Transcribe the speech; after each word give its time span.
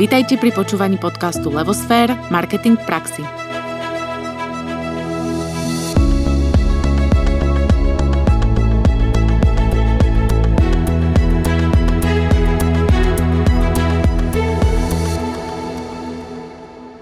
Vítajte 0.00 0.40
pri 0.40 0.56
počúvaní 0.56 0.96
podcastu 0.96 1.52
Levosfér– 1.52 2.16
Marketing 2.32 2.80
v 2.80 2.84
praxi. 2.88 3.20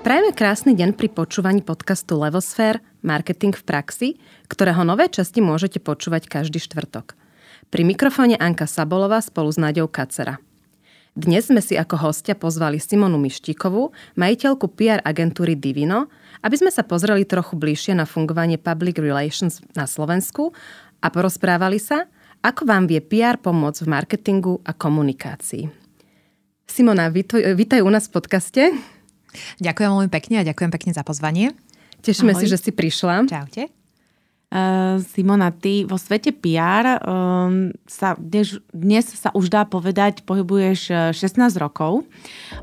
Prajeme 0.03 0.35
krásny 0.35 0.75
deň 0.75 0.99
pri 0.99 1.15
počúvaní 1.15 1.63
podcastu 1.63 2.19
Levosfér– 2.19 2.83
Marketing 3.07 3.55
v 3.55 3.63
praxi, 3.63 4.09
ktorého 4.51 4.83
nové 4.83 5.07
časti 5.07 5.39
môžete 5.39 5.79
počúvať 5.79 6.27
každý 6.27 6.59
štvrtok. 6.59 7.15
Pri 7.71 7.87
mikrofóne 7.87 8.35
Anka 8.35 8.67
Sabolová 8.67 9.23
spolu 9.23 9.55
s 9.55 9.63
Náďou 9.63 9.87
Kacera. 9.87 10.43
Dnes 11.11 11.51
sme 11.51 11.59
si 11.59 11.75
ako 11.75 11.99
hostia 12.07 12.39
pozvali 12.39 12.79
Simonu 12.79 13.19
Mištíkovú, 13.19 13.91
majiteľku 14.15 14.71
PR 14.79 15.03
agentúry 15.03 15.59
Divino, 15.59 16.07
aby 16.47 16.55
sme 16.55 16.71
sa 16.71 16.87
pozreli 16.87 17.27
trochu 17.27 17.59
bližšie 17.59 17.99
na 17.99 18.07
fungovanie 18.07 18.63
public 18.63 19.03
relations 19.03 19.59
na 19.75 19.91
Slovensku 19.91 20.55
a 21.03 21.07
porozprávali 21.11 21.83
sa, 21.83 22.07
ako 22.47 22.63
vám 22.63 22.87
vie 22.87 23.03
PR 23.03 23.43
pomôcť 23.43 23.85
v 23.85 23.89
marketingu 23.91 24.63
a 24.63 24.71
komunikácii. 24.71 25.67
Simona, 26.71 27.11
vítaj 27.11 27.83
u 27.83 27.91
nás 27.91 28.07
v 28.07 28.15
podcaste. 28.15 28.63
Ďakujem 29.59 29.91
veľmi 29.91 30.11
pekne 30.15 30.41
a 30.41 30.47
ďakujem 30.47 30.71
pekne 30.71 30.95
za 30.95 31.03
pozvanie. 31.03 31.59
Tešíme 32.07 32.39
Ahoj. 32.39 32.41
si, 32.41 32.47
že 32.47 32.63
si 32.63 32.71
prišla. 32.71 33.27
Čaute. 33.27 33.80
Uh, 34.51 34.99
Simona, 35.15 35.55
ty 35.55 35.87
vo 35.87 35.95
svete 35.95 36.35
PR 36.35 36.99
um, 37.07 37.71
sa 37.87 38.19
dnes, 38.19 38.59
dnes 38.75 39.07
sa 39.07 39.31
už 39.31 39.47
dá 39.47 39.63
povedať, 39.63 40.27
pohybuješ 40.27 41.15
16 41.15 41.55
rokov. 41.55 42.03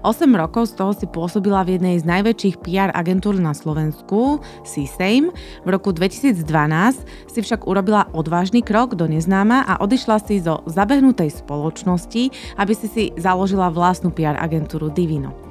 8 0.03 0.27
rokov 0.35 0.67
z 0.67 0.73
toho 0.75 0.91
si 0.91 1.07
pôsobila 1.07 1.63
v 1.63 1.79
jednej 1.79 1.95
z 1.95 2.03
najväčších 2.03 2.59
PR 2.59 2.91
agentúr 2.91 3.39
na 3.39 3.55
Slovensku, 3.55 4.43
CSAME. 4.67 5.31
V 5.63 5.67
roku 5.71 5.95
2012 5.95 6.43
si 7.31 7.39
však 7.39 7.63
urobila 7.63 8.11
odvážny 8.11 8.59
krok 8.59 8.99
do 8.99 9.07
neznáma 9.07 9.63
a 9.63 9.79
odišla 9.79 10.19
si 10.19 10.43
zo 10.43 10.67
zabehnutej 10.67 11.39
spoločnosti, 11.39 12.35
aby 12.59 12.73
si 12.75 12.87
si 12.91 13.03
založila 13.15 13.71
vlastnú 13.71 14.11
PR 14.11 14.35
agentúru 14.35 14.91
Divino. 14.91 15.46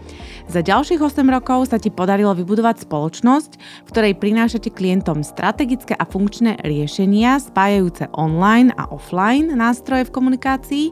Za 0.47 0.63
ďalších 0.63 1.03
8 1.03 1.27
rokov 1.27 1.75
sa 1.75 1.83
ti 1.83 1.91
podarilo 1.91 2.31
vybudovať 2.31 2.87
spoločnosť, 2.87 3.51
v 3.83 3.91
ktorej 3.91 4.15
prinášate 4.15 4.71
klientom 4.71 5.27
strategické 5.27 5.99
a 5.99 6.07
funkčné 6.07 6.63
riešenia 6.63 7.43
spájajúce 7.43 8.07
online 8.15 8.71
a 8.79 8.87
offline 8.95 9.51
nástroje 9.59 10.07
v 10.07 10.15
komunikácii, 10.15 10.85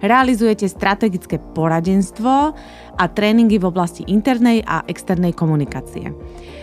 realizujete 0.00 0.64
strategické 0.64 1.36
poradenstvo 1.52 2.56
a 2.96 3.04
tréningy 3.04 3.60
v 3.60 3.68
oblasti 3.68 4.00
internej 4.08 4.64
a 4.64 4.80
externej 4.88 5.36
komunikácie. 5.36 6.08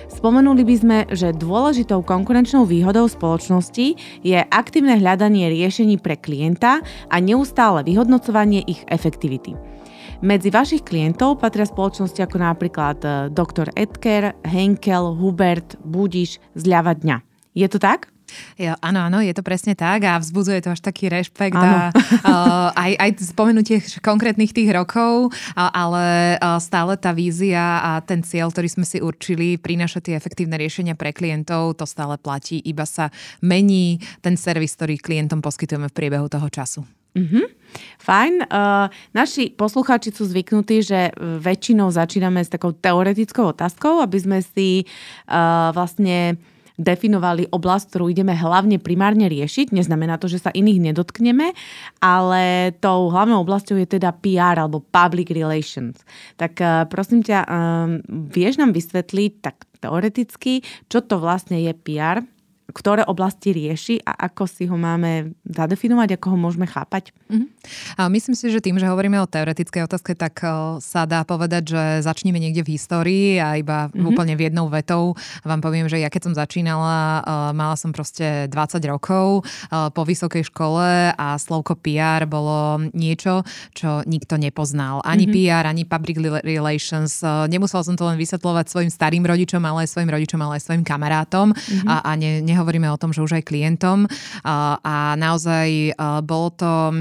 Spomenuli 0.09 0.66
by 0.66 0.75
sme, 0.75 0.97
že 1.14 1.38
dôležitou 1.38 2.02
konkurenčnou 2.02 2.66
výhodou 2.66 3.05
spoločnosti 3.05 3.94
je 4.25 4.39
aktívne 4.50 4.97
hľadanie 4.97 5.53
riešení 5.53 6.02
pre 6.02 6.17
klienta 6.17 6.81
a 7.14 7.16
neustále 7.22 7.86
vyhodnocovanie 7.86 8.66
ich 8.66 8.81
efektivity. 8.89 9.78
Medzi 10.20 10.52
vašich 10.52 10.84
klientov 10.84 11.39
patria 11.39 11.64
spoločnosti 11.64 12.20
ako 12.20 12.44
napríklad 12.44 13.00
e, 13.08 13.09
Dr. 13.31 13.72
Edker, 13.72 14.36
Henkel, 14.44 15.16
Hubert, 15.16 15.80
Budiš, 15.80 16.44
Zľava 16.59 16.92
dňa. 16.92 17.23
Je 17.56 17.64
to 17.72 17.80
tak? 17.80 18.11
Ja, 18.59 18.76
áno, 18.84 19.08
áno, 19.08 19.23
je 19.23 19.31
to 19.31 19.48
presne 19.48 19.80
tak 19.80 20.03
a 20.03 20.20
vzbudzuje 20.20 20.59
to 20.59 20.76
až 20.76 20.84
taký 20.84 21.08
rešpekt 21.08 21.56
a, 21.56 21.95
a 22.30 22.34
aj, 22.76 22.92
aj 23.00 23.09
spomenutie 23.31 23.80
konkrétnych 24.03 24.52
tých 24.52 24.76
rokov, 24.76 25.31
a, 25.56 25.72
ale 25.72 26.36
a 26.44 26.59
stále 26.59 27.00
tá 27.00 27.16
vízia 27.16 27.80
a 27.80 28.04
ten 28.04 28.20
cieľ, 28.20 28.52
ktorý 28.52 28.67
sme 28.67 28.83
si 28.83 29.00
určili, 29.00 29.56
prinášať 29.56 30.11
tie 30.11 30.16
efektívne 30.20 30.59
riešenia 30.59 30.99
pre 30.99 31.16
klientov, 31.16 31.80
to 31.80 31.88
stále 31.88 32.20
platí, 32.20 32.60
iba 32.60 32.83
sa 32.83 33.08
mení 33.39 34.04
ten 34.20 34.36
servis, 34.36 34.76
ktorý 34.76 34.99
klientom 34.99 35.39
poskytujeme 35.39 35.88
v 35.88 35.95
priebehu 35.95 36.27
toho 36.27 36.52
času. 36.52 36.98
Mm-hmm. 37.17 37.45
Fajn. 37.99 38.33
Uh, 38.49 38.89
naši 39.14 39.53
poslucháči 39.53 40.09
sú 40.14 40.25
zvyknutí, 40.25 40.81
že 40.81 41.14
väčšinou 41.17 41.93
začíname 41.93 42.42
s 42.42 42.49
takou 42.49 42.73
teoretickou 42.73 43.53
otázkou, 43.53 44.02
aby 44.02 44.17
sme 44.17 44.39
si 44.42 44.86
uh, 44.86 45.69
vlastne 45.73 46.37
definovali 46.80 47.52
oblasť, 47.52 47.92
ktorú 47.92 48.08
ideme 48.08 48.31
hlavne 48.31 48.80
primárne 48.80 49.27
riešiť. 49.27 49.75
Neznamená 49.75 50.15
to, 50.15 50.31
že 50.31 50.39
sa 50.39 50.55
iných 50.55 50.89
nedotkneme, 50.89 51.52
ale 51.99 52.71
tou 52.80 53.11
hlavnou 53.11 53.43
oblasťou 53.43 53.75
je 53.83 53.99
teda 53.99 54.15
PR 54.15 54.55
alebo 54.55 54.80
public 54.80 55.27
relations. 55.36 55.99
Tak 56.39 56.53
uh, 56.64 56.87
prosím 56.87 57.19
ťa, 57.19 57.45
vieš 58.31 58.64
nám 58.64 58.71
vysvetliť 58.71 59.31
tak 59.43 59.67
teoreticky, 59.83 60.64
čo 60.87 61.03
to 61.03 61.19
vlastne 61.19 61.59
je 61.59 61.75
PR? 61.75 62.23
Ktoré 62.71 63.05
oblasti 63.05 63.53
rieši 63.53 64.02
a 64.05 64.30
ako 64.30 64.43
si 64.45 64.69
ho 64.69 64.77
máme 64.77 65.35
zadefinovať, 65.45 66.15
ako 66.15 66.33
ho 66.33 66.37
môžeme 66.37 66.65
chápať? 66.69 67.11
Mm-hmm. 67.30 67.47
A 67.99 68.02
myslím 68.09 68.35
si, 68.37 68.49
že 68.49 68.63
tým, 68.63 68.77
že 68.77 68.89
hovoríme 68.89 69.19
o 69.21 69.30
teoretickej 69.30 69.85
otázke, 69.85 70.13
tak 70.13 70.41
sa 70.80 71.03
dá 71.09 71.25
povedať, 71.27 71.73
že 71.75 71.83
začneme 72.05 72.37
niekde 72.39 72.65
v 72.65 72.73
histórii 72.77 73.41
a 73.41 73.57
iba 73.57 73.89
mm-hmm. 73.89 74.05
úplne 74.09 74.33
v 74.37 74.49
jednou 74.49 74.67
vetou 74.71 75.13
vám 75.43 75.61
poviem, 75.65 75.89
že 75.89 75.99
ja 76.02 76.09
keď 76.11 76.31
som 76.31 76.33
začínala, 76.37 77.23
mala 77.55 77.75
som 77.80 77.89
proste 77.89 78.47
20 78.52 78.80
rokov 78.91 79.43
po 79.69 80.01
vysokej 80.05 80.45
škole 80.47 81.13
a 81.13 81.27
slovko 81.39 81.73
PR 81.80 82.30
bolo 82.30 82.86
niečo, 82.93 83.43
čo 83.73 84.05
nikto 84.05 84.37
nepoznal. 84.37 85.01
Ani 85.01 85.25
mm-hmm. 85.25 85.49
PR, 85.49 85.65
ani 85.65 85.83
public 85.87 86.17
relations. 86.45 87.23
Nemusela 87.49 87.81
som 87.86 87.95
to 87.95 88.05
len 88.05 88.19
vysvetľovať 88.19 88.65
svojim 88.69 88.91
starým 88.91 89.23
rodičom, 89.25 89.61
ale 89.63 89.86
aj 89.86 89.89
svojim 89.95 90.11
rodičom, 90.11 90.39
ale 90.39 90.59
aj 90.59 90.63
svojim 90.69 90.83
kamarátom 90.86 91.51
mm-hmm. 91.55 91.87
a, 91.87 91.95
a 92.03 92.11
ne, 92.19 92.43
ne 92.43 92.55
nehovoríme 92.59 92.92
o 92.92 92.99
tom, 92.99 93.15
že 93.15 93.23
už 93.23 93.39
aj 93.39 93.47
klientom. 93.47 94.03
A 94.43 95.15
naozaj 95.15 95.95
bolo 96.27 96.52
to 96.52 96.92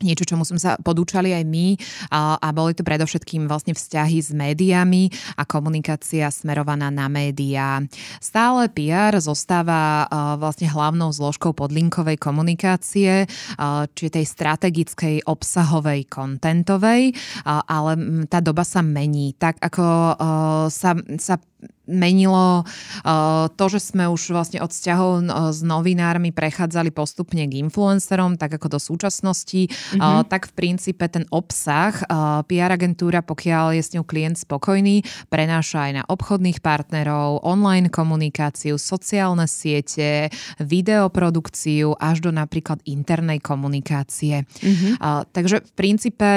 niečo, 0.00 0.24
čomu 0.24 0.48
sme 0.48 0.56
sa 0.56 0.80
podúčali 0.80 1.36
aj 1.36 1.44
my 1.44 1.76
a, 2.08 2.48
boli 2.56 2.72
to 2.72 2.80
predovšetkým 2.80 3.44
vlastne 3.44 3.76
vzťahy 3.76 4.18
s 4.24 4.32
médiami 4.32 5.12
a 5.36 5.44
komunikácia 5.44 6.24
smerovaná 6.32 6.88
na 6.88 7.04
médiá. 7.12 7.84
Stále 8.16 8.72
PR 8.72 9.12
zostáva 9.20 10.08
a, 10.08 10.40
vlastne 10.40 10.72
hlavnou 10.72 11.12
zložkou 11.12 11.52
podlinkovej 11.52 12.16
komunikácie, 12.16 13.28
a, 13.60 13.84
či 13.92 14.08
tej 14.08 14.24
strategickej, 14.24 15.28
obsahovej, 15.28 16.08
kontentovej, 16.08 17.12
ale 17.44 17.92
tá 18.24 18.40
doba 18.40 18.64
sa 18.64 18.80
mení. 18.80 19.36
Tak 19.36 19.60
ako 19.60 19.84
sa, 20.72 20.96
sa 21.20 21.36
menilo 21.90 22.62
to, 23.58 23.64
že 23.66 23.82
sme 23.82 24.06
už 24.06 24.30
vlastne 24.30 24.62
od 24.62 24.70
vzťahov 24.70 25.26
s 25.50 25.60
novinármi 25.66 26.30
prechádzali 26.30 26.94
postupne 26.94 27.42
k 27.50 27.58
influencerom, 27.58 28.38
tak 28.38 28.56
ako 28.56 28.78
do 28.78 28.80
súčasnosti, 28.80 29.66
mm-hmm. 29.66 30.30
tak 30.30 30.48
v 30.48 30.52
princípe 30.54 31.02
ten 31.10 31.26
obsah 31.34 31.92
PR 32.46 32.70
agentúra, 32.78 33.20
pokiaľ 33.26 33.74
je 33.74 33.82
s 33.82 33.92
ňou 33.98 34.06
klient 34.06 34.38
spokojný, 34.38 35.02
prenáša 35.26 35.90
aj 35.90 35.92
na 35.98 36.04
obchodných 36.06 36.62
partnerov, 36.62 37.42
online 37.42 37.90
komunikáciu, 37.90 38.78
sociálne 38.78 39.50
siete, 39.50 40.30
videoprodukciu 40.62 41.98
až 41.98 42.22
do 42.22 42.30
napríklad 42.30 42.78
internej 42.86 43.42
komunikácie. 43.42 44.46
Mm-hmm. 44.46 45.02
Takže 45.34 45.66
v 45.66 45.72
princípe 45.74 46.28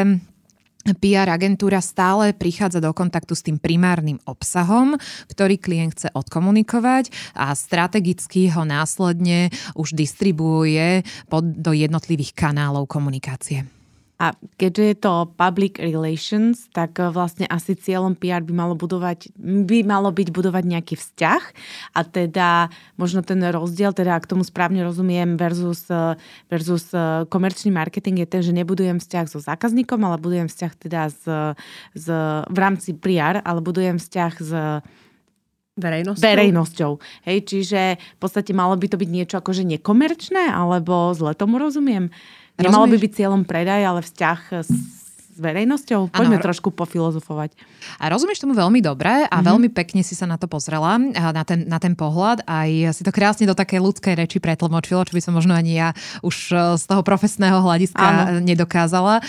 PR 0.91 1.31
agentúra 1.31 1.79
stále 1.79 2.35
prichádza 2.35 2.83
do 2.83 2.91
kontaktu 2.91 3.31
s 3.31 3.45
tým 3.47 3.55
primárnym 3.55 4.19
obsahom, 4.27 4.99
ktorý 5.31 5.55
klient 5.55 5.95
chce 5.95 6.07
odkomunikovať 6.11 7.07
a 7.39 7.55
strategicky 7.55 8.51
ho 8.51 8.67
následne 8.67 9.47
už 9.79 9.95
distribuuje 9.95 11.07
pod, 11.31 11.47
do 11.47 11.71
jednotlivých 11.71 12.35
kanálov 12.35 12.91
komunikácie. 12.91 13.82
A 14.23 14.31
keďže 14.55 14.83
je 14.87 14.97
to 15.03 15.13
public 15.35 15.83
relations, 15.83 16.71
tak 16.71 16.95
eh, 16.95 17.11
vlastne 17.11 17.43
asi 17.51 17.75
cieľom 17.75 18.15
PR 18.15 18.39
by 18.39 18.55
malo, 18.55 18.79
budovať, 18.79 19.35
by 19.35 19.83
malo 19.83 20.15
byť 20.15 20.31
budovať 20.31 20.63
nejaký 20.63 20.95
vzťah 20.95 21.41
a 21.91 21.99
teda 22.07 22.71
možno 22.95 23.19
ten 23.19 23.43
rozdiel, 23.43 23.91
teda 23.91 24.15
ak 24.15 24.31
tomu 24.31 24.47
správne 24.47 24.79
rozumiem, 24.87 25.35
versus, 25.35 25.91
eh, 25.91 26.15
versus 26.47 26.95
eh, 26.95 27.27
komerčný 27.27 27.75
marketing 27.75 28.23
je 28.23 28.27
ten, 28.31 28.39
že 28.39 28.55
nebudujem 28.55 29.03
vzťah 29.03 29.25
so 29.27 29.43
zákazníkom, 29.43 29.99
ale 30.07 30.15
budujem 30.15 30.47
vzťah 30.47 30.73
teda 30.79 31.11
z, 31.11 31.23
z, 31.91 32.07
v 32.47 32.57
rámci 32.57 32.95
PR, 32.95 33.43
ale 33.43 33.59
budujem 33.59 33.99
vzťah 33.99 34.33
s 34.39 34.51
Verejnosťou? 35.73 36.21
Verejnosťou. 36.21 36.91
Hej, 37.25 37.49
čiže 37.49 37.97
v 37.97 38.19
podstate 38.21 38.53
malo 38.53 38.77
by 38.77 38.93
to 38.93 39.01
byť 39.01 39.09
niečo 39.09 39.41
akože 39.41 39.65
nekomerčné, 39.65 40.53
alebo 40.53 41.09
zle 41.17 41.33
tomu 41.33 41.57
rozumiem? 41.57 42.13
Nemalo 42.59 42.85
by 42.85 42.97
byť 43.01 43.11
cieľom 43.17 43.41
predaj, 43.43 43.81
ale 43.81 44.01
vzťah 44.05 44.39
s 44.61 44.69
s 45.33 45.39
verejnosťou? 45.41 46.13
Poďme 46.13 46.37
ano. 46.37 46.45
trošku 46.45 46.69
pofilozofovať. 46.69 47.57
A 47.97 48.13
rozumieš 48.13 48.45
tomu 48.45 48.53
veľmi 48.53 48.79
dobre 48.85 49.25
a 49.25 49.27
mm-hmm. 49.27 49.49
veľmi 49.49 49.69
pekne 49.73 50.05
si 50.05 50.13
sa 50.13 50.29
na 50.29 50.37
to 50.37 50.45
pozrela, 50.45 51.01
na 51.01 51.43
ten, 51.43 51.65
na 51.65 51.81
ten 51.81 51.97
pohľad. 51.97 52.45
Aj 52.45 52.69
si 52.93 53.01
to 53.01 53.09
krásne 53.09 53.49
do 53.49 53.57
takej 53.57 53.81
ľudskej 53.81 54.13
reči 54.13 54.37
pretlmočilo, 54.37 55.01
čo 55.01 55.17
by 55.17 55.21
som 55.25 55.33
možno 55.33 55.57
ani 55.57 55.81
ja 55.81 55.89
už 56.21 56.35
e, 56.53 56.55
z 56.77 56.83
toho 56.85 57.01
profesného 57.01 57.57
hľadiska 57.65 58.05
ano. 58.05 58.45
nedokázala. 58.45 59.19
E, 59.19 59.23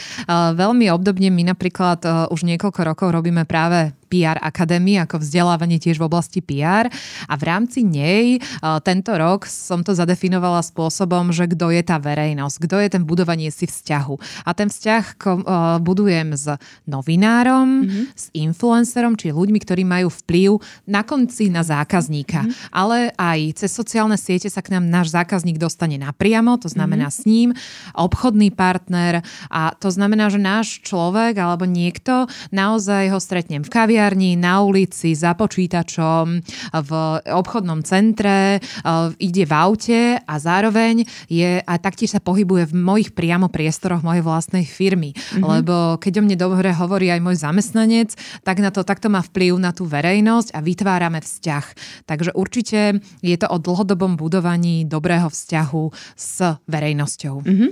veľmi 0.52 0.92
obdobne 0.92 1.32
my 1.32 1.56
napríklad 1.56 2.04
e, 2.04 2.08
už 2.28 2.44
niekoľko 2.44 2.80
rokov 2.84 3.08
robíme 3.08 3.48
práve 3.48 3.96
PR 4.06 4.38
Akadémie, 4.38 5.00
ako 5.00 5.24
vzdelávanie 5.24 5.80
tiež 5.80 5.98
v 5.98 6.06
oblasti 6.06 6.44
PR. 6.44 6.92
A 7.26 7.34
v 7.34 7.42
rámci 7.44 7.80
nej 7.82 8.38
tento 8.84 9.12
rok 9.16 9.48
som 9.48 9.80
to 9.80 9.96
zadefinovala 9.96 10.60
spôsobom, 10.60 11.32
že 11.32 11.48
kto 11.48 11.72
je 11.72 11.82
tá 11.82 11.96
verejnosť, 11.96 12.56
kto 12.68 12.76
je 12.84 12.88
ten 12.92 13.02
budovanie 13.02 13.48
si 13.48 13.64
vzťahu. 13.64 14.44
A 14.44 14.50
ten 14.52 14.68
vzťah 14.68 15.04
budujem 15.80 16.36
s 16.36 16.52
novinárom, 16.84 17.88
mm-hmm. 17.88 18.04
s 18.12 18.28
influencerom, 18.36 19.16
či 19.16 19.32
ľuďmi, 19.32 19.58
ktorí 19.64 19.82
majú 19.88 20.12
vplyv 20.12 20.60
na 20.84 21.00
konci 21.00 21.48
na 21.48 21.64
zákazníka. 21.64 22.44
Mm-hmm. 22.44 22.68
Ale 22.74 23.16
aj 23.16 23.64
cez 23.64 23.72
sociálne 23.72 24.20
siete 24.20 24.52
sa 24.52 24.60
k 24.60 24.76
nám 24.76 24.84
náš 24.84 25.16
zákazník 25.16 25.56
dostane 25.56 25.96
napriamo, 25.96 26.60
to 26.60 26.68
znamená 26.68 27.08
mm-hmm. 27.08 27.24
s 27.24 27.30
ním, 27.30 27.48
obchodný 27.96 28.52
partner 28.52 29.24
a 29.48 29.72
to 29.78 29.88
znamená, 29.88 30.28
že 30.28 30.42
náš 30.42 30.84
človek 30.84 31.40
alebo 31.40 31.64
niekto 31.64 32.28
naozaj 32.52 33.08
ho 33.08 33.18
stretnem 33.22 33.64
v 33.64 33.70
kaviarni, 33.72 34.02
kaviarni, 34.04 34.36
na 34.36 34.60
ulici, 34.60 35.16
za 35.16 35.32
počítačom, 35.32 36.44
v 36.76 36.90
obchodnom 37.24 37.80
centre, 37.80 38.60
ide 39.16 39.44
v 39.48 39.52
aute 39.56 40.20
a 40.20 40.34
zároveň 40.36 41.08
je 41.32 41.64
a 41.64 41.74
taktiež 41.80 42.12
sa 42.12 42.20
pohybuje 42.20 42.68
v 42.68 42.74
mojich 42.76 43.16
priamo 43.16 43.48
priestoroch 43.48 44.04
mojej 44.04 44.20
vlastnej 44.20 44.68
firmy. 44.68 45.16
Mm-hmm. 45.16 45.40
Lebo 45.40 45.96
keď 45.96 46.20
o 46.20 46.22
mne 46.28 46.36
dobre 46.36 46.68
hovorí 46.76 47.08
aj 47.08 47.24
môj 47.24 47.36
zamestnanec, 47.40 48.12
tak 48.44 48.60
na 48.60 48.68
to 48.68 48.84
takto 48.84 49.08
má 49.08 49.24
vplyv 49.24 49.56
na 49.56 49.72
tú 49.72 49.88
verejnosť 49.88 50.52
a 50.52 50.60
vytvárame 50.60 51.24
vzťah. 51.24 51.64
Takže 52.04 52.36
určite 52.36 53.00
je 53.24 53.36
to 53.40 53.48
o 53.48 53.56
dlhodobom 53.56 54.20
budovaní 54.20 54.84
dobrého 54.84 55.32
vzťahu 55.32 55.84
s 56.12 56.60
verejnosťou. 56.68 57.40
Mm-hmm. 57.40 57.70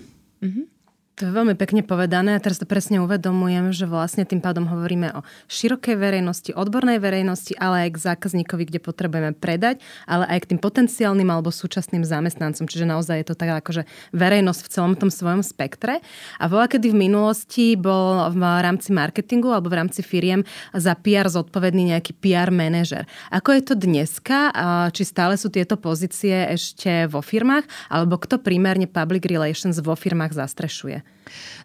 Mm-hmm. 0.49 0.72
To 1.21 1.29
je 1.29 1.39
veľmi 1.39 1.53
pekne 1.61 1.85
povedané 1.85 2.35
a 2.35 2.41
teraz 2.41 2.57
to 2.57 2.65
presne 2.65 2.97
uvedomujem, 3.05 3.69
že 3.77 3.85
vlastne 3.85 4.25
tým 4.25 4.41
pádom 4.41 4.65
hovoríme 4.65 5.13
o 5.13 5.21
širokej 5.45 6.01
verejnosti, 6.01 6.57
odbornej 6.57 6.97
verejnosti, 7.05 7.53
ale 7.61 7.87
aj 7.87 7.91
k 7.93 8.03
zákazníkovi, 8.09 8.73
kde 8.73 8.81
potrebujeme 8.81 9.37
predať, 9.37 9.85
ale 10.09 10.25
aj 10.25 10.39
k 10.43 10.49
tým 10.51 10.61
potenciálnym 10.65 11.29
alebo 11.29 11.53
súčasným 11.53 12.01
zamestnancom. 12.01 12.65
Čiže 12.65 12.89
naozaj 12.89 13.17
je 13.23 13.27
to 13.29 13.37
tak 13.37 13.61
akože 13.61 13.85
verejnosť 14.17 14.61
v 14.65 14.73
celom 14.73 14.95
tom 14.97 15.13
svojom 15.13 15.45
spektre. 15.45 16.01
A 16.41 16.49
bola 16.49 16.65
kedy 16.65 16.97
v 16.97 17.05
minulosti 17.05 17.77
bol 17.77 18.33
v 18.33 18.41
rámci 18.41 18.97
marketingu 18.97 19.53
alebo 19.53 19.69
v 19.69 19.85
rámci 19.85 20.01
firiem 20.01 20.49
za 20.73 20.97
PR 20.97 21.29
zodpovedný 21.29 21.93
nejaký 21.93 22.17
PR 22.25 22.49
manažer. 22.49 23.05
Ako 23.29 23.53
je 23.53 23.63
to 23.69 23.75
dneska? 23.77 24.49
Či 24.97 25.03
stále 25.05 25.37
sú 25.37 25.53
tieto 25.53 25.77
pozície 25.77 26.49
ešte 26.57 27.05
vo 27.05 27.21
firmách? 27.21 27.93
Alebo 27.93 28.17
kto 28.17 28.41
primárne 28.41 28.89
public 28.89 29.29
relations 29.29 29.77
vo 29.85 29.93
firmách 29.93 30.33
zastrešuje? 30.33 31.02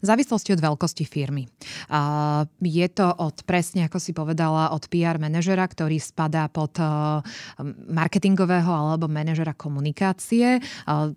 V 0.01 0.06
závislosti 0.06 0.54
od 0.54 0.62
veľkosti 0.62 1.04
firmy. 1.07 1.50
Je 2.62 2.88
to 2.94 3.07
od, 3.07 3.42
presne 3.44 3.88
ako 3.88 3.98
si 3.98 4.12
povedala, 4.13 4.71
od 4.74 4.86
PR 4.88 5.18
manažera, 5.18 5.65
ktorý 5.65 5.98
spadá 5.98 6.48
pod 6.48 6.77
e, 6.80 6.86
marketingového 7.92 8.69
alebo 8.69 9.09
manažera 9.09 9.57
komunikácie. 9.57 10.62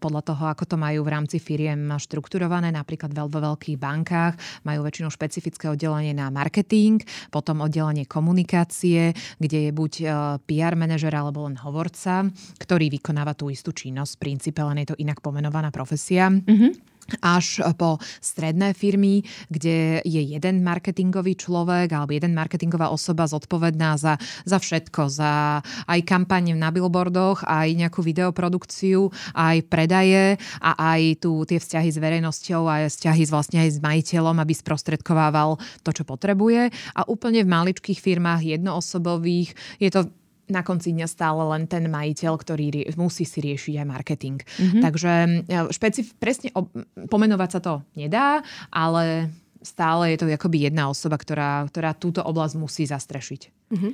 Podľa 0.01 0.23
toho, 0.25 0.45
ako 0.49 0.65
to 0.67 0.77
majú 0.81 1.05
v 1.05 1.13
rámci 1.13 1.37
firiem 1.39 1.93
štrukturované, 1.97 2.73
napríklad 2.73 3.13
vo 3.13 3.41
veľkých 3.41 3.77
bankách 3.77 4.65
majú 4.65 4.87
väčšinou 4.87 5.11
špecifické 5.13 5.69
oddelenie 5.71 6.17
na 6.17 6.33
marketing, 6.33 7.03
potom 7.29 7.63
oddelenie 7.65 8.09
komunikácie, 8.09 9.13
kde 9.39 9.59
je 9.69 9.71
buď 9.71 9.93
e, 10.01 10.07
PR 10.49 10.75
manažer 10.75 11.13
alebo 11.13 11.47
len 11.47 11.59
hovorca, 11.61 12.27
ktorý 12.59 12.89
vykonáva 12.91 13.37
tú 13.37 13.53
istú 13.53 13.75
činnosť. 13.75 14.17
V 14.17 14.23
princípe 14.23 14.61
len 14.65 14.83
je 14.83 14.95
to 14.95 15.01
inak 15.01 15.21
pomenovaná 15.21 15.69
profesia. 15.71 16.31
Mm-hmm 16.31 16.91
až 17.19 17.67
po 17.75 17.99
stredné 18.23 18.73
firmy, 18.73 19.27
kde 19.51 20.01
je 20.07 20.23
jeden 20.23 20.62
marketingový 20.62 21.35
človek 21.35 21.91
alebo 21.91 22.15
jeden 22.15 22.33
marketingová 22.39 22.95
osoba 22.95 23.27
zodpovedná 23.27 23.99
za, 23.99 24.15
za 24.47 24.62
všetko, 24.62 25.11
za 25.11 25.61
aj 25.91 26.01
kampaň 26.07 26.55
na 26.55 26.71
billboardoch, 26.71 27.43
aj 27.43 27.75
nejakú 27.75 28.01
videoprodukciu, 28.07 29.11
aj 29.35 29.67
predaje 29.67 30.39
a 30.62 30.97
aj 30.97 31.25
tu 31.25 31.43
tie 31.45 31.59
vzťahy 31.59 31.89
s 31.91 31.99
verejnosťou 31.99 32.62
a 32.71 32.87
vzťahy 32.87 33.23
s 33.27 33.31
vlastne 33.31 33.59
aj 33.65 33.71
s 33.75 33.79
majiteľom, 33.83 34.37
aby 34.39 34.53
sprostredkovával 34.55 35.59
to, 35.83 35.91
čo 35.91 36.05
potrebuje. 36.07 36.71
A 36.95 37.01
úplne 37.09 37.43
v 37.43 37.53
maličkých 37.53 37.99
firmách 37.99 38.59
jednoosobových 38.59 39.81
je 39.83 39.91
to 39.91 40.01
na 40.50 40.62
konci 40.67 40.93
dňa 40.93 41.06
stále 41.06 41.43
len 41.55 41.67
ten 41.70 41.87
majiteľ, 41.87 42.32
ktorý 42.37 42.67
rie- 42.70 42.88
musí 42.99 43.25
si 43.25 43.38
riešiť 43.41 43.75
aj 43.81 43.87
marketing. 43.87 44.38
Mm-hmm. 44.43 44.82
Takže 44.82 45.12
e, 45.47 45.56
špecif- 45.70 46.14
presne 46.19 46.50
ob- 46.55 46.70
pomenovať 47.08 47.49
sa 47.50 47.61
to 47.62 47.75
nedá, 47.94 48.43
ale 48.75 49.31
stále 49.62 50.14
je 50.14 50.19
to 50.20 50.26
akoby 50.29 50.67
jedna 50.67 50.88
osoba, 50.88 51.20
ktorá, 51.20 51.64
ktorá 51.69 51.94
túto 51.94 52.25
oblasť 52.25 52.55
musí 52.58 52.82
zastrešiť. 52.85 53.41
Mm-hmm. 53.73 53.93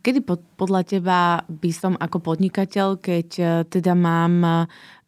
Kedy 0.00 0.20
pod, 0.24 0.40
podľa 0.56 0.82
teba 0.88 1.44
by 1.46 1.70
som 1.70 1.94
ako 2.00 2.18
podnikateľ, 2.18 2.98
keď 2.98 3.28
e, 3.38 3.44
teda 3.68 3.92
mám 3.92 4.34
e, 4.42 4.52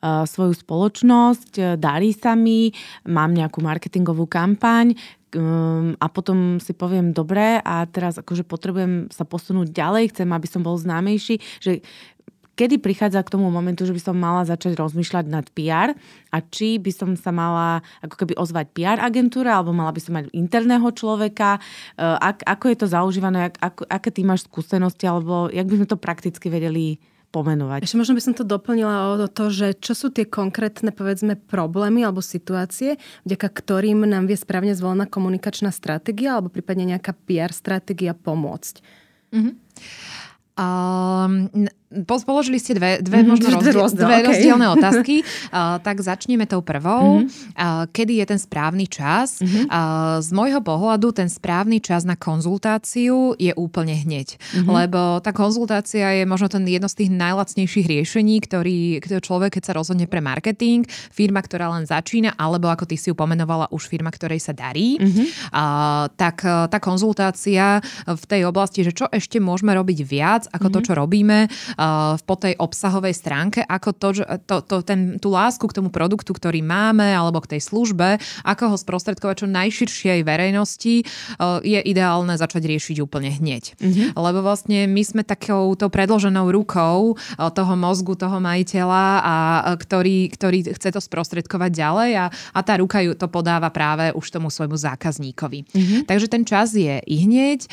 svoju 0.06 0.55
spoločnosť, 0.55 1.81
darí 1.81 2.14
sa 2.14 2.38
mi, 2.38 2.70
mám 3.11 3.34
nejakú 3.34 3.58
marketingovú 3.58 4.31
kampaň, 4.31 4.94
um, 5.37 5.93
a 6.00 6.06
potom 6.09 6.56
si 6.56 6.73
poviem, 6.73 7.12
dobre, 7.12 7.61
a 7.61 7.85
teraz 7.85 8.17
akože 8.17 8.43
potrebujem 8.49 9.12
sa 9.12 9.29
posunúť 9.29 9.69
ďalej, 9.71 10.17
chcem, 10.17 10.29
aby 10.33 10.49
som 10.49 10.65
bol 10.65 10.81
známejší, 10.81 11.38
že 11.61 11.85
kedy 12.56 12.81
prichádza 12.81 13.21
k 13.21 13.37
tomu 13.37 13.53
momentu, 13.53 13.85
že 13.85 13.93
by 13.93 14.00
som 14.00 14.17
mala 14.17 14.49
začať 14.49 14.81
rozmýšľať 14.81 15.25
nad 15.29 15.44
PR 15.53 15.93
a 16.33 16.37
či 16.41 16.81
by 16.81 16.88
som 16.88 17.12
sa 17.12 17.29
mala 17.29 17.85
ako 18.00 18.25
keby 18.25 18.33
ozvať 18.41 18.67
PR 18.73 18.99
agentúra 18.99 19.61
alebo 19.61 19.77
mala 19.77 19.93
by 19.93 20.00
som 20.00 20.17
mať 20.17 20.33
interného 20.33 20.88
človeka, 20.97 21.61
uh, 21.61 22.17
ak, 22.17 22.49
ako 22.49 22.65
je 22.73 22.77
to 22.81 22.87
zaužívané, 22.88 23.53
ak, 23.53 23.55
ako, 23.61 23.83
aké 23.93 24.09
ty 24.09 24.25
máš 24.25 24.49
skúsenosti? 24.49 25.05
Alebo 25.05 25.53
jak 25.53 25.69
by 25.69 25.85
sme 25.85 25.87
to 25.87 26.00
prakticky 26.00 26.49
vedeli 26.49 26.97
pomenovať. 27.31 27.84
Ešte 27.84 27.99
možno 28.00 28.14
by 28.17 28.23
som 28.23 28.34
to 28.34 28.44
doplnila 28.46 29.12
o 29.12 29.28
to, 29.28 29.52
že 29.52 29.76
čo 29.78 29.93
sú 29.93 30.08
tie 30.08 30.25
konkrétne, 30.25 30.90
povedzme, 30.94 31.37
problémy 31.37 32.06
alebo 32.06 32.25
situácie, 32.25 32.96
vďaka 33.28 33.49
ktorým 33.50 34.06
nám 34.06 34.31
vie 34.31 34.38
správne 34.38 34.73
zvolená 34.73 35.05
komunikačná 35.05 35.70
stratégia 35.75 36.38
alebo 36.38 36.49
prípadne 36.49 36.96
nejaká 36.96 37.12
PR 37.26 37.52
stratégia 37.52 38.17
pomôcť. 38.17 38.81
Mm-hmm. 39.34 39.55
Um, 40.56 41.69
Položili 42.05 42.59
ste 42.59 42.75
dve, 42.75 42.99
dve, 42.99 43.23
mm, 43.23 43.27
možno 43.31 43.47
rozdiel, 43.55 43.79
rozdiel, 43.79 44.03
dve 44.03 44.17
okay. 44.19 44.27
rozdielne 44.27 44.67
otázky. 44.75 45.17
Uh, 45.47 45.79
tak 45.81 46.03
začneme 46.03 46.44
tou 46.44 46.61
prvou. 46.61 47.23
Mm-hmm. 47.23 47.55
Uh, 47.55 47.85
kedy 47.94 48.19
je 48.21 48.27
ten 48.27 48.41
správny 48.41 48.91
čas? 48.91 49.41
Mm-hmm. 49.41 49.71
Uh, 49.71 50.19
z 50.21 50.31
môjho 50.35 50.61
pohľadu 50.61 51.15
ten 51.15 51.31
správny 51.31 51.78
čas 51.78 52.02
na 52.02 52.19
konzultáciu 52.19 53.33
je 53.38 53.55
úplne 53.55 53.95
hneď. 53.95 54.37
Mm-hmm. 54.37 54.69
Lebo 54.69 55.23
tá 55.23 55.31
konzultácia 55.31 56.12
je 56.19 56.25
možno 56.28 56.50
ten 56.50 56.66
jedno 56.66 56.90
z 56.90 57.05
tých 57.05 57.11
najlacnejších 57.14 57.87
riešení, 57.88 58.43
ktorý, 58.43 59.00
ktorý 59.00 59.21
človek, 59.23 59.50
keď 59.57 59.62
sa 59.71 59.76
rozhodne 59.78 60.11
pre 60.11 60.21
marketing, 60.21 60.85
firma, 61.14 61.40
ktorá 61.40 61.73
len 61.73 61.87
začína, 61.87 62.35
alebo 62.37 62.69
ako 62.69 62.85
ty 62.90 62.99
si 62.99 63.09
ju 63.09 63.16
pomenovala, 63.16 63.71
už 63.71 63.87
firma, 63.87 64.11
ktorej 64.11 64.43
sa 64.43 64.52
darí, 64.52 64.99
mm-hmm. 64.99 65.26
uh, 65.55 66.11
tak 66.16 66.43
tá 66.45 66.78
konzultácia 66.83 67.81
v 68.05 68.25
tej 68.26 68.45
oblasti, 68.50 68.83
že 68.83 68.93
čo 68.93 69.07
ešte 69.09 69.38
môžeme 69.38 69.73
robiť 69.73 69.99
viac 70.02 70.43
ako 70.50 70.69
mm-hmm. 70.69 70.75
to, 70.75 70.78
čo 70.85 70.93
robíme, 70.93 71.38
po 72.25 72.35
tej 72.40 72.56
obsahovej 72.56 73.12
stránke, 73.12 73.61
ako 73.61 73.88
to, 73.92 74.09
to, 74.49 74.56
to, 74.64 74.76
ten, 74.80 75.21
tú 75.21 75.28
lásku 75.28 75.61
k 75.68 75.76
tomu 75.76 75.92
produktu, 75.92 76.33
ktorý 76.33 76.64
máme, 76.64 77.04
alebo 77.12 77.45
k 77.45 77.56
tej 77.56 77.68
službe, 77.68 78.16
ako 78.49 78.73
ho 78.73 78.76
sprostredkovať 78.80 79.45
čo 79.45 79.49
najširšej 79.52 80.25
verejnosti, 80.25 81.04
je 81.61 81.80
ideálne 81.85 82.33
začať 82.33 82.64
riešiť 82.64 82.97
úplne 83.04 83.28
hneď. 83.28 83.76
Mm-hmm. 83.76 84.16
Lebo 84.16 84.40
vlastne 84.40 84.88
my 84.88 85.02
sme 85.04 85.23
takouto 85.23 85.92
predloženou 85.92 86.49
rukou 86.49 87.21
toho 87.37 87.75
mozgu, 87.76 88.16
toho 88.16 88.40
majiteľa, 88.40 89.06
a, 89.21 89.37
ktorý, 89.76 90.33
ktorý 90.33 90.73
chce 90.73 90.97
to 90.97 91.00
sprostredkovať 91.04 91.71
ďalej 91.76 92.11
a, 92.16 92.26
a 92.33 92.61
tá 92.64 92.80
ruka 92.80 93.04
ju 93.04 93.12
to 93.12 93.28
podáva 93.28 93.68
práve 93.68 94.16
už 94.16 94.33
tomu 94.33 94.49
svojmu 94.49 94.80
zákazníkovi. 94.80 95.61
Mm-hmm. 95.68 96.00
Takže 96.09 96.26
ten 96.33 96.49
čas 96.49 96.73
je 96.73 97.04
i 97.04 97.16
hneď, 97.21 97.68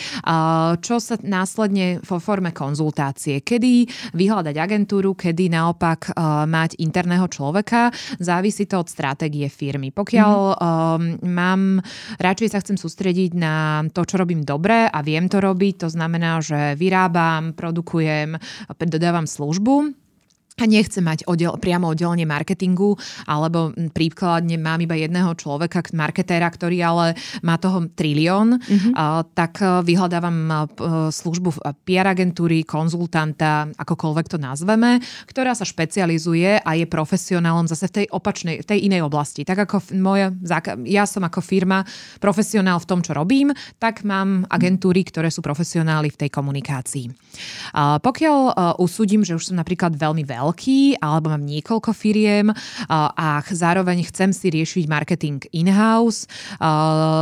čo 0.83 1.00
sa 1.00 1.15
následne 1.24 2.03
vo 2.03 2.19
forme 2.19 2.51
konzultácie. 2.51 3.39
Kedy 3.39 3.92
vyhľadať 4.13 4.55
agentúru, 4.57 5.15
kedy 5.17 5.50
naopak 5.50 6.12
uh, 6.13 6.45
mať 6.45 6.77
interného 6.79 7.25
človeka. 7.31 7.89
Závisí 8.19 8.67
to 8.67 8.83
od 8.83 8.88
stratégie 8.91 9.47
firmy. 9.47 9.89
Pokiaľ 9.95 10.39
mm-hmm. 10.53 11.21
um, 11.23 11.31
mám, 11.31 11.62
radšej 12.19 12.50
sa 12.53 12.62
chcem 12.62 12.77
sústrediť 12.77 13.31
na 13.38 13.85
to, 13.89 14.03
čo 14.03 14.19
robím 14.19 14.43
dobre 14.43 14.85
a 14.88 15.00
viem 15.01 15.31
to 15.31 15.39
robiť, 15.39 15.88
to 15.88 15.89
znamená, 15.89 16.43
že 16.43 16.75
vyrábam, 16.75 17.55
produkujem, 17.55 18.35
dodávam 18.83 19.25
službu, 19.25 20.02
a 20.62 20.69
nechce 20.69 21.01
mať 21.01 21.25
oddel, 21.25 21.57
priamo 21.57 21.89
oddelenie 21.89 22.29
marketingu, 22.29 22.93
alebo 23.25 23.74
príkladne 23.74 24.62
mám 24.62 24.86
iba 24.86 24.93
jedného 24.93 25.33
človeka, 25.33 25.81
marketéra, 25.98 26.45
ktorý 26.45 26.77
ale 26.86 27.07
má 27.41 27.57
toho 27.57 27.89
trilión, 27.98 28.62
mm-hmm. 28.62 28.93
uh, 28.93 29.25
tak 29.33 29.57
vyhľadávam 29.62 30.38
uh, 30.45 30.57
službu 31.10 31.57
PR 31.89 32.13
agentúry, 32.13 32.62
konzultanta, 32.69 33.74
akokoľvek 33.74 34.27
to 34.29 34.38
nazveme, 34.38 35.01
ktorá 35.25 35.57
sa 35.57 35.65
špecializuje 35.65 36.62
a 36.62 36.69
je 36.77 36.86
profesionálom 36.86 37.65
zase 37.65 37.89
v 37.89 37.95
tej 38.03 38.05
opačnej, 38.13 38.62
v 38.62 38.67
tej 38.69 38.79
inej 38.86 39.10
oblasti. 39.10 39.41
Tak 39.41 39.65
ako 39.65 39.98
moja, 39.98 40.29
ja 40.86 41.10
som 41.10 41.25
ako 41.25 41.41
firma 41.41 41.81
profesionál 42.22 42.77
v 42.77 42.89
tom, 42.89 43.01
čo 43.01 43.17
robím, 43.17 43.50
tak 43.81 44.05
mám 44.05 44.45
agentúry, 44.53 45.01
ktoré 45.01 45.33
sú 45.33 45.41
profesionáli 45.41 46.13
v 46.13 46.19
tej 46.25 46.29
komunikácii. 46.29 47.05
Uh, 47.74 47.98
pokiaľ 47.98 48.38
uh, 48.53 48.53
usúdim, 48.77 49.25
že 49.25 49.33
už 49.33 49.50
som 49.50 49.57
napríklad 49.57 49.98
veľmi 49.98 50.22
veľ 50.22 50.42
veľký, 50.43 51.00
alebo 51.00 51.31
mám 51.31 51.47
niekoľko 51.47 51.95
firiem 51.95 52.51
a 52.91 53.39
zároveň 53.47 54.03
chcem 54.12 54.35
si 54.35 54.51
riešiť 54.51 54.85
marketing 54.91 55.39
in-house, 55.55 56.27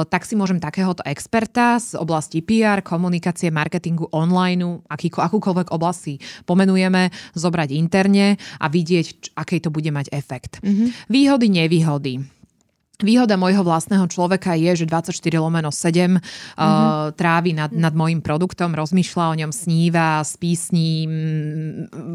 tak 0.09 0.25
si 0.25 0.33
môžem 0.33 0.57
takéhoto 0.57 1.05
experta 1.05 1.77
z 1.77 1.93
oblasti 2.01 2.41
PR, 2.41 2.81
komunikácie, 2.81 3.53
marketingu 3.53 4.09
online, 4.09 4.81
akúkoľvek 4.89 5.69
oblasti 5.69 6.17
pomenujeme, 6.49 7.13
zobrať 7.37 7.69
interne 7.77 8.41
a 8.57 8.65
vidieť, 8.65 9.37
aký 9.37 9.61
to 9.61 9.69
bude 9.69 9.93
mať 9.93 10.09
efekt. 10.09 10.57
Mm-hmm. 10.65 10.87
Výhody, 11.13 11.47
nevýhody. 11.53 12.40
Výhoda 13.01 13.35
môjho 13.35 13.65
vlastného 13.65 14.05
človeka 14.05 14.53
je, 14.53 14.83
že 14.83 14.85
24 14.85 15.13
lomeno 15.41 15.73
7 15.73 16.15
mm-hmm. 16.15 16.21
uh, 16.57 17.09
trávi 17.17 17.57
nad, 17.57 17.73
nad 17.73 17.93
môjim 17.97 18.21
produktom, 18.21 18.77
rozmýšľa 18.77 19.25
o 19.25 19.35
ňom, 19.41 19.51
sníva, 19.51 20.21
spí 20.21 20.53
s 20.53 20.69
ním, 20.69 21.09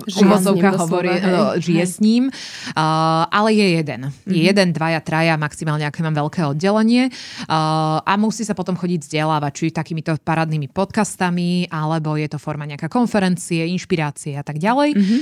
žije 0.07 0.71
hovorí, 0.78 1.11
uh, 1.11 1.59
žije 1.59 1.85
hej. 1.85 1.90
s 1.90 1.97
ním, 1.99 2.31
uh, 2.31 3.26
ale 3.28 3.52
je 3.52 3.66
jeden. 3.83 4.00
Mm-hmm. 4.11 4.33
Je 4.33 4.40
jeden, 4.47 4.69
dvaja, 4.71 5.00
traja, 5.02 5.35
maximálne 5.35 5.85
aké 5.87 6.07
mám 6.07 6.14
veľké 6.14 6.47
oddelenie 6.47 7.11
uh, 7.11 8.00
a 8.00 8.12
musí 8.16 8.47
sa 8.47 8.55
potom 8.55 8.78
chodiť 8.78 9.07
vzdelávať, 9.07 9.52
či 9.52 9.64
takýmito 9.75 10.14
parádnymi 10.23 10.71
podcastami, 10.71 11.66
alebo 11.69 12.14
je 12.14 12.31
to 12.31 12.38
forma 12.38 12.64
nejaká 12.64 12.87
konferencie, 12.87 13.66
inšpirácie 13.75 14.38
a 14.38 14.45
tak 14.47 14.62
ďalej. 14.62 14.95
Mm-hmm. 14.95 15.21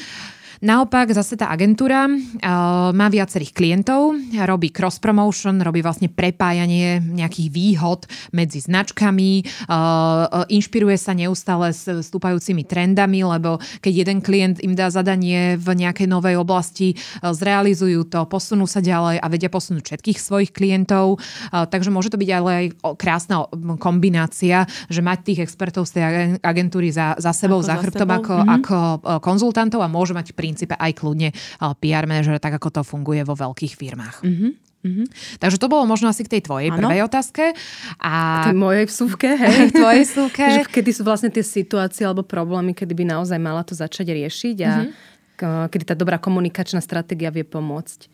Naopak 0.64 1.12
zase 1.12 1.36
tá 1.36 1.52
agentúra 1.52 2.08
uh, 2.08 2.88
má 2.96 3.12
viacerých 3.12 3.52
klientov, 3.52 4.16
robí 4.48 4.72
cross-promotion, 4.72 5.60
robí 5.60 5.84
vlastne 5.84 6.08
prepájanie 6.08 7.04
nejakých 7.04 7.48
výhod 7.52 8.08
medzi 8.32 8.64
značkami, 8.64 9.44
uh, 9.68 10.48
inšpiruje 10.48 10.96
sa 10.96 11.12
neustále 11.12 11.68
s 11.68 11.84
stúpajúcimi 11.84 12.64
trendami, 12.64 13.20
lebo 13.28 13.60
keď 13.84 13.92
jeden 13.92 14.18
klient 14.24 14.56
im 14.64 14.72
dá 14.72 14.88
zadanie 14.88 15.60
v 15.60 15.84
nejakej 15.84 16.08
novej 16.08 16.40
oblasti, 16.40 16.96
zrealizujú 17.20 18.08
to, 18.08 18.24
posunú 18.24 18.64
sa 18.64 18.80
ďalej 18.80 19.20
a 19.20 19.26
vedia 19.28 19.52
posunúť 19.52 19.84
všetkých 19.84 20.16
svojich 20.16 20.50
klientov. 20.56 21.20
Takže 21.52 21.92
môže 21.92 22.08
to 22.08 22.16
byť 22.16 22.30
ale 22.32 22.50
aj 22.56 22.66
krásna 22.96 23.44
kombinácia, 23.76 24.64
že 24.88 25.04
mať 25.04 25.18
tých 25.28 25.40
expertov 25.44 25.84
z 25.84 26.00
tej 26.00 26.04
agentúry 26.40 26.88
za, 26.88 27.20
za 27.20 27.36
sebou, 27.36 27.60
ako 27.60 27.68
za 27.68 27.74
chrbtom 27.84 28.08
ako, 28.08 28.34
mm-hmm. 28.40 28.56
ako 28.56 28.76
konzultantov 29.20 29.84
a 29.84 29.92
môže 29.92 30.16
mať 30.16 30.32
princípe 30.54 30.78
aj 30.78 30.92
kľudne 30.94 31.34
PR 31.82 32.06
manažer, 32.06 32.38
tak 32.38 32.54
ako 32.62 32.70
to 32.70 32.82
funguje 32.86 33.26
vo 33.26 33.34
veľkých 33.34 33.74
firmách. 33.74 34.22
Mm-hmm. 34.22 34.50
Mm-hmm. 34.84 35.06
Takže 35.40 35.56
to 35.56 35.66
bolo 35.66 35.88
možno 35.88 36.12
asi 36.12 36.22
k 36.28 36.38
tej 36.38 36.44
tvojej 36.44 36.68
ano. 36.68 36.76
prvej 36.76 37.08
otázke. 37.08 37.56
A 38.04 38.44
k 38.44 38.54
mojej 38.54 38.84
vsúvke, 38.84 39.32
hej. 39.32 39.72
tvojej 39.72 40.04
vsúvke. 40.04 40.44
kedy 40.76 40.90
sú 40.92 41.02
vlastne 41.08 41.32
tie 41.32 41.40
situácie 41.40 42.04
alebo 42.04 42.20
problémy, 42.20 42.76
kedy 42.76 42.92
by 42.92 43.04
naozaj 43.16 43.40
mala 43.40 43.64
to 43.64 43.72
začať 43.72 44.12
riešiť 44.12 44.56
a 44.62 44.72
mm-hmm. 44.84 45.72
kedy 45.72 45.84
tá 45.88 45.94
dobrá 45.96 46.20
komunikačná 46.20 46.84
stratégia 46.84 47.32
vie 47.32 47.48
pomôcť. 47.48 48.13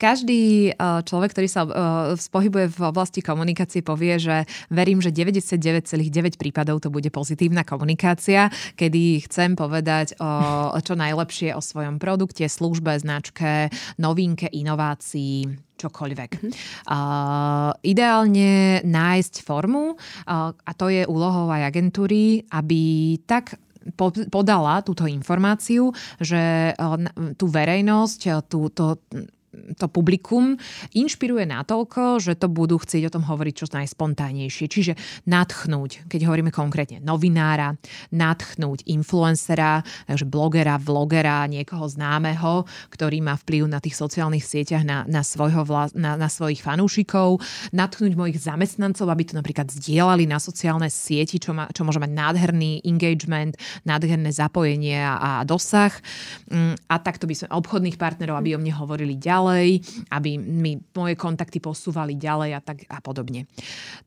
Každý 0.00 0.72
eh, 0.72 0.74
človek, 1.04 1.36
ktorý 1.36 1.48
sa 1.52 1.68
eh, 1.68 2.16
pohybuje 2.16 2.72
v 2.72 2.80
oblasti 2.88 3.20
komunikácie, 3.20 3.84
povie, 3.84 4.16
že 4.16 4.48
verím, 4.72 5.04
že 5.04 5.12
99,9 5.12 6.40
prípadov 6.40 6.80
to 6.80 6.88
bude 6.88 7.12
pozitívna 7.12 7.68
komunikácia, 7.68 8.48
kedy 8.80 9.28
chcem 9.28 9.52
povedať 9.58 10.16
o, 10.16 10.78
čo 10.80 10.94
najlepšie 10.96 11.52
o 11.52 11.60
svojom 11.60 12.00
produkte, 12.00 12.46
službe, 12.46 12.96
značke, 12.96 13.68
novinke, 14.00 14.48
inovácii, 14.48 15.44
čokoľvek. 15.76 16.30
Mm-hmm. 16.30 16.52
Uh, 16.86 17.72
ideálne 17.82 18.80
nájsť 18.86 19.34
formu 19.42 19.96
uh, 19.96 20.52
a 20.54 20.70
to 20.76 20.88
je 20.88 21.04
úlohou 21.04 21.50
aj 21.50 21.74
agentúry, 21.74 22.46
aby 22.54 23.16
tak 23.26 23.58
podala 24.30 24.84
túto 24.84 25.08
informáciu, 25.08 25.88
že 26.20 26.72
tú 27.40 27.46
verejnosť, 27.48 28.20
tú, 28.46 28.68
to, 28.70 29.00
to 29.50 29.86
publikum 29.90 30.54
inšpiruje 30.94 31.42
natoľko, 31.46 32.22
že 32.22 32.38
to 32.38 32.46
budú 32.46 32.78
chcieť 32.78 33.10
o 33.10 33.14
tom 33.18 33.26
hovoriť 33.26 33.54
čo 33.54 33.66
najspontánnejšie. 33.74 34.66
Čiže 34.70 34.92
nadchnúť, 35.26 36.06
keď 36.06 36.30
hovoríme 36.30 36.54
konkrétne 36.54 37.02
novinára, 37.02 37.74
nadchnúť 38.14 38.86
influencera, 38.86 39.82
takže 40.06 40.26
blogera, 40.26 40.78
vlogera, 40.78 41.50
niekoho 41.50 41.82
známeho, 41.90 42.62
ktorý 42.94 43.18
má 43.26 43.34
vplyv 43.34 43.66
na 43.66 43.82
tých 43.82 43.98
sociálnych 43.98 44.46
sieťach 44.46 44.86
na, 44.86 45.02
na, 45.10 45.26
svojho 45.26 45.66
vla, 45.66 45.90
na, 45.98 46.14
na 46.14 46.30
svojich 46.30 46.62
fanúšikov, 46.62 47.42
nadchnúť 47.74 48.14
mojich 48.14 48.38
zamestnancov, 48.38 49.10
aby 49.10 49.26
to 49.26 49.34
napríklad 49.34 49.66
zdieľali 49.66 50.30
na 50.30 50.38
sociálne 50.38 50.86
sieti, 50.86 51.42
čo, 51.42 51.50
má, 51.50 51.66
čo 51.74 51.82
môže 51.82 51.98
mať 51.98 52.10
nádherný 52.14 52.86
engagement, 52.86 53.58
nádherné 53.82 54.30
zapojenie 54.30 55.02
a, 55.02 55.18
a 55.18 55.30
dosah. 55.42 55.90
Mm, 56.46 56.78
a 56.86 56.94
takto 57.02 57.26
by 57.26 57.34
sme 57.34 57.48
obchodných 57.50 57.98
partnerov, 57.98 58.38
aby 58.38 58.54
o 58.54 58.60
mne 58.62 58.74
hovorili 58.78 59.18
ďalej 59.18 59.39
ďalej, 59.40 59.80
aby 60.12 60.36
mi 60.36 60.76
moje 60.92 61.16
kontakty 61.16 61.64
posúvali 61.64 62.20
ďalej 62.20 62.50
a 62.52 62.60
tak 62.60 62.84
a 62.92 63.00
podobne. 63.00 63.48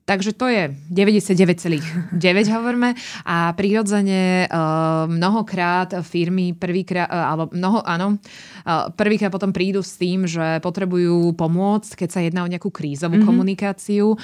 Takže 0.06 0.38
to 0.38 0.46
je 0.46 0.70
99,9 0.94 2.14
hovoríme 2.54 2.94
a 3.26 3.56
prirodzene 3.58 4.46
uh, 4.46 5.08
mnohokrát 5.10 6.06
firmy 6.06 6.54
prvýkrát, 6.54 7.10
uh, 7.10 7.34
alebo 7.34 7.44
mnoho, 7.56 7.80
áno, 7.82 8.20
uh, 8.20 8.92
prvýkrát 8.94 9.34
potom 9.34 9.50
prídu 9.50 9.82
s 9.82 9.98
tým, 9.98 10.30
že 10.30 10.62
potrebujú 10.62 11.34
pomôcť, 11.34 12.06
keď 12.06 12.10
sa 12.12 12.20
jedná 12.22 12.46
o 12.46 12.52
nejakú 12.52 12.70
krízovú 12.70 13.18
mm-hmm. 13.18 13.30
komunikáciu, 13.30 14.16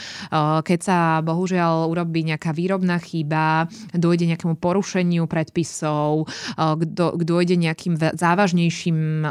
keď 0.62 0.80
sa 0.84 0.98
bohužiaľ 1.24 1.90
urobí 1.90 2.28
nejaká 2.28 2.52
výrobná 2.52 3.00
chyba, 3.02 3.72
dojde 3.96 4.30
nejakému 4.30 4.60
porušeniu 4.60 5.26
predpisov, 5.26 6.28
dojde 7.18 7.56
nejakým 7.56 7.96
závažnejším 7.98 9.26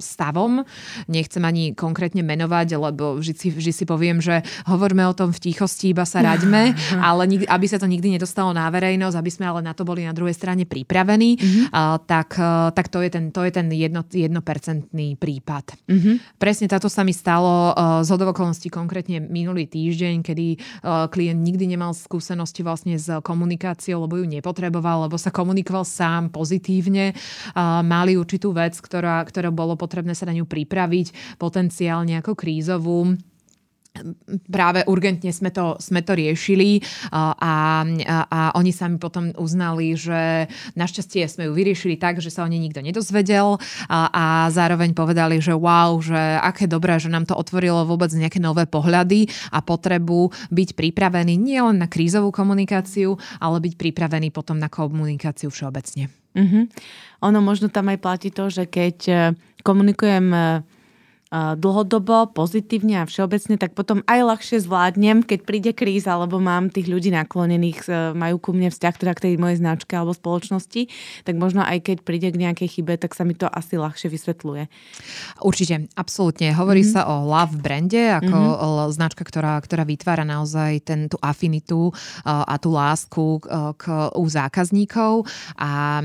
stavom, 0.00 0.64
Nechcem 1.06 1.42
ani 1.44 1.72
konkrétne 1.76 2.24
menovať, 2.24 2.78
lebo 2.78 3.20
vždy 3.20 3.34
si, 3.36 3.48
vždy 3.52 3.72
si 3.72 3.84
poviem, 3.84 4.18
že 4.18 4.42
hovorme 4.66 5.04
o 5.06 5.14
tom 5.14 5.30
v 5.30 5.38
tichosti, 5.38 5.92
iba 5.94 6.02
sa 6.02 6.24
raďme, 6.24 6.74
ale 7.08 7.22
nik, 7.30 7.46
aby 7.46 7.66
sa 7.70 7.78
to 7.78 7.86
nikdy 7.86 8.18
nedostalo 8.18 8.50
na 8.50 8.66
verejnosť, 8.66 9.16
aby 9.16 9.30
sme 9.30 9.46
ale 9.46 9.60
na 9.62 9.72
to 9.76 9.86
boli 9.86 10.02
na 10.02 10.16
druhej 10.16 10.34
strane 10.34 10.66
pripravení, 10.66 11.38
mm-hmm. 11.38 11.64
uh, 11.70 11.96
tak, 12.02 12.34
uh, 12.40 12.74
tak 12.74 12.90
to 12.90 12.98
je 13.04 13.10
ten, 13.12 13.30
to 13.30 13.44
je 13.46 13.52
ten 13.54 13.68
jedno, 13.70 14.02
jednopercentný 14.08 15.20
prípad. 15.20 15.78
Mm-hmm. 15.86 16.40
Presne 16.40 16.66
táto 16.66 16.90
sa 16.90 17.06
mi 17.06 17.12
stalo 17.12 17.72
uh, 17.72 18.00
z 18.02 18.08
hodovokolností 18.10 18.72
konkrétne 18.72 19.22
minulý 19.22 19.68
týždeň, 19.68 20.24
kedy 20.24 20.46
uh, 20.82 21.06
klient 21.12 21.40
nikdy 21.40 21.70
nemal 21.70 21.92
skúsenosti 21.92 22.64
vlastne 22.64 22.96
s 22.98 23.06
komunikáciou, 23.22 24.08
lebo 24.08 24.18
ju 24.18 24.26
nepotreboval, 24.26 25.06
lebo 25.06 25.20
sa 25.20 25.30
komunikoval 25.30 25.86
sám 25.86 26.32
pozitívne, 26.32 27.14
uh, 27.14 27.80
mali 27.84 28.18
určitú 28.18 28.50
vec, 28.50 28.74
ktorá, 28.80 29.22
ktorá 29.22 29.52
bolo 29.52 29.78
potrebné 29.78 30.16
sa 30.16 30.26
na 30.26 30.34
ňu 30.34 30.48
pripraviť 30.48 30.77
pripraviť 30.78 31.38
potenciálne 31.42 32.22
ako 32.22 32.38
krízovú 32.38 33.18
práve 34.48 34.84
urgentne 34.86 35.30
sme 35.32 35.50
to, 35.50 35.76
sme 35.80 36.00
to 36.02 36.14
riešili 36.14 36.80
a, 37.10 37.34
a, 37.34 37.54
a 38.28 38.40
oni 38.58 38.72
sami 38.74 38.96
potom 39.00 39.30
uznali, 39.36 39.94
že 39.98 40.48
našťastie 40.74 41.24
sme 41.28 41.48
ju 41.48 41.52
vyriešili 41.54 42.00
tak, 42.00 42.22
že 42.22 42.32
sa 42.32 42.44
o 42.44 42.50
nej 42.50 42.60
nikto 42.60 42.82
nedozvedel 42.82 43.58
a, 43.88 43.98
a 44.10 44.24
zároveň 44.52 44.92
povedali, 44.92 45.38
že 45.38 45.54
wow, 45.54 45.98
že 46.02 46.18
aké 46.40 46.70
dobré, 46.70 46.96
že 46.98 47.12
nám 47.12 47.28
to 47.28 47.36
otvorilo 47.36 47.88
vôbec 47.88 48.12
nejaké 48.14 48.40
nové 48.42 48.64
pohľady 48.68 49.28
a 49.52 49.62
potrebu 49.62 50.30
byť 50.50 50.68
pripravený 50.74 51.34
nielen 51.38 51.80
na 51.80 51.86
krízovú 51.90 52.30
komunikáciu, 52.34 53.16
ale 53.38 53.62
byť 53.62 53.74
pripravený 53.76 54.30
potom 54.34 54.58
na 54.58 54.70
komunikáciu 54.70 55.48
všeobecne. 55.48 56.08
Mm-hmm. 56.38 56.64
Ono 57.26 57.38
možno 57.42 57.66
tam 57.66 57.90
aj 57.90 57.98
platí 57.98 58.28
to, 58.30 58.46
že 58.46 58.70
keď 58.70 58.96
eh, 59.08 59.18
komunikujem 59.66 60.26
eh, 60.30 60.62
dlhodobo, 61.32 62.32
pozitívne 62.32 63.04
a 63.04 63.08
všeobecne, 63.08 63.60
tak 63.60 63.76
potom 63.76 64.00
aj 64.08 64.20
ľahšie 64.24 64.64
zvládnem, 64.64 65.20
keď 65.20 65.40
príde 65.44 65.72
kríza, 65.76 66.16
alebo 66.16 66.40
mám 66.40 66.72
tých 66.72 66.88
ľudí 66.88 67.12
naklonených, 67.12 67.80
e, 67.84 68.16
majú 68.16 68.40
ku 68.40 68.50
mne 68.56 68.72
vzťah 68.72 68.94
teda 68.96 69.12
k 69.12 69.22
tej 69.28 69.34
mojej 69.36 69.60
značke 69.60 69.92
alebo 69.92 70.16
spoločnosti, 70.16 70.88
tak 71.28 71.34
možno 71.36 71.60
aj 71.68 71.84
keď 71.84 71.96
príde 72.00 72.32
k 72.32 72.40
nejakej 72.48 72.80
chybe, 72.80 72.96
tak 72.96 73.12
sa 73.12 73.28
mi 73.28 73.36
to 73.36 73.44
asi 73.44 73.76
ľahšie 73.76 74.08
vysvetľuje. 74.08 74.62
Určite, 75.44 75.92
absolútne. 76.00 76.56
Hovorí 76.56 76.80
mm-hmm. 76.80 76.96
sa 76.96 77.12
o 77.12 77.28
love 77.28 77.60
brande, 77.60 78.08
ako 78.08 78.36
mm-hmm. 78.38 78.96
značka, 78.96 79.20
ktorá, 79.28 79.60
ktorá 79.60 79.84
vytvára 79.84 80.24
naozaj 80.24 80.80
ten, 80.88 81.12
tú 81.12 81.20
afinitu 81.20 81.92
a 82.24 82.56
tú 82.56 82.72
lásku 82.72 83.44
k, 83.76 83.84
u 84.16 84.24
zákazníkov 84.24 85.28
a 85.60 86.00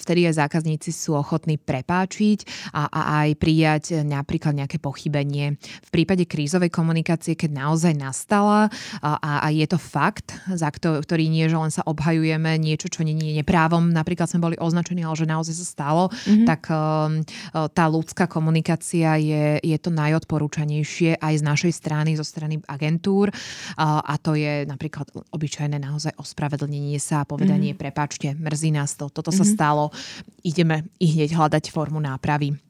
vtedy 0.00 0.28
aj 0.28 0.44
zákazníci 0.44 0.92
sú 0.92 1.16
ochotní 1.16 1.56
prepáčiť 1.56 2.72
a, 2.76 2.88
a 2.92 3.00
aj 3.24 3.28
prijať 3.40 3.84
napríklad 4.04 4.65
nejaké 4.66 4.82
pochybenie. 4.82 5.54
V 5.62 5.90
prípade 5.94 6.26
krízovej 6.26 6.74
komunikácie, 6.74 7.38
keď 7.38 7.54
naozaj 7.54 7.94
nastala 7.94 8.66
a, 8.98 9.46
a 9.46 9.48
je 9.54 9.62
to 9.70 9.78
fakt, 9.78 10.34
za 10.50 10.66
ktorý 10.74 11.30
nie, 11.30 11.46
že 11.46 11.54
len 11.54 11.70
sa 11.70 11.86
obhajujeme 11.86 12.58
niečo, 12.58 12.90
čo 12.90 13.06
nie 13.06 13.14
je 13.14 13.38
neprávom, 13.38 13.94
napríklad 13.94 14.26
sme 14.26 14.42
boli 14.42 14.56
označení, 14.58 15.06
ale 15.06 15.14
že 15.14 15.30
naozaj 15.30 15.54
sa 15.54 15.66
stalo, 15.70 16.10
mm-hmm. 16.10 16.46
tak 16.50 16.66
um, 16.66 17.22
tá 17.70 17.84
ľudská 17.86 18.26
komunikácia 18.26 19.14
je, 19.22 19.62
je 19.62 19.78
to 19.78 19.94
najodporúčanejšie 19.94 21.22
aj 21.22 21.34
z 21.38 21.42
našej 21.46 21.72
strany, 21.72 22.18
zo 22.18 22.26
strany 22.26 22.58
agentúr 22.66 23.30
a 23.78 24.14
to 24.18 24.34
je 24.34 24.66
napríklad 24.66 25.06
obyčajné 25.30 25.78
naozaj 25.78 26.18
ospravedlnenie 26.18 26.98
sa 26.98 27.22
a 27.22 27.28
povedanie, 27.28 27.72
mm-hmm. 27.72 27.84
prepačte, 27.86 28.34
mrzí 28.34 28.74
nás 28.74 28.98
to, 28.98 29.06
toto 29.06 29.30
mm-hmm. 29.30 29.46
sa 29.46 29.54
stalo, 29.54 29.94
ideme 30.42 30.90
i 30.98 31.06
hneď 31.14 31.38
hľadať 31.38 31.70
formu 31.70 32.02
nápravy. 32.02 32.65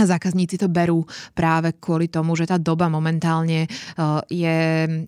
A 0.00 0.08
zákazníci 0.08 0.56
to 0.56 0.72
berú 0.72 1.04
práve 1.36 1.76
kvôli 1.76 2.08
tomu, 2.08 2.32
že 2.32 2.48
tá 2.48 2.56
doba 2.56 2.88
momentálne 2.88 3.68
eh, 3.68 4.20
je, 4.32 4.58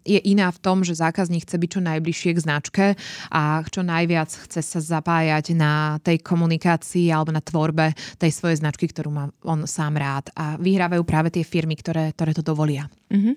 je 0.04 0.20
iná 0.28 0.52
v 0.52 0.60
tom, 0.60 0.84
že 0.84 1.00
zákazník 1.00 1.48
chce 1.48 1.56
byť 1.56 1.70
čo 1.72 1.80
najbližšie 1.80 2.30
k 2.36 2.42
značke 2.44 2.84
a 3.32 3.64
čo 3.64 3.80
najviac 3.80 4.28
chce 4.28 4.60
sa 4.60 4.80
zapájať 4.84 5.56
na 5.56 5.96
tej 6.04 6.20
komunikácii 6.20 7.08
alebo 7.08 7.32
na 7.32 7.40
tvorbe 7.40 7.96
tej 8.20 8.30
svojej 8.36 8.60
značky, 8.60 8.84
ktorú 8.84 9.08
má 9.08 9.32
on 9.48 9.64
sám 9.64 9.96
rád. 9.96 10.28
A 10.36 10.60
vyhrávajú 10.60 11.08
práve 11.08 11.32
tie 11.32 11.40
firmy, 11.40 11.72
ktoré, 11.80 12.12
ktoré 12.12 12.36
to 12.36 12.44
dovolia. 12.44 12.92
Mm-hmm. 13.08 13.34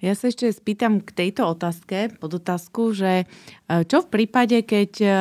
Ja 0.00 0.12
sa 0.16 0.32
ešte 0.32 0.48
spýtam 0.48 1.04
k 1.04 1.12
tejto 1.12 1.44
otázke, 1.44 2.12
pod 2.20 2.36
otázku, 2.36 2.92
že 2.92 3.24
eh, 3.24 3.82
čo 3.88 4.04
v 4.04 4.08
prípade, 4.12 4.60
keď 4.68 4.92
eh, 5.00 5.16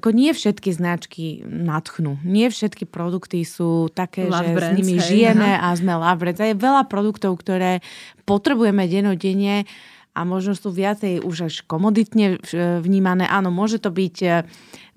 ako 0.00 0.16
nie 0.16 0.32
všetky 0.32 0.72
značky 0.72 1.44
nadchnú. 1.44 2.16
Nie 2.24 2.48
všetky 2.48 2.88
produkty 2.88 3.44
sú 3.44 3.92
také, 3.92 4.24
love 4.24 4.48
že 4.48 4.56
brands, 4.56 4.72
s 4.72 4.78
nimi 4.80 4.96
hej, 4.96 5.04
žijeme 5.04 5.50
aha. 5.60 5.76
a 5.76 5.76
sme 5.76 5.92
love 5.92 6.18
brands. 6.24 6.40
Je 6.40 6.56
veľa 6.56 6.88
produktov, 6.88 7.36
ktoré 7.36 7.84
potrebujeme 8.24 8.88
denodenne 8.88 9.68
a 10.10 10.26
možno 10.26 10.58
sú 10.58 10.74
viacej 10.74 11.22
už 11.22 11.36
až 11.46 11.54
komoditne 11.68 12.40
vnímané. 12.82 13.30
Áno, 13.30 13.54
môže 13.54 13.78
to 13.78 13.94
byť 13.94 14.16
e, 14.26 14.28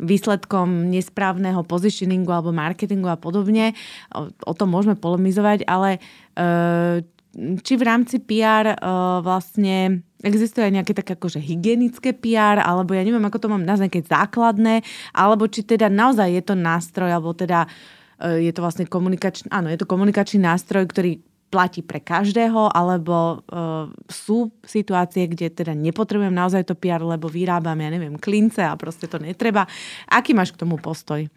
výsledkom 0.01 0.89
nesprávneho 0.89 1.61
positioningu 1.61 2.33
alebo 2.33 2.49
marketingu 2.49 3.05
a 3.11 3.19
podobne. 3.19 3.77
O, 4.09 4.33
o 4.33 4.53
tom 4.57 4.73
môžeme 4.73 4.97
polemizovať, 4.97 5.69
ale 5.69 6.01
e, 6.33 7.05
či 7.35 7.73
v 7.75 7.83
rámci 7.83 8.21
PR 8.21 8.77
uh, 8.77 8.77
e, 8.77 8.87
vlastne 9.25 10.05
existuje 10.21 10.69
nejaké 10.69 10.93
také 10.93 11.17
akože 11.17 11.41
hygienické 11.41 12.13
PR, 12.13 12.61
alebo 12.61 12.93
ja 12.93 13.01
neviem, 13.01 13.25
ako 13.25 13.41
to 13.41 13.51
mám 13.51 13.65
nazvať, 13.65 13.99
keď 13.99 14.03
základné, 14.21 14.85
alebo 15.17 15.49
či 15.49 15.65
teda 15.65 15.89
naozaj 15.89 16.29
je 16.29 16.43
to 16.45 16.53
nástroj, 16.53 17.09
alebo 17.09 17.33
teda 17.33 17.65
uh, 17.65 18.37
je 18.37 18.53
to 18.53 18.61
vlastne 18.61 18.85
komunikačný, 18.85 19.49
áno, 19.49 19.73
je 19.73 19.81
to 19.81 19.89
komunikačný 19.89 20.45
nástroj, 20.45 20.85
ktorý 20.85 21.25
platí 21.53 21.85
pre 21.85 22.01
každého, 22.01 22.73
alebo 22.73 23.45
uh, 23.45 23.85
sú 24.09 24.49
situácie, 24.65 25.29
kde 25.29 25.53
teda 25.53 25.77
nepotrebujem 25.77 26.33
naozaj 26.33 26.65
to 26.65 26.73
PR, 26.73 27.05
lebo 27.05 27.29
vyrábam, 27.29 27.77
ja 27.77 27.93
neviem, 27.93 28.17
klince 28.17 28.65
a 28.65 28.73
proste 28.73 29.05
to 29.05 29.21
netreba. 29.21 29.69
Aký 30.09 30.33
máš 30.33 30.49
k 30.49 30.65
tomu 30.65 30.81
postoj? 30.81 31.29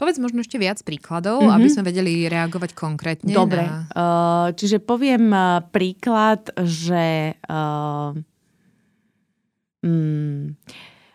Povedz 0.00 0.16
možno 0.16 0.40
ešte 0.40 0.56
viac 0.56 0.80
príkladov, 0.80 1.44
mm-hmm. 1.44 1.52
aby 1.60 1.68
sme 1.68 1.84
vedeli 1.84 2.24
reagovať 2.32 2.72
konkrétne. 2.72 3.36
Dobre, 3.36 3.68
na... 3.68 3.84
uh, 3.92 4.48
čiže 4.56 4.80
poviem 4.80 5.28
uh, 5.28 5.60
príklad, 5.68 6.48
že 6.64 7.36
uh, 7.36 8.16
um, 9.84 10.56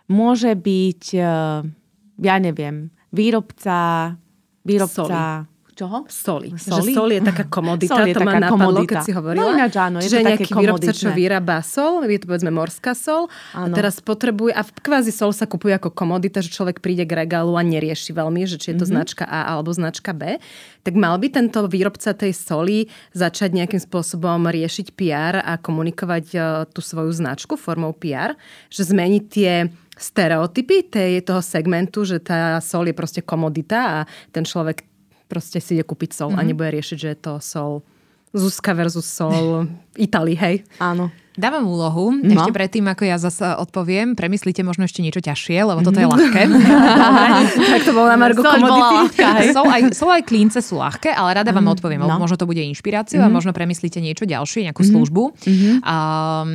môže 0.06 0.54
byť, 0.54 1.04
uh, 1.18 1.66
ja 2.22 2.36
neviem, 2.38 2.94
výrobca, 3.10 4.14
výrobca... 4.62 5.10
Soli 5.42 5.57
Čoho? 5.78 6.10
Soli. 6.10 6.58
Soli? 6.58 6.90
Že 6.90 6.98
sol 6.98 7.10
je 7.14 7.22
taká 7.22 7.46
komodita, 7.62 7.94
sol 7.94 8.10
je 8.10 8.16
to 8.18 8.26
taká 8.26 8.34
ma 8.34 8.42
napadlo, 8.42 8.82
komodita. 8.82 8.90
keď 8.90 8.98
si 9.06 9.12
hovorila. 9.14 9.46
No 9.46 9.54
ináč 9.54 9.74
áno, 9.78 9.98
je 10.02 10.10
Čiže 10.10 10.18
to 10.18 10.26
nejaký 10.26 10.52
výrobca, 10.58 10.92
čo 10.92 11.10
vyrába 11.14 11.58
sol, 11.62 12.02
je 12.10 12.18
to 12.18 12.26
povedzme 12.26 12.50
morská 12.50 12.98
sol, 12.98 13.30
áno. 13.54 13.70
a 13.70 13.78
teraz 13.78 14.02
potrebuje, 14.02 14.58
a 14.58 14.66
kvázi 14.66 15.14
sol 15.14 15.30
sa 15.38 15.46
kupuje 15.46 15.78
ako 15.78 15.94
komodita, 15.94 16.42
že 16.42 16.50
človek 16.50 16.82
príde 16.82 17.06
k 17.06 17.14
regálu 17.14 17.54
a 17.54 17.62
nerieši 17.62 18.10
veľmi, 18.10 18.50
že 18.50 18.58
či 18.58 18.74
je 18.74 18.82
to 18.82 18.90
mm-hmm. 18.90 19.06
značka 19.06 19.24
A 19.30 19.54
alebo 19.54 19.70
značka 19.70 20.18
B, 20.18 20.42
tak 20.82 20.94
mal 20.98 21.14
by 21.22 21.30
tento 21.30 21.62
výrobca 21.70 22.10
tej 22.18 22.34
soli 22.34 22.90
začať 23.14 23.54
nejakým 23.54 23.78
spôsobom 23.78 24.50
riešiť 24.50 24.98
PR 24.98 25.46
a 25.46 25.62
komunikovať 25.62 26.26
uh, 26.34 26.42
tú 26.66 26.82
svoju 26.82 27.14
značku 27.14 27.54
formou 27.54 27.94
PR, 27.94 28.34
že 28.74 28.82
zmeniť 28.82 29.24
tie 29.30 29.70
stereotypy 29.94 30.90
tej, 30.90 31.22
toho 31.22 31.42
segmentu, 31.42 32.02
že 32.02 32.18
tá 32.18 32.58
sol 32.66 32.86
je 32.90 32.98
proste 32.98 33.22
komodita 33.22 33.80
a 33.86 33.98
ten 34.34 34.42
človek 34.42 34.97
proste 35.28 35.60
si 35.60 35.76
ide 35.76 35.84
kúpiť 35.84 36.16
sol 36.16 36.34
mm-hmm. 36.34 36.40
a 36.40 36.44
mhm. 36.44 36.50
nebude 36.50 36.70
riešiť, 36.80 36.98
že 36.98 37.10
je 37.14 37.20
to 37.20 37.34
sol 37.44 37.72
Zuzka 38.36 38.76
versus 38.76 39.08
sol 39.08 39.68
Itali, 39.96 40.36
hej? 40.36 40.64
Áno. 40.80 41.12
Dávam 41.38 41.70
úlohu, 41.70 42.18
no. 42.18 42.34
ešte 42.34 42.50
predtým, 42.50 42.90
ako 42.90 43.04
ja 43.06 43.22
zase 43.22 43.46
odpoviem, 43.62 44.18
premyslíte 44.18 44.66
možno 44.66 44.90
ešte 44.90 45.06
niečo 45.06 45.22
ťažšie, 45.22 45.70
lebo 45.70 45.86
toto 45.86 46.02
je 46.02 46.10
mhm. 46.10 46.14
ľahké. 46.18 46.42
tak 47.78 47.82
to 47.86 47.94
bolo 47.94 48.10
na 48.10 48.18
Margo 48.18 48.42
Sol 48.42 48.58
Sú 49.54 49.62
aj, 49.70 49.82
sú 49.94 50.06
aj 50.10 50.22
klínce 50.26 50.66
sú 50.66 50.82
ľahké, 50.82 51.14
ale 51.14 51.38
rada 51.38 51.54
vám 51.54 51.78
odpoviem, 51.78 52.02
no. 52.02 52.18
možno 52.18 52.42
to 52.42 52.50
bude 52.50 52.58
inšpiráciu 52.66 53.22
mm-hmm. 53.22 53.30
a 53.30 53.38
možno 53.38 53.54
premyslíte 53.54 54.02
niečo 54.02 54.26
ďalšie, 54.26 54.66
nejakú 54.66 54.82
mm-hmm. 54.82 54.98
službu. 54.98 55.24
Mm-hmm. 55.46 55.76
Um, 55.86 56.50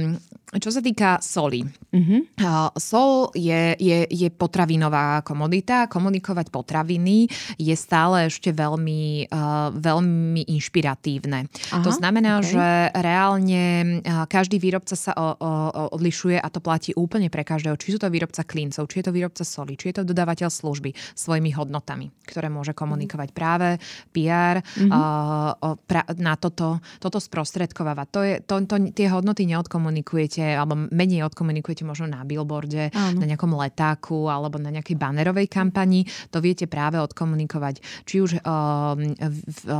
čo 0.60 0.68
sa 0.68 0.84
týka 0.84 1.16
soli. 1.24 1.64
Mm-hmm. 1.64 2.36
Uh, 2.44 2.68
sol 2.76 3.32
je, 3.32 3.72
je, 3.80 4.04
je 4.04 4.28
potravinová 4.28 5.24
komodita. 5.24 5.88
Komunikovať 5.88 6.52
potraviny 6.52 7.24
je 7.56 7.72
stále 7.72 8.28
ešte 8.28 8.52
veľmi, 8.52 9.32
uh, 9.32 9.72
veľmi 9.72 10.44
inšpiratívne. 10.52 11.48
Aha, 11.48 11.80
to 11.80 11.88
znamená, 11.88 12.44
okay. 12.44 12.52
že 12.52 12.66
reálne 13.00 13.64
uh, 14.04 14.28
každý 14.28 14.60
výrobca 14.72 14.96
sa 14.96 15.12
o, 15.12 15.36
o, 15.36 15.50
odlišuje 15.92 16.40
a 16.40 16.48
to 16.48 16.64
platí 16.64 16.96
úplne 16.96 17.28
pre 17.28 17.44
každého. 17.44 17.76
Či 17.76 17.96
sú 17.96 17.98
to 18.00 18.08
výrobca 18.08 18.40
klincov, 18.48 18.88
či 18.88 19.04
je 19.04 19.04
to 19.04 19.12
výrobca 19.12 19.44
soli, 19.44 19.76
či 19.76 19.92
je 19.92 20.00
to 20.00 20.08
dodávateľ 20.08 20.48
služby 20.48 20.96
svojimi 21.12 21.52
hodnotami, 21.52 22.08
ktoré 22.24 22.48
môže 22.48 22.72
komunikovať 22.72 23.28
práve 23.36 23.76
PR 24.16 24.64
mm-hmm. 24.64 24.88
uh, 24.88 25.76
pra, 25.84 26.08
na 26.16 26.40
toto, 26.40 26.80
toto 26.96 27.20
sprostredkováva. 27.20 28.08
To 28.16 28.24
je, 28.24 28.40
to, 28.40 28.64
to, 28.64 28.76
tie 28.96 29.12
hodnoty 29.12 29.44
neodkomunikujete 29.44 29.82
odkomunikujete, 30.22 30.56
alebo 30.56 30.88
menej 30.88 31.26
odkomunikujete 31.26 31.82
možno 31.84 32.06
na 32.06 32.22
billboarde, 32.22 32.94
Áno. 32.94 33.18
na 33.20 33.26
nejakom 33.26 33.52
letáku 33.52 34.30
alebo 34.30 34.56
na 34.56 34.70
nejakej 34.70 34.96
banerovej 34.96 35.50
kampani. 35.50 36.06
To 36.30 36.38
viete 36.38 36.70
práve 36.70 36.96
odkomunikovať 37.02 37.82
či 38.06 38.22
už 38.22 38.40
uh, 38.40 38.96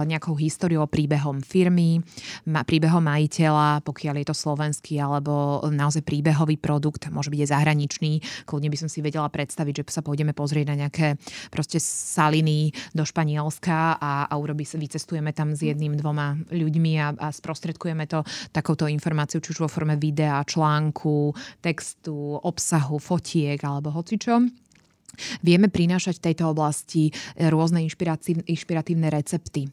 nejakou 0.05 0.35
históriou, 0.37 0.85
príbehom 0.91 1.41
firmy, 1.41 2.03
ma, 2.51 2.67
príbehom 2.67 3.01
majiteľa, 3.01 3.81
pokiaľ 3.87 4.15
je 4.21 4.27
to 4.27 4.37
slovenský 4.83 4.99
alebo 4.99 5.63
naozaj 5.71 6.03
príbehový 6.03 6.59
produkt, 6.59 7.07
môže 7.11 7.31
byť 7.31 7.41
aj 7.47 7.51
zahraničný. 7.55 8.13
Kľudne 8.47 8.71
by 8.71 8.79
som 8.79 8.89
si 8.91 8.99
vedela 9.03 9.31
predstaviť, 9.31 9.75
že 9.83 9.85
sa 9.95 10.03
pôjdeme 10.03 10.35
pozrieť 10.35 10.75
na 10.75 10.87
nejaké 10.87 11.17
proste 11.51 11.79
saliny 11.79 12.75
do 12.95 13.07
Španielska 13.07 13.99
a, 14.03 14.27
a 14.27 14.35
urobí, 14.35 14.67
vycestujeme 14.67 15.31
tam 15.33 15.55
s 15.55 15.63
jedným, 15.63 15.95
dvoma 15.95 16.35
ľuďmi 16.51 16.93
a, 16.99 17.15
a 17.15 17.27
sprostredkujeme 17.31 18.11
to 18.11 18.27
takouto 18.51 18.91
informáciu, 18.91 19.39
či 19.39 19.55
už 19.55 19.63
vo 19.63 19.71
forme 19.71 19.95
videa, 19.95 20.43
článku, 20.43 21.35
textu, 21.63 22.41
obsahu, 22.43 22.99
fotiek 22.99 23.61
alebo 23.63 23.95
hocičo. 23.95 24.62
Vieme 25.45 25.69
prinášať 25.69 26.19
v 26.19 26.25
tejto 26.33 26.45
oblasti 26.49 27.13
rôzne 27.37 27.85
inšpiratívne 27.85 29.09
recepty. 29.13 29.69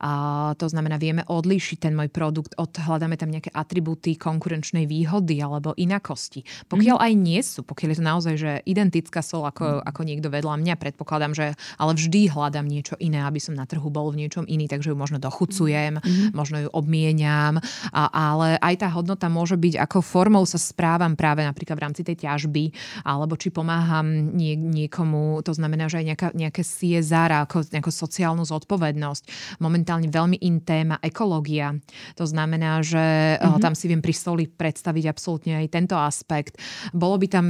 A 0.00 0.10
to 0.56 0.66
znamená, 0.70 0.96
vieme 0.96 1.26
odlíšiť 1.26 1.78
ten 1.82 1.92
môj 1.92 2.08
produkt, 2.08 2.54
od, 2.56 2.70
hľadáme 2.70 3.18
tam 3.18 3.28
nejaké 3.28 3.50
atribúty 3.50 4.14
konkurenčnej 4.14 4.86
výhody 4.86 5.42
alebo 5.42 5.74
inakosti. 5.74 6.46
Pokiaľ 6.70 6.96
mm. 6.96 7.04
aj 7.04 7.12
nie 7.18 7.40
sú, 7.42 7.60
pokiaľ 7.66 7.88
je 7.90 7.98
to 7.98 8.04
naozaj 8.04 8.34
že 8.38 8.52
identická 8.64 9.20
sol 9.20 9.42
ako, 9.44 9.82
ako 9.82 10.00
niekto 10.06 10.30
vedľa 10.30 10.54
mňa, 10.62 10.74
predpokladám, 10.78 11.32
že 11.34 11.46
ale 11.76 11.92
vždy 11.98 12.30
hľadám 12.30 12.66
niečo 12.66 12.94
iné, 13.02 13.26
aby 13.26 13.42
som 13.42 13.58
na 13.58 13.66
trhu 13.66 13.90
bol 13.90 14.14
v 14.14 14.24
niečom 14.24 14.46
iný, 14.46 14.70
takže 14.70 14.94
ju 14.94 14.96
možno 14.96 15.18
dochucujem, 15.18 15.98
mm. 15.98 16.32
možno 16.32 16.62
ju 16.62 16.68
obmieniam, 16.70 17.58
a, 17.90 18.02
ale 18.08 18.56
aj 18.62 18.74
tá 18.86 18.88
hodnota 18.94 19.26
môže 19.26 19.58
byť, 19.58 19.74
ako 19.82 19.98
formou 19.98 20.46
sa 20.46 20.56
správam 20.56 21.18
práve 21.18 21.42
napríklad 21.42 21.74
v 21.74 21.84
rámci 21.90 22.02
tej 22.06 22.28
ťažby, 22.28 22.70
alebo 23.02 23.34
či 23.34 23.50
pomáham 23.50 24.06
nie, 24.32 24.54
niekomu, 24.84 25.42
to 25.42 25.50
znamená, 25.50 25.90
že 25.90 25.98
aj 25.98 26.06
nejaká, 26.14 26.28
nejaké 26.36 26.62
CSR, 26.62 27.48
ako 27.48 27.66
nejakú 27.74 27.90
sociálnu 27.90 28.46
zodpovednosť. 28.46 29.58
Momentálne 29.58 30.06
veľmi 30.06 30.38
in 30.46 30.62
téma 30.62 31.02
ekológia. 31.02 31.74
To 32.14 32.24
znamená, 32.28 32.84
že 32.86 33.36
mm-hmm. 33.40 33.58
tam 33.58 33.74
si 33.74 33.90
viem 33.90 33.98
pri 33.98 34.14
stoli 34.14 34.44
predstaviť 34.46 35.04
absolútne 35.10 35.58
aj 35.64 35.66
tento 35.74 35.96
aspekt. 35.98 36.60
Bolo 36.94 37.18
by 37.18 37.26
tam 37.26 37.46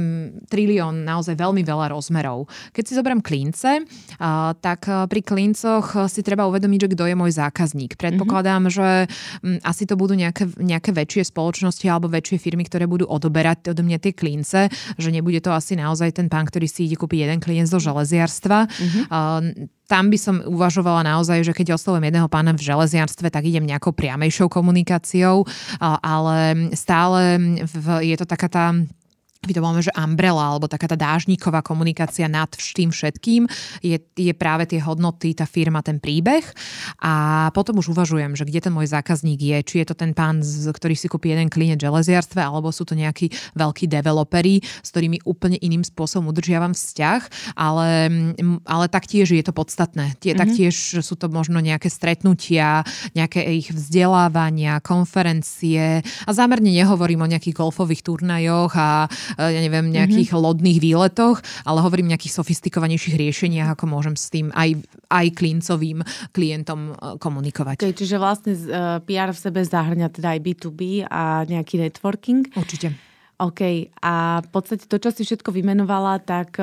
trilión 0.49 1.05
naozaj 1.05 1.37
veľmi 1.37 1.61
veľa 1.61 1.93
rozmerov. 1.93 2.49
Keď 2.73 2.83
si 2.83 2.97
zoberiem 2.97 3.21
klince, 3.21 3.85
tak 4.63 4.89
pri 4.89 5.21
klincoch 5.21 6.09
si 6.09 6.25
treba 6.25 6.49
uvedomiť, 6.49 6.79
že 6.89 6.91
kto 6.97 7.03
je 7.05 7.15
môj 7.19 7.31
zákazník. 7.35 7.99
Predpokladám, 7.99 8.71
mm-hmm. 8.71 8.77
že 8.77 8.87
asi 9.61 9.83
to 9.85 9.93
budú 9.99 10.17
nejaké, 10.17 10.49
nejaké 10.57 10.95
väčšie 10.95 11.29
spoločnosti 11.29 11.85
alebo 11.85 12.09
väčšie 12.09 12.41
firmy, 12.41 12.65
ktoré 12.65 12.87
budú 12.87 13.05
odoberať 13.05 13.75
odo 13.75 13.83
mňa 13.83 13.99
tie 13.99 14.13
klince, 14.15 14.71
že 14.95 15.09
nebude 15.11 15.43
to 15.43 15.51
asi 15.51 15.75
naozaj 15.75 16.15
ten 16.15 16.31
pán, 16.31 16.47
ktorý 16.47 16.65
si 16.65 16.87
ide 16.87 16.95
kúpiť 16.95 17.18
jeden 17.19 17.39
klient 17.43 17.67
zo 17.67 17.79
železiarstva. 17.83 18.65
Mm-hmm. 18.65 19.03
Uh, 19.11 19.67
tam 19.89 20.13
by 20.13 20.17
som 20.21 20.37
uvažovala 20.45 21.01
naozaj, 21.01 21.41
že 21.41 21.53
keď 21.57 21.73
oslovujem 21.73 22.13
jedného 22.13 22.29
pána 22.29 22.53
v 22.53 22.61
železiarstve, 22.61 23.33
tak 23.33 23.49
idem 23.49 23.65
nejakou 23.65 23.89
priamejšou 23.89 24.45
komunikáciou, 24.45 25.49
ale 25.81 26.69
stále 26.77 27.41
je 28.05 28.13
to 28.13 28.29
taká 28.29 28.47
tá 28.53 28.65
my 29.39 29.55
to 29.55 29.63
voláme, 29.63 29.79
že 29.79 29.95
umbrella, 29.95 30.51
alebo 30.51 30.67
taká 30.67 30.91
tá 30.91 30.99
dážniková 30.99 31.63
komunikácia 31.63 32.27
nad 32.27 32.51
tým 32.51 32.91
všetkým 32.91 33.47
je, 33.79 33.95
je 34.19 34.33
práve 34.35 34.67
tie 34.67 34.83
hodnoty, 34.83 35.31
tá 35.31 35.47
firma, 35.47 35.79
ten 35.79 35.95
príbeh. 35.95 36.43
A 36.99 37.47
potom 37.55 37.79
už 37.79 37.95
uvažujem, 37.95 38.35
že 38.35 38.43
kde 38.43 38.67
ten 38.67 38.73
môj 38.75 38.91
zákazník 38.91 39.39
je, 39.39 39.57
či 39.63 39.75
je 39.79 39.85
to 39.87 39.95
ten 39.95 40.11
pán, 40.11 40.43
ktorý 40.43 40.91
si 40.91 41.07
kúpi 41.07 41.31
jeden 41.31 41.47
klient 41.47 41.79
v 41.79 41.87
železiarstve, 41.87 42.35
alebo 42.35 42.67
sú 42.75 42.83
to 42.83 42.99
nejakí 42.99 43.31
veľkí 43.55 43.87
developeri, 43.87 44.59
s 44.59 44.91
ktorými 44.91 45.23
úplne 45.23 45.55
iným 45.63 45.87
spôsobom 45.87 46.35
udržiavam 46.35 46.75
vzťah, 46.75 47.55
ale, 47.55 48.11
ale 48.67 48.85
taktiež 48.91 49.31
je 49.31 49.43
to 49.43 49.55
podstatné. 49.55 50.19
Tie, 50.19 50.35
mm-hmm. 50.35 50.43
Taktiež 50.43 50.75
sú 50.99 51.15
to 51.15 51.31
možno 51.31 51.63
nejaké 51.63 51.87
stretnutia, 51.87 52.83
nejaké 53.15 53.39
ich 53.55 53.71
vzdelávania, 53.71 54.83
konferencie 54.83 56.03
a 56.03 56.31
zámerne 56.35 56.75
nehovorím 56.75 57.23
o 57.23 57.31
nejakých 57.31 57.55
golfových 57.55 58.03
turnajoch 58.03 58.75
a 58.75 59.07
ja 59.37 59.59
neviem, 59.59 59.91
nejakých 59.93 60.31
mm-hmm. 60.31 60.45
lodných 60.49 60.79
výletoch, 60.79 61.37
ale 61.67 61.79
hovorím 61.83 62.09
nejakých 62.13 62.39
sofistikovanejších 62.39 63.15
riešeniach, 63.19 63.77
ako 63.77 63.85
môžem 63.85 64.15
s 64.17 64.31
tým 64.33 64.49
aj, 64.55 64.79
aj 65.11 65.27
klincovým 65.35 66.01
klientom 66.33 66.79
eh, 66.93 67.19
komunikovať. 67.21 67.83
Okay, 67.83 67.93
čiže 67.93 68.17
vlastne 68.17 68.55
eh, 68.55 68.97
PR 69.03 69.35
v 69.35 69.39
sebe 69.39 69.61
zahrňa 69.61 70.07
teda 70.09 70.37
aj 70.37 70.39
B2B 70.41 71.05
a 71.05 71.43
nejaký 71.45 71.81
networking. 71.83 72.49
Určite. 72.55 72.95
OK. 73.39 73.87
A 74.03 74.43
v 74.43 74.49
podstate 74.51 74.83
to, 74.83 74.99
čo 74.99 75.15
si 75.15 75.23
všetko 75.23 75.55
vymenovala, 75.55 76.19
tak 76.19 76.59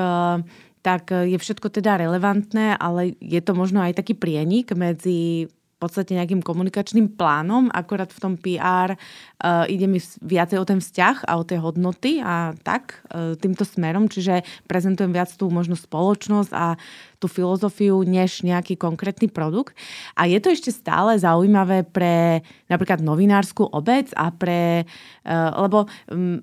tak 0.85 1.11
je 1.11 1.35
všetko 1.35 1.67
teda 1.67 1.99
relevantné, 1.99 2.79
ale 2.79 3.11
je 3.19 3.41
to 3.43 3.51
možno 3.51 3.83
aj 3.83 3.99
taký 3.99 4.15
prienik 4.15 4.71
medzi 4.71 5.51
podstate 5.77 6.17
nejakým 6.17 6.41
komunikačným 6.41 7.13
plánom, 7.13 7.69
akorát 7.69 8.09
v 8.09 8.21
tom 8.21 8.33
PR 8.33 8.97
uh, 8.97 9.65
e, 9.69 9.77
ide 9.77 9.85
mi 9.85 10.01
viacej 10.01 10.57
o 10.57 10.65
ten 10.65 10.81
vzťah 10.81 11.29
a 11.29 11.37
o 11.37 11.45
tie 11.45 11.61
hodnoty 11.61 12.17
a 12.17 12.57
tak 12.65 13.05
uh, 13.13 13.37
týmto 13.37 13.61
smerom, 13.61 14.09
čiže 14.09 14.41
prezentujem 14.65 15.13
viac 15.13 15.29
tú 15.37 15.53
možno 15.53 15.77
spoločnosť 15.77 16.51
a 16.53 16.73
tú 17.21 17.29
filozofiu, 17.29 18.01
než 18.01 18.41
nejaký 18.41 18.77
konkrétny 18.77 19.29
produkt. 19.29 19.77
A 20.17 20.25
je 20.25 20.41
to 20.41 20.49
ešte 20.49 20.73
stále 20.73 21.17
zaujímavé 21.17 21.85
pre 21.85 22.41
napríklad 22.69 23.05
novinárskú 23.05 23.69
obec 23.69 24.09
a 24.17 24.33
pre, 24.33 24.85
uh, 25.25 25.49
lebo 25.61 25.85
um, 26.09 26.41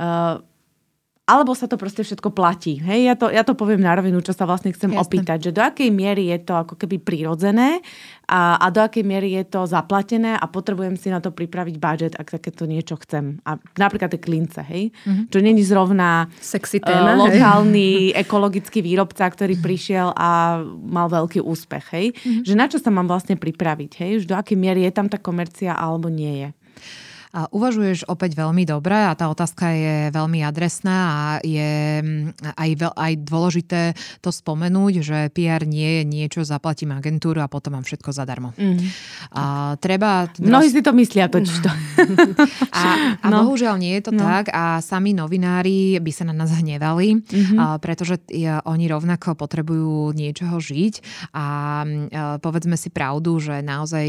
uh, 0.00 0.40
alebo 1.22 1.54
sa 1.54 1.70
to 1.70 1.78
proste 1.78 2.02
všetko 2.02 2.34
platí. 2.34 2.82
Hej, 2.82 3.00
ja 3.06 3.14
to, 3.14 3.30
ja 3.30 3.46
to 3.46 3.54
poviem 3.54 3.78
na 3.78 3.94
rovinu, 3.94 4.18
čo 4.18 4.34
sa 4.34 4.42
vlastne 4.42 4.74
chcem 4.74 4.90
Jasne. 4.90 5.02
opýtať, 5.06 5.38
že 5.38 5.54
do 5.54 5.62
akej 5.62 5.94
miery 5.94 6.34
je 6.34 6.38
to 6.42 6.58
ako 6.58 6.74
keby 6.74 6.98
prirodzené 6.98 7.78
a, 8.26 8.58
a 8.58 8.66
do 8.74 8.82
akej 8.82 9.06
miery 9.06 9.38
je 9.38 9.46
to 9.46 9.62
zaplatené 9.62 10.34
a 10.34 10.44
potrebujem 10.50 10.98
si 10.98 11.14
na 11.14 11.22
to 11.22 11.30
pripraviť 11.30 11.76
budget, 11.78 12.12
ak 12.18 12.42
takéto 12.42 12.66
niečo 12.66 12.98
chcem. 13.06 13.38
A 13.46 13.54
napríklad 13.78 14.10
tie 14.10 14.18
klince, 14.18 14.66
hej, 14.66 14.90
mm-hmm. 14.90 15.30
čo 15.30 15.38
není 15.38 15.62
zrovna 15.62 16.26
Sexy 16.42 16.82
téma, 16.82 17.14
uh, 17.14 17.30
lokálny 17.30 18.10
hej. 18.10 18.18
ekologický 18.18 18.82
výrobca, 18.82 19.22
ktorý 19.22 19.62
prišiel 19.62 20.10
a 20.18 20.58
mal 20.66 21.06
veľký 21.06 21.38
úspech, 21.38 21.84
hej. 21.94 22.06
Mm-hmm. 22.18 22.44
Že 22.50 22.54
na 22.58 22.66
čo 22.66 22.82
sa 22.82 22.90
mám 22.90 23.06
vlastne 23.06 23.38
pripraviť, 23.38 23.90
hej, 24.02 24.12
že 24.26 24.26
do 24.26 24.34
akej 24.34 24.58
miery 24.58 24.90
je 24.90 24.92
tam 24.92 25.06
tá 25.06 25.22
komercia 25.22 25.70
alebo 25.70 26.10
nie 26.10 26.42
je. 26.42 26.50
A 27.32 27.48
uvažuješ 27.48 28.12
opäť 28.12 28.36
veľmi 28.36 28.68
dobre 28.68 28.92
a 28.92 29.16
tá 29.16 29.32
otázka 29.32 29.72
je 29.72 29.96
veľmi 30.12 30.44
adresná 30.44 30.98
a 31.08 31.22
je 31.40 32.04
mm, 32.04 32.52
aj, 32.60 32.70
veľ, 32.76 32.92
aj 32.92 33.12
dôležité 33.24 33.80
to 34.20 34.28
spomenúť, 34.28 35.00
že 35.00 35.18
PR 35.32 35.64
nie 35.64 36.00
je 36.00 36.02
niečo, 36.04 36.44
zaplatím 36.44 36.92
agentúru 36.92 37.40
a 37.40 37.48
potom 37.48 37.80
mám 37.80 37.88
všetko 37.88 38.12
zadarmo. 38.12 38.52
Mm. 38.60 38.84
A, 39.32 39.74
treba... 39.80 40.28
Mnohí 40.36 40.68
si 40.68 40.84
to 40.84 40.92
myslia 40.92 41.32
totiž 41.32 41.56
to. 41.64 41.72
a, 42.76 43.16
a 43.24 43.26
no. 43.32 43.48
bohužiaľ 43.48 43.80
nie 43.80 43.96
je 43.96 44.02
to 44.04 44.12
no. 44.12 44.28
tak 44.28 44.52
a 44.52 44.84
sami 44.84 45.16
novinári 45.16 45.96
by 46.04 46.12
sa 46.12 46.28
na 46.28 46.36
nás 46.36 46.52
hnevali, 46.52 47.16
mm-hmm. 47.16 47.56
a, 47.56 47.80
pretože 47.80 48.20
oni 48.68 48.84
rovnako 48.92 49.40
potrebujú 49.40 50.12
niečoho 50.12 50.60
žiť 50.60 50.94
a, 51.32 51.40
a 51.40 51.46
povedzme 52.44 52.76
si 52.76 52.92
pravdu, 52.92 53.40
že 53.40 53.64
naozaj 53.64 54.06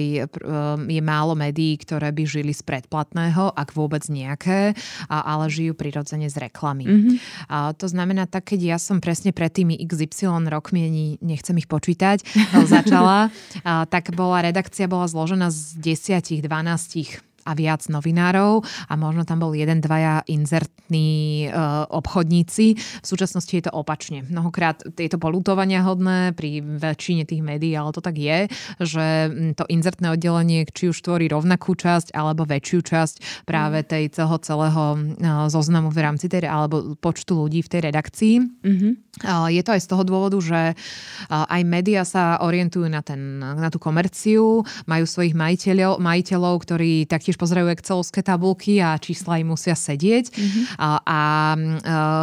je 0.83 1.01
málo 1.01 1.39
médií, 1.39 1.79
ktoré 1.79 2.11
by 2.11 2.23
žili 2.27 2.51
z 2.51 2.59
predplat 2.67 3.12
samotného, 3.13 3.53
ak 3.53 3.69
vôbec 3.77 4.01
nejaké, 4.09 4.73
a, 5.05 5.17
ale 5.21 5.53
žijú 5.53 5.77
prirodzene 5.77 6.25
z 6.25 6.49
reklamy. 6.49 6.85
Mm-hmm. 6.89 7.15
A 7.53 7.77
to 7.77 7.85
znamená, 7.85 8.25
tak 8.25 8.49
keď 8.49 8.75
ja 8.75 8.77
som 8.81 8.97
presne 8.97 9.29
pred 9.29 9.53
tými 9.53 9.77
XY 9.85 10.49
rokmi, 10.49 10.89
nechcem 11.21 11.55
ich 11.61 11.69
počítať, 11.69 12.25
začala, 12.73 13.29
a, 13.61 13.85
tak 13.85 14.17
bola 14.17 14.41
redakcia 14.41 14.89
bola 14.89 15.05
zložená 15.05 15.53
z 15.53 15.77
10, 15.77 16.41
12 16.41 17.32
a 17.43 17.51
viac 17.53 17.85
novinárov 17.91 18.63
a 18.89 18.93
možno 18.95 19.27
tam 19.27 19.43
bol 19.43 19.51
jeden, 19.55 19.83
dvaja 19.83 20.23
inzertní 20.27 21.47
uh, 21.51 21.85
obchodníci. 21.91 22.65
V 22.75 23.05
súčasnosti 23.05 23.51
je 23.51 23.63
to 23.67 23.71
opačne. 23.75 24.23
Mnohokrát 24.27 24.83
je 24.95 25.09
to 25.11 25.19
polutovania 25.19 25.83
hodné 25.83 26.31
pri 26.33 26.63
väčšine 26.63 27.27
tých 27.27 27.43
médií, 27.43 27.75
ale 27.75 27.91
to 27.91 28.01
tak 28.01 28.15
je, 28.15 28.47
že 28.79 29.05
hm, 29.29 29.59
to 29.59 29.67
inzertné 29.67 30.15
oddelenie 30.15 30.65
či 30.71 30.89
už 30.89 30.97
tvorí 31.03 31.27
rovnakú 31.27 31.75
časť 31.75 32.15
alebo 32.15 32.47
väčšiu 32.47 32.79
časť 32.83 33.45
práve 33.47 33.83
mm. 33.83 33.87
tej 33.87 34.03
celého, 34.15 34.37
celého 34.39 34.83
uh, 34.95 35.47
zoznamu 35.51 35.91
v 35.91 35.99
rámci 35.99 36.31
tej, 36.31 36.47
alebo 36.47 36.95
počtu 36.99 37.35
ľudí 37.35 37.61
v 37.63 37.71
tej 37.71 37.81
redakcii. 37.91 38.35
Mm-hmm. 38.39 38.93
Uh, 39.23 39.47
je 39.53 39.61
to 39.61 39.75
aj 39.75 39.81
z 39.83 39.87
toho 39.91 40.03
dôvodu, 40.07 40.37
že 40.41 40.73
uh, 40.73 41.45
aj 41.47 41.61
médiá 41.67 42.01
sa 42.07 42.41
orientujú 42.41 42.87
na, 42.89 43.05
ten, 43.05 43.37
na 43.39 43.69
tú 43.69 43.77
komerciu, 43.77 44.65
majú 44.89 45.05
svojich 45.05 45.37
majiteľov, 45.37 46.01
majiteľov 46.01 46.55
ktorí 46.63 47.05
taktiež 47.05 47.32
tiež 47.33 47.41
pozerajú 47.41 47.73
excelovské 47.73 48.21
tabulky 48.21 48.77
a 48.77 48.93
čísla 49.01 49.41
im 49.41 49.57
musia 49.57 49.73
sedieť 49.73 50.29
mm-hmm. 50.29 50.63
a, 50.77 50.85
a, 50.85 50.89
a 51.01 51.19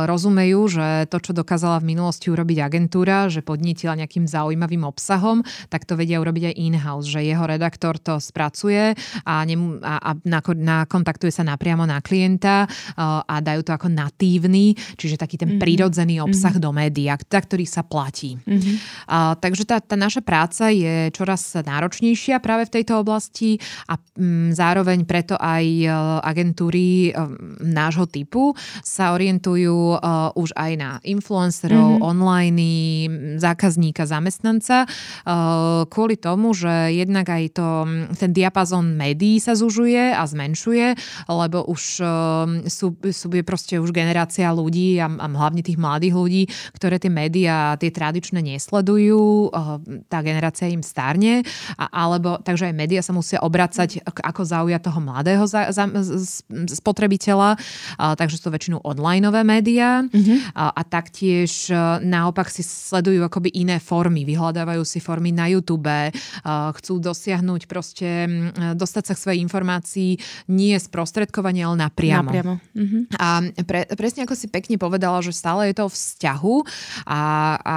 rozumejú, 0.07 0.71
že 0.71 1.11
to, 1.11 1.19
čo 1.19 1.35
dokázala 1.35 1.83
v 1.83 1.99
minulosti 1.99 2.31
urobiť 2.31 2.63
agentúra, 2.63 3.27
že 3.27 3.43
podnítila 3.43 3.99
nejakým 3.99 4.31
zaujímavým 4.31 4.87
obsahom, 4.87 5.43
tak 5.67 5.83
to 5.83 5.99
vedia 5.99 6.23
urobiť 6.23 6.55
aj 6.55 6.59
in-house, 6.63 7.11
že 7.11 7.27
jeho 7.27 7.43
redaktor 7.43 7.99
to 7.99 8.23
spracuje 8.23 8.95
a, 9.27 9.35
nemu, 9.43 9.83
a, 9.83 9.99
a 9.99 10.11
nakontaktuje 10.55 11.35
sa 11.35 11.43
napriamo 11.43 11.83
na 11.83 11.99
klienta 11.99 12.71
a, 12.95 13.27
a 13.27 13.35
dajú 13.43 13.67
to 13.67 13.75
ako 13.75 13.91
natívny, 13.91 14.79
čiže 14.95 15.19
taký 15.19 15.43
ten 15.43 15.59
mm-hmm. 15.59 15.65
prírodzený 15.67 16.23
obsah 16.23 16.55
mm-hmm. 16.55 16.71
do 16.71 16.71
médií, 16.71 17.11
za 17.11 17.41
ktorý 17.43 17.67
sa 17.67 17.83
platí. 17.83 18.39
Mm-hmm. 18.39 18.77
A, 19.11 19.35
takže 19.35 19.67
tá, 19.67 19.83
tá 19.83 19.99
naša 19.99 20.23
práca 20.23 20.71
je 20.71 21.11
čoraz 21.11 21.59
náročnejšia 21.59 22.39
práve 22.39 22.71
v 22.71 22.79
tejto 22.79 23.03
oblasti 23.03 23.59
a 23.91 23.99
m, 24.15 24.53
zároveň 24.53 25.00
zároveň 25.01 25.09
preto 25.09 25.35
aj 25.41 25.65
e, 25.65 25.89
agentúry 26.21 27.11
e, 27.11 27.13
nášho 27.65 28.07
typu 28.07 28.53
sa 28.85 29.17
orientujú 29.17 29.97
e, 29.97 29.99
už 30.37 30.53
aj 30.57 30.73
na 30.77 30.91
influencerov, 31.05 31.97
mm-hmm. 31.97 32.11
online, 32.11 32.69
zákazníka, 33.41 34.05
zamestnanca, 34.05 34.85
kvôli 35.89 36.17
tomu, 36.19 36.53
že 36.53 36.93
jednak 36.93 37.29
aj 37.29 37.45
to, 37.57 37.69
ten 38.19 38.31
diapazon 38.33 38.97
médií 38.97 39.39
sa 39.39 39.55
zužuje 39.55 40.13
a 40.13 40.23
zmenšuje, 40.25 40.97
lebo 41.29 41.65
už 41.71 41.83
sú, 42.67 42.87
sú 42.99 43.27
je 43.31 43.45
proste 43.47 43.75
už 43.79 43.95
generácia 43.95 44.51
ľudí 44.51 44.99
a, 44.99 45.07
a 45.07 45.27
hlavne 45.31 45.63
tých 45.63 45.79
mladých 45.79 46.15
ľudí, 46.17 46.43
ktoré 46.77 46.99
tie 46.99 47.13
médiá, 47.13 47.79
tie 47.79 47.93
tradičné 47.93 48.43
nesledujú, 48.43 49.53
tá 50.11 50.19
generácia 50.21 50.69
im 50.69 50.83
starne, 50.83 51.47
a, 51.79 51.89
alebo 51.89 52.41
takže 52.43 52.71
aj 52.71 52.75
médiá 52.75 53.01
sa 53.01 53.15
musia 53.15 53.39
obracať 53.41 54.03
ako 54.05 54.43
zaujať 54.43 54.90
toho 54.91 54.99
mladého 54.99 55.47
za, 55.47 55.71
za, 55.71 55.87
spotrebiteľa, 56.67 57.55
a, 57.55 58.19
takže 58.19 58.43
sú 58.43 58.51
to 58.51 58.55
väčšinou 58.59 58.83
onlineové 58.83 59.47
médiá 59.47 60.03
mm-hmm. 60.03 60.59
a, 60.59 60.75
a 60.75 60.83
taktiež 60.83 61.71
a, 61.71 62.03
naopak 62.03 62.51
si 62.51 62.67
sledujú 62.67 63.23
akoby 63.23 63.55
iné 63.55 63.79
formy, 63.79 64.27
vyhľadávajú 64.27 64.83
si 64.83 64.99
formy 64.99 65.31
na 65.31 65.47
YouTube, 65.47 65.87
a, 65.87 66.11
chcú 66.75 66.99
dosiahnuť 66.99 67.71
proste, 67.71 68.11
dostať 68.75 69.05
sa 69.07 69.13
k 69.15 69.23
svojej 69.23 69.41
informácii 69.47 70.11
nie 70.51 70.75
sprostredkovanie, 70.75 71.63
ale 71.63 71.87
napriamo. 71.87 72.27
napriamo. 72.27 72.55
Mm-hmm. 72.75 73.03
A 73.15 73.29
pre, 73.63 73.87
presne 73.95 74.27
ako 74.27 74.35
si 74.35 74.51
pekne 74.51 74.75
povedala, 74.75 75.23
že 75.23 75.31
stále 75.31 75.71
je 75.71 75.79
to 75.79 75.87
vzťahu 75.87 76.57
a, 77.07 77.23
a 77.61 77.77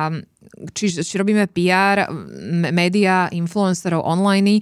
či, 0.73 0.91
či 0.91 1.15
robíme 1.17 1.47
PR, 1.51 2.07
média, 2.71 3.27
influencerov 3.31 4.03
online, 4.03 4.59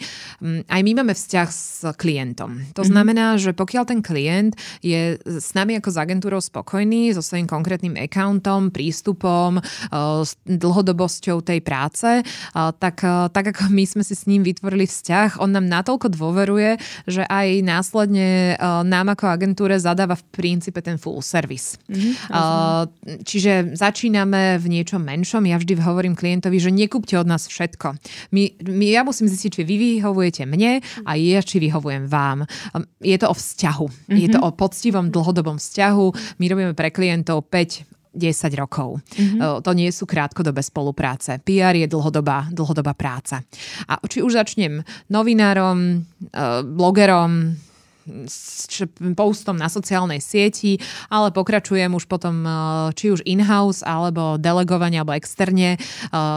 aj 0.67 0.81
my 0.81 0.91
máme 1.01 1.13
vzťah 1.13 1.49
s 1.49 1.85
klientom. 1.97 2.73
To 2.77 2.83
mhm. 2.85 2.89
znamená, 2.89 3.25
že 3.37 3.51
pokiaľ 3.51 3.83
ten 3.85 3.99
klient 4.01 4.57
je 4.81 5.17
s 5.21 5.51
nami 5.53 5.77
ako 5.77 5.89
s 5.93 5.97
agentúrou 5.97 6.41
spokojný, 6.41 7.13
so 7.13 7.21
svojím 7.23 7.47
konkrétnym 7.49 7.95
accountom, 7.97 8.73
prístupom, 8.73 9.59
e, 9.59 9.61
s 10.25 10.37
dlhodobosťou 10.45 11.43
tej 11.45 11.59
práce, 11.61 12.07
e, 12.07 12.23
tak, 12.53 13.03
e, 13.03 13.29
tak 13.29 13.53
ako 13.55 13.69
my 13.69 13.83
sme 13.85 14.03
si 14.05 14.15
s 14.15 14.25
ním 14.25 14.41
vytvorili 14.41 14.87
vzťah, 14.87 15.41
on 15.41 15.53
nám 15.53 15.67
natoľko 15.67 16.11
dôveruje, 16.11 16.81
že 17.05 17.25
aj 17.27 17.63
následne 17.63 18.57
nám 18.61 19.13
ako 19.13 19.25
agentúre 19.31 19.77
zadáva 19.77 20.17
v 20.17 20.25
princípe 20.33 20.79
ten 20.83 20.97
full 20.97 21.23
service. 21.23 21.77
Mm-hmm, 21.87 23.23
Čiže 23.25 23.77
začíname 23.77 24.57
v 24.57 24.65
niečom 24.67 25.01
menšom. 25.01 25.45
Ja 25.47 25.57
vždy 25.57 25.70
hovorím 25.79 26.17
klientovi, 26.17 26.57
že 26.59 26.73
nekúpte 26.73 27.15
od 27.15 27.27
nás 27.29 27.47
všetko. 27.47 27.95
My, 28.35 28.51
my, 28.67 28.85
ja 28.91 29.07
musím 29.07 29.31
zistiť, 29.31 29.61
či 29.61 29.61
vy 29.63 29.75
vyhovujete 29.99 30.43
mne 30.43 30.83
a 31.07 31.11
ja, 31.15 31.39
či 31.39 31.63
vyhovujem 31.63 32.11
vám. 32.11 32.43
Um, 32.75 32.83
je 32.99 33.15
to 33.15 33.31
o 33.31 33.35
vzťahu. 33.35 33.87
Mm-hmm. 33.87 34.19
Je 34.19 34.27
to 34.27 34.39
mhm. 34.41 34.45
o 34.47 34.49
poctivom 34.51 35.07
dlhodobom 35.13 35.57
vzťahu. 35.61 36.05
My 36.41 36.45
robíme 36.51 36.73
pre 36.75 36.91
klientov 36.91 37.47
5 37.47 38.01
10 38.11 38.59
rokov. 38.59 38.99
Mm-hmm. 39.15 39.63
To 39.63 39.71
nie 39.71 39.87
sú 39.87 40.03
krátkodobé 40.03 40.59
spolupráce. 40.59 41.39
PR 41.39 41.71
je 41.79 41.87
dlhodobá, 41.87 42.51
dlhodobá 42.51 42.91
práca. 42.91 43.39
A 43.87 44.03
či 44.03 44.19
už 44.19 44.35
začnem 44.35 44.83
novinárom, 45.07 46.03
blogerom, 46.75 47.55
postom 49.13 49.55
na 49.57 49.69
sociálnej 49.69 50.19
sieti, 50.19 50.81
ale 51.07 51.29
pokračujem 51.29 51.93
už 51.93 52.09
potom 52.09 52.43
e, 52.43 52.51
či 52.97 53.13
už 53.13 53.21
in-house, 53.25 53.85
alebo 53.85 54.41
delegovanie, 54.41 55.01
alebo 55.01 55.15
externe, 55.15 55.75
e, 55.75 55.79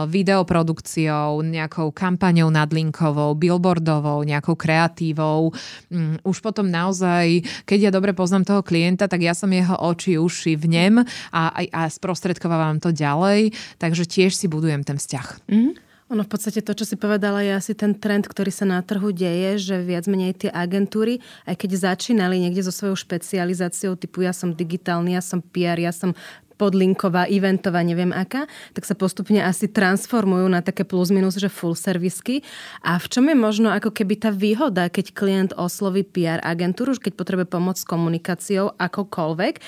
videoprodukciou, 0.09 1.41
nejakou 1.41 1.89
kampaňou 1.89 2.53
nadlinkovou, 2.53 3.33
billboardovou, 3.35 4.21
nejakou 4.23 4.53
kreatívou. 4.53 5.53
Mm, 5.89 6.21
už 6.21 6.37
potom 6.41 6.69
naozaj, 6.69 7.41
keď 7.65 7.89
ja 7.89 7.91
dobre 7.91 8.13
poznám 8.13 8.45
toho 8.45 8.61
klienta, 8.61 9.09
tak 9.09 9.25
ja 9.25 9.33
som 9.33 9.49
jeho 9.49 9.75
oči, 9.75 10.17
uši 10.21 10.53
v 10.57 10.65
nem 10.69 10.93
a, 11.31 11.43
a, 11.49 11.61
a 11.69 11.81
sprostredkovávam 11.89 12.77
to 12.79 12.93
ďalej, 12.93 13.53
takže 13.81 14.05
tiež 14.05 14.37
si 14.37 14.45
budujem 14.45 14.85
ten 14.85 14.97
vzťah. 15.01 15.27
Mm-hmm. 15.49 15.84
Ono 16.15 16.23
v 16.23 16.31
podstate 16.31 16.63
to, 16.63 16.71
čo 16.71 16.87
si 16.87 16.95
povedala, 16.95 17.43
je 17.43 17.51
asi 17.51 17.75
ten 17.75 17.91
trend, 17.91 18.23
ktorý 18.23 18.47
sa 18.47 18.63
na 18.63 18.79
trhu 18.79 19.11
deje, 19.11 19.59
že 19.59 19.83
viac 19.83 20.07
menej 20.07 20.47
tie 20.47 20.47
agentúry, 20.47 21.19
aj 21.43 21.59
keď 21.59 21.91
začínali 21.91 22.39
niekde 22.39 22.63
so 22.63 22.71
svojou 22.71 22.95
špecializáciou, 22.95 23.99
typu 23.99 24.23
ja 24.23 24.31
som 24.31 24.55
digitálny, 24.55 25.11
ja 25.11 25.19
som 25.19 25.43
PR, 25.43 25.75
ja 25.75 25.91
som 25.91 26.15
podlinková, 26.55 27.27
eventová, 27.27 27.83
neviem 27.83 28.15
aká, 28.15 28.47
tak 28.71 28.87
sa 28.87 28.95
postupne 28.95 29.43
asi 29.43 29.67
transformujú 29.67 30.47
na 30.47 30.63
také 30.63 30.87
plus 30.87 31.11
minus, 31.11 31.35
že 31.35 31.51
full 31.51 31.75
servisky. 31.75 32.47
A 32.79 32.95
v 32.95 33.11
čom 33.11 33.27
je 33.27 33.35
možno 33.35 33.67
ako 33.75 33.91
keby 33.91 34.15
tá 34.15 34.31
výhoda, 34.31 34.87
keď 34.87 35.11
klient 35.11 35.51
osloví 35.59 36.07
PR 36.07 36.39
agentúru, 36.39 36.95
keď 36.95 37.11
potrebuje 37.11 37.51
pomoc 37.51 37.75
s 37.75 37.83
komunikáciou 37.83 38.71
akokoľvek, 38.71 39.59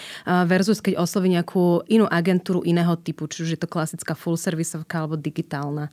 versus 0.48 0.80
keď 0.80 0.96
osloví 0.96 1.28
nejakú 1.36 1.84
inú 1.92 2.08
agentúru 2.08 2.64
iného 2.64 2.96
typu, 2.96 3.28
či 3.28 3.44
už 3.44 3.50
je 3.52 3.60
to 3.60 3.68
klasická 3.68 4.16
full 4.16 4.40
servisovka 4.40 5.04
alebo 5.04 5.20
digitálna. 5.20 5.92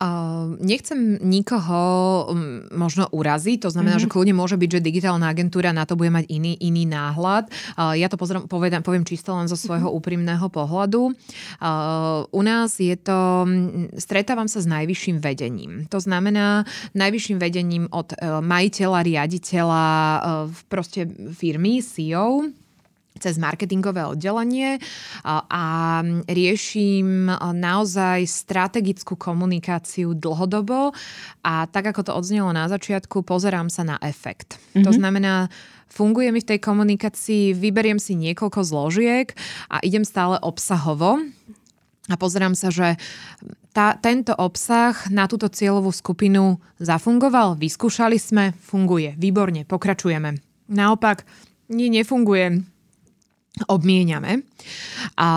Uh, 0.00 0.56
nechcem 0.64 1.20
nikoho 1.20 1.80
um, 2.32 2.64
možno 2.72 3.04
uraziť, 3.12 3.68
to 3.68 3.68
znamená, 3.68 4.00
mm-hmm. 4.00 4.08
že 4.08 4.12
kľudne 4.16 4.32
môže 4.32 4.56
byť, 4.56 4.80
že 4.80 4.80
digitálna 4.80 5.28
agentúra 5.28 5.76
na 5.76 5.84
to 5.84 5.92
bude 5.92 6.08
mať 6.08 6.24
iný, 6.32 6.56
iný 6.56 6.88
náhľad. 6.88 7.52
Uh, 7.76 7.92
ja 7.92 8.08
to 8.08 8.16
pozriem, 8.16 8.48
povedem, 8.48 8.80
poviem 8.80 9.04
čisto 9.04 9.36
len 9.36 9.44
zo 9.44 9.60
svojho 9.60 9.92
mm-hmm. 9.92 10.00
úprimného 10.00 10.46
pohľadu. 10.48 11.12
Uh, 11.60 12.24
u 12.32 12.40
nás 12.40 12.80
je 12.80 12.96
to, 12.96 13.44
stretávam 14.00 14.48
sa 14.48 14.64
s 14.64 14.66
najvyšším 14.72 15.20
vedením. 15.20 15.84
To 15.92 16.00
znamená 16.00 16.64
najvyšším 16.96 17.36
vedením 17.36 17.84
od 17.92 18.16
uh, 18.16 18.40
majiteľa, 18.40 19.04
riaditeľa, 19.04 19.84
uh, 19.84 20.48
proste 20.72 21.12
firmy, 21.36 21.84
CEO, 21.84 22.48
cez 23.18 23.36
marketingové 23.36 24.06
oddelenie 24.06 24.78
a 25.26 25.64
riešim 26.30 27.26
naozaj 27.58 28.24
strategickú 28.24 29.18
komunikáciu 29.18 30.14
dlhodobo 30.14 30.94
a 31.42 31.66
tak 31.66 31.90
ako 31.90 32.06
to 32.06 32.12
odznelo 32.14 32.54
na 32.54 32.70
začiatku, 32.70 33.26
pozerám 33.26 33.68
sa 33.68 33.82
na 33.82 33.96
efekt. 34.00 34.56
Mm-hmm. 34.56 34.84
To 34.86 34.90
mhm. 34.94 34.96
znamená, 34.96 35.34
funguje 35.90 36.30
mi 36.30 36.40
v 36.40 36.48
tej 36.54 36.60
komunikácii, 36.62 37.52
vyberiem 37.58 37.98
si 37.98 38.14
niekoľko 38.14 38.60
zložiek 38.62 39.34
a 39.66 39.82
idem 39.82 40.06
stále 40.06 40.38
obsahovo 40.40 41.18
a 42.10 42.14
pozerám 42.14 42.54
sa, 42.54 42.70
že 42.70 42.98
tá, 43.70 43.94
tento 43.98 44.34
obsah 44.34 44.94
na 45.14 45.30
túto 45.30 45.46
cieľovú 45.46 45.94
skupinu 45.94 46.58
zafungoval, 46.82 47.54
vyskúšali 47.54 48.18
sme, 48.18 48.50
funguje, 48.58 49.14
výborne, 49.14 49.62
pokračujeme. 49.62 50.42
Naopak, 50.70 51.22
nie, 51.70 51.86
nefunguje, 51.86 52.66
obmieniame. 53.68 54.42
A, 55.16 55.28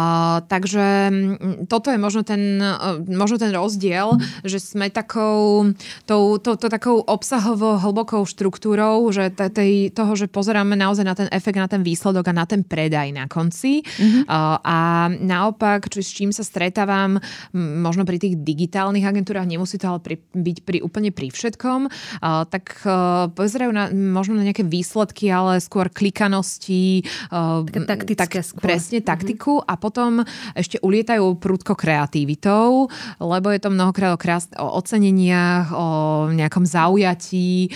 takže 0.47 1.09
mm, 1.11 1.67
toto 1.71 1.91
je 1.91 1.99
možno 1.99 2.23
ten, 2.25 2.59
e, 2.59 3.03
možno 3.11 3.37
ten 3.37 3.51
rozdiel, 3.53 4.17
že 4.43 4.59
sme 4.59 4.89
takou, 4.89 5.71
tou, 6.07 6.37
to, 6.39 6.55
to, 6.57 6.67
takou 6.67 6.99
obsahovo 7.03 7.77
hlbokou 7.79 8.25
štruktúrou, 8.25 9.03
že 9.13 9.29
tej, 9.31 9.93
toho, 9.93 10.17
že 10.17 10.31
pozeráme 10.31 10.73
naozaj 10.73 11.05
na 11.05 11.15
ten 11.15 11.27
efekt, 11.29 11.59
na 11.59 11.69
ten 11.69 11.85
výsledok 11.85 12.31
a 12.31 12.33
na 12.33 12.45
ten 12.49 12.65
predaj 12.65 13.13
na 13.13 13.29
konci. 13.29 13.83
Mm-hmm. 13.83 14.23
A, 14.27 14.39
a 14.63 14.77
naopak, 15.11 15.87
či, 15.91 16.01
s 16.01 16.11
čím 16.11 16.31
sa 16.33 16.41
stretávam, 16.41 17.21
možno 17.55 18.07
pri 18.07 18.17
tých 18.17 18.39
digitálnych 18.41 19.05
agentúrach, 19.05 19.45
nemusí 19.45 19.77
to 19.77 19.85
ale 19.93 19.99
pri, 20.01 20.15
byť 20.33 20.57
pri, 20.65 20.77
úplne 20.81 21.13
pri 21.13 21.29
všetkom, 21.29 21.79
a, 22.23 22.43
tak 22.49 22.81
a, 22.83 23.29
e, 23.29 23.35
pozerajú 23.37 23.71
na, 23.71 23.93
možno 23.93 24.39
na 24.39 24.47
nejaké 24.47 24.65
výsledky, 24.65 25.29
ale 25.29 25.61
skôr 25.61 25.93
klikanosti. 25.93 27.05
A, 27.29 27.61
tak, 27.85 28.09
skôr. 28.41 28.65
Presne 28.65 28.99
tak 29.05 29.12
taktiku 29.13 29.61
a 29.61 29.77
potom 29.77 30.25
ešte 30.57 30.81
ulietajú 30.81 31.37
prúdko 31.37 31.77
kreativitou, 31.77 32.89
lebo 33.21 33.47
je 33.53 33.59
to 33.61 33.69
mnohokrát 33.69 34.17
o, 34.17 34.19
krás- 34.19 34.53
o 34.57 34.67
oceneniach, 34.81 35.69
o 35.69 35.87
nejakom 36.33 36.65
zaujatí, 36.65 37.69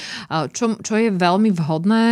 čo, 0.51 0.81
čo 0.81 0.93
je 0.97 1.13
veľmi 1.13 1.53
vhodné 1.53 2.05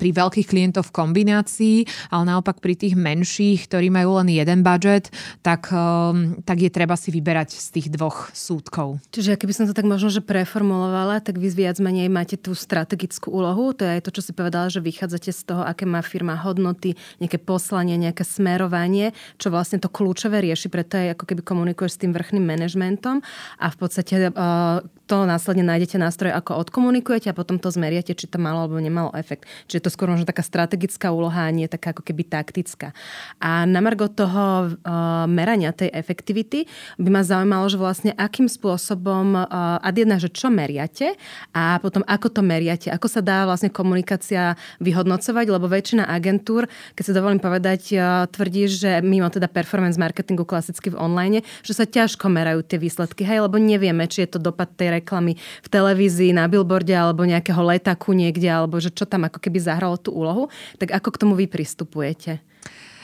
pri 0.00 0.10
veľkých 0.16 0.48
klientov 0.48 0.88
v 0.88 0.96
kombinácii, 0.96 1.76
ale 2.08 2.22
naopak 2.24 2.64
pri 2.64 2.78
tých 2.78 2.96
menších, 2.96 3.68
ktorí 3.68 3.92
majú 3.92 4.16
len 4.22 4.32
jeden 4.32 4.64
budget, 4.64 5.12
tak, 5.44 5.68
um, 5.74 6.40
tak 6.46 6.64
je 6.64 6.70
treba 6.72 6.96
si 6.96 7.12
vyberať 7.12 7.52
z 7.52 7.66
tých 7.76 7.86
dvoch 7.92 8.32
súdkov. 8.32 9.02
Čiže 9.12 9.36
keby 9.36 9.52
som 9.52 9.64
to 9.68 9.76
tak 9.76 9.84
možno, 9.84 10.08
že 10.08 10.24
preformulovala, 10.24 11.20
tak 11.20 11.36
vy 11.36 11.52
viac 11.52 11.76
menej 11.82 12.08
máte 12.08 12.38
tú 12.38 12.56
strategickú 12.56 13.34
úlohu, 13.34 13.74
to 13.76 13.84
je 13.84 13.98
aj 13.98 14.02
to, 14.06 14.10
čo 14.14 14.22
si 14.24 14.32
povedala, 14.32 14.70
že 14.70 14.80
vychádzate 14.80 15.30
z 15.34 15.42
toho, 15.44 15.62
aké 15.66 15.84
má 15.84 16.00
firma 16.00 16.38
hodnoty, 16.38 16.94
nejaké 17.18 17.42
poslanie, 17.42 17.98
nejaké 17.98 18.22
smerovanie 18.22 18.69
smerovanie, 18.70 19.10
čo 19.42 19.50
vlastne 19.50 19.82
to 19.82 19.90
kľúčové 19.90 20.38
rieši, 20.46 20.70
preto 20.70 20.94
aj 20.94 21.18
ako 21.18 21.24
keby 21.26 21.42
komunikuješ 21.42 21.98
s 21.98 22.00
tým 22.06 22.14
vrchným 22.14 22.46
manažmentom 22.46 23.18
a 23.58 23.66
v 23.66 23.76
podstate 23.76 24.30
uh, 24.30 24.78
to 25.10 25.26
následne 25.26 25.66
nájdete 25.66 25.98
nástroj, 25.98 26.30
ako 26.30 26.62
odkomunikujete 26.62 27.26
a 27.26 27.34
potom 27.34 27.58
to 27.58 27.66
zmeriate, 27.66 28.14
či 28.14 28.30
to 28.30 28.38
malo 28.38 28.62
alebo 28.62 28.78
nemalo 28.78 29.10
efekt. 29.18 29.50
Čiže 29.66 29.90
to 29.90 29.90
skôr 29.90 30.06
možno 30.06 30.22
taká 30.22 30.46
strategická 30.46 31.10
úloha 31.10 31.50
a 31.50 31.50
nie 31.50 31.66
taká 31.66 31.90
ako 31.90 32.06
keby 32.06 32.30
taktická. 32.30 32.94
A 33.42 33.66
na 33.66 33.82
margo 33.82 34.06
toho 34.06 34.70
uh, 34.70 35.26
merania 35.26 35.74
tej 35.74 35.90
efektivity 35.90 36.70
by 37.02 37.10
ma 37.10 37.26
zaujímalo, 37.26 37.66
že 37.66 37.74
vlastne 37.74 38.14
akým 38.14 38.46
spôsobom, 38.46 39.34
uh, 39.34 39.82
ad 39.82 39.98
jedna, 39.98 40.22
že 40.22 40.30
čo 40.30 40.46
meriate 40.46 41.18
a 41.50 41.82
potom 41.82 42.06
ako 42.06 42.30
to 42.30 42.46
meriate, 42.46 42.86
ako 42.86 43.10
sa 43.10 43.18
dá 43.18 43.50
vlastne 43.50 43.74
komunikácia 43.74 44.54
vyhodnocovať, 44.78 45.46
lebo 45.50 45.66
väčšina 45.66 46.06
agentúr, 46.06 46.70
keď 46.94 47.04
sa 47.10 47.16
dovolím 47.18 47.42
povedať, 47.42 47.82
uh, 47.98 48.30
tvrdí, 48.30 48.70
že 48.70 49.02
mimo 49.02 49.26
teda 49.26 49.50
performance 49.50 49.98
marketingu 49.98 50.46
klasicky 50.46 50.94
v 50.94 51.02
online, 51.02 51.42
že 51.66 51.74
sa 51.74 51.82
ťažko 51.82 52.30
merajú 52.30 52.62
tie 52.62 52.78
výsledky, 52.78 53.26
hej, 53.26 53.42
lebo 53.42 53.58
nevieme, 53.58 54.06
či 54.06 54.22
je 54.22 54.38
to 54.38 54.38
dopad 54.38 54.70
tej 54.78 54.99
reklamy 55.00 55.36
v 55.36 55.68
televízii, 55.68 56.36
na 56.36 56.46
billboarde 56.46 56.92
alebo 56.92 57.24
nejakého 57.24 57.60
letaku 57.64 58.12
niekde, 58.12 58.46
alebo 58.46 58.76
že 58.78 58.92
čo 58.92 59.08
tam 59.08 59.26
ako 59.26 59.40
keby 59.40 59.58
zahralo 59.58 59.96
tú 59.96 60.12
úlohu, 60.12 60.52
tak 60.76 60.92
ako 60.92 61.08
k 61.10 61.20
tomu 61.20 61.34
vy 61.34 61.48
pristupujete? 61.48 62.49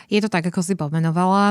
Je 0.07 0.23
to 0.23 0.31
tak, 0.31 0.47
ako 0.47 0.63
si 0.63 0.79
pomenovala. 0.79 1.51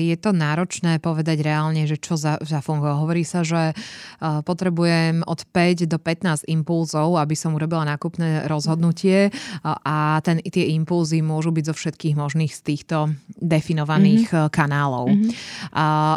Je 0.00 0.16
to 0.16 0.32
náročné 0.32 0.96
povedať 0.96 1.44
reálne, 1.44 1.84
že 1.84 2.00
čo 2.00 2.16
zafunguje. 2.16 2.92
Hovorí 2.96 3.24
sa, 3.26 3.44
že 3.44 3.76
potrebujem 4.20 5.20
od 5.28 5.44
5 5.52 5.84
do 5.84 6.00
15 6.00 6.48
impulzov, 6.48 7.20
aby 7.20 7.36
som 7.36 7.52
urobila 7.52 7.84
nákupné 7.84 8.48
rozhodnutie 8.48 9.28
a 9.64 10.24
ten, 10.24 10.40
tie 10.40 10.72
impulzy 10.72 11.20
môžu 11.20 11.52
byť 11.52 11.64
zo 11.68 11.74
všetkých 11.76 12.14
možných 12.16 12.52
z 12.56 12.60
týchto 12.64 13.12
definovaných 13.36 14.32
mm-hmm. 14.32 14.48
kanálov. 14.48 15.12
Mm-hmm. 15.12 15.30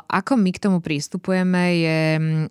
Ako 0.07 0.39
my 0.39 0.51
k 0.55 0.63
tomu 0.63 0.79
prístupujeme 0.79 1.63
je, 1.75 1.99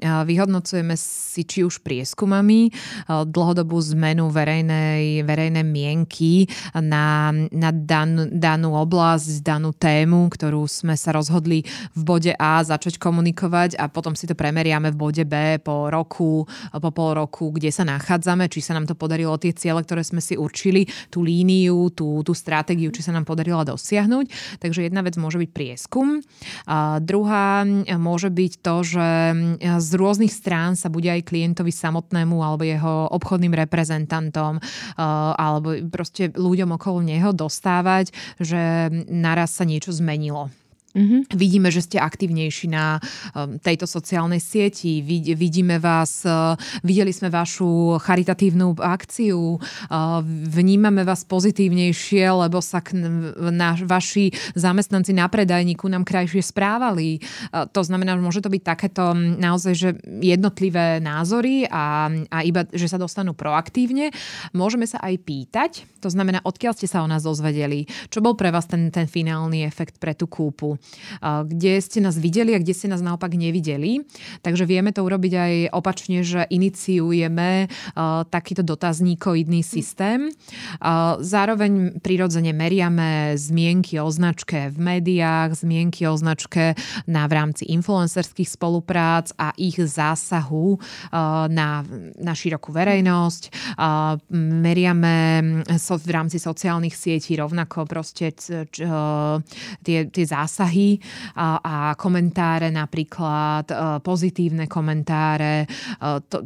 vyhodnocujeme 0.05 1.01
si 1.01 1.49
či 1.49 1.65
už 1.65 1.81
prieskumami 1.81 2.69
dlhodobú 3.09 3.81
zmenu 3.97 4.29
verejnej, 4.29 5.25
verejnej 5.25 5.65
mienky 5.65 6.45
na, 6.77 7.33
na 7.49 7.71
dan, 7.73 8.29
danú 8.29 8.77
oblasť 8.77 9.14
oblasť, 9.15 9.47
danú 9.47 9.71
tému, 9.71 10.27
ktorú 10.27 10.67
sme 10.67 10.99
sa 10.99 11.15
rozhodli 11.15 11.63
v 11.95 12.03
bode 12.03 12.33
A 12.35 12.67
začať 12.67 12.99
komunikovať 12.99 13.79
a 13.79 13.87
potom 13.87 14.19
si 14.19 14.27
to 14.27 14.35
premeriame 14.35 14.91
v 14.91 14.99
bode 14.99 15.23
B 15.23 15.63
po 15.63 15.87
roku, 15.87 16.43
po 16.75 16.91
pol 16.91 17.15
roku, 17.15 17.55
kde 17.55 17.71
sa 17.71 17.87
nachádzame, 17.87 18.51
či 18.51 18.59
sa 18.59 18.75
nám 18.75 18.91
to 18.91 18.99
podarilo 18.99 19.39
tie 19.39 19.55
ciele, 19.55 19.87
ktoré 19.87 20.03
sme 20.03 20.19
si 20.19 20.35
určili, 20.35 20.91
tú 21.15 21.23
líniu, 21.23 21.95
tú, 21.95 22.27
tú 22.27 22.35
stratégiu, 22.35 22.91
či 22.91 23.07
sa 23.07 23.15
nám 23.15 23.23
podarilo 23.23 23.63
dosiahnuť. 23.63 24.59
Takže 24.59 24.91
jedna 24.91 25.07
vec 25.07 25.15
môže 25.15 25.39
byť 25.39 25.51
prieskum. 25.55 26.19
A 26.67 26.99
druhá 26.99 27.63
môže 27.95 28.35
byť 28.35 28.53
to, 28.67 28.77
že 28.83 29.09
z 29.63 29.91
rôznych 29.95 30.35
strán 30.35 30.75
sa 30.75 30.91
bude 30.91 31.07
aj 31.07 31.23
klientovi 31.23 31.71
samotnému 31.71 32.43
alebo 32.43 32.67
jeho 32.67 33.07
obchodným 33.15 33.55
reprezentantom 33.55 34.59
alebo 34.99 35.79
proste 35.87 36.35
ľuďom 36.35 36.75
okolo 36.75 36.99
neho 37.07 37.31
dostávať, 37.31 38.11
že 38.43 38.91
naraz 39.09 39.57
sa 39.57 39.65
niečo 39.65 39.93
zmenilo. 39.93 40.51
Mm-hmm. 40.95 41.35
Vidíme, 41.35 41.75
že 41.75 41.83
ste 41.83 41.99
aktívnejší 41.99 42.71
na 42.71 43.03
um, 43.35 43.59
tejto 43.59 43.83
sociálnej 43.83 44.39
sieti, 44.39 45.03
Vid, 45.03 45.35
vidíme 45.35 45.83
vás, 45.83 46.23
uh, 46.23 46.55
videli 46.87 47.11
sme 47.11 47.35
vašu 47.35 47.99
charitatívnu 47.99 48.79
akciu, 48.79 49.59
uh, 49.59 50.23
vnímame 50.55 51.03
vás 51.03 51.27
pozitívnejšie, 51.27 52.47
lebo 52.47 52.63
sa 52.63 52.79
k, 52.79 52.95
na, 53.51 53.75
vaši 53.75 54.31
zamestnanci 54.55 55.19
na 55.19 55.27
predajníku 55.27 55.83
nám 55.91 56.07
krajšie 56.07 56.47
správali. 56.47 57.19
Uh, 57.51 57.67
to 57.67 57.83
znamená, 57.83 58.15
že 58.15 58.23
môže 58.23 58.41
to 58.47 58.55
byť 58.55 58.63
takéto 58.63 59.19
naozaj, 59.19 59.75
že 59.75 59.89
jednotlivé 60.23 61.03
názory 61.03 61.67
a, 61.75 62.07
a 62.31 62.39
iba, 62.47 62.71
že 62.71 62.87
sa 62.87 63.03
dostanú 63.03 63.35
proaktívne. 63.35 64.15
Môžeme 64.55 64.87
sa 64.87 65.03
aj 65.03 65.15
pýtať, 65.27 65.73
to 65.99 66.07
znamená, 66.07 66.39
odkiaľ 66.47 66.79
ste 66.79 66.87
sa 66.87 67.03
o 67.03 67.11
nás 67.11 67.27
dozvedeli, 67.27 67.91
čo 68.15 68.23
bol 68.23 68.39
pre 68.39 68.55
vás 68.55 68.71
ten, 68.71 68.95
ten 68.95 69.11
finálny 69.11 69.67
efekt 69.67 69.99
pre 69.99 70.15
tú 70.15 70.31
kúpu 70.31 70.84
kde 71.23 71.81
ste 71.81 72.03
nás 72.03 72.19
videli 72.19 72.53
a 72.55 72.63
kde 72.63 72.75
ste 72.75 72.91
nás 72.91 73.01
naopak 73.01 73.33
nevideli. 73.39 74.03
Takže 74.43 74.67
vieme 74.67 74.91
to 74.91 75.07
urobiť 75.07 75.33
aj 75.35 75.53
opačne, 75.73 76.27
že 76.27 76.45
iniciujeme 76.51 77.71
takýto 78.29 78.67
dotazníkoidný 78.67 79.63
systém. 79.63 80.29
Zároveň 81.23 82.03
prirodzene 82.03 82.53
meriame 82.53 83.39
zmienky 83.39 83.97
o 84.03 84.11
značke 84.11 84.69
v 84.75 84.79
médiách, 84.79 85.63
zmienky 85.63 86.05
o 86.11 86.15
značke 86.19 86.75
na 87.07 87.25
v 87.25 87.33
rámci 87.33 87.71
influencerských 87.71 88.51
spoluprác 88.51 89.31
a 89.39 89.55
ich 89.57 89.79
zásahu 89.79 90.77
na, 91.49 91.85
na 92.19 92.33
širokú 92.35 92.75
verejnosť. 92.75 93.75
Meriame 94.35 95.17
v 95.95 96.11
rámci 96.11 96.43
sociálnych 96.43 96.99
sietí 96.99 97.39
rovnako 97.39 97.87
proste 97.87 98.35
tie, 99.85 99.99
tie 100.11 100.25
zásahy 100.27 100.74
vzťahy 100.75 100.91
a, 101.39 101.49
a 101.63 101.75
komentáre 101.95 102.69
napríklad, 102.75 103.71
e, 103.71 103.75
pozitívne 104.03 104.67
komentáre. 104.67 105.65
E, 105.65 105.67
to, 106.27 106.43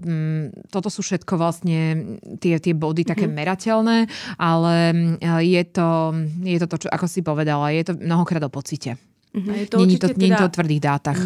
toto 0.69 0.89
sú 0.93 1.01
všetko 1.01 1.41
vlastne 1.41 1.81
tie, 2.37 2.61
tie 2.61 2.75
body 2.77 3.09
také 3.09 3.25
mm-hmm. 3.25 3.39
merateľné, 3.41 3.99
ale 4.37 4.75
e, 5.17 5.29
je 5.49 5.63
to, 5.73 5.89
je 6.45 6.59
to 6.61 6.67
to, 6.69 6.77
čo, 6.87 6.89
ako 6.93 7.07
si 7.09 7.21
povedala, 7.25 7.73
je 7.73 7.89
to 7.89 7.93
mnohokrát 7.97 8.45
o 8.45 8.53
pocite. 8.53 9.01
Mm-hmm. 9.33 9.55
Je 9.57 9.67
to 9.69 9.77
Není 9.81 9.97
to, 9.97 10.09
teda 10.13 10.37
to 10.37 10.47
o 10.49 10.55
tvrdých 10.55 10.83
dátach. 10.83 11.19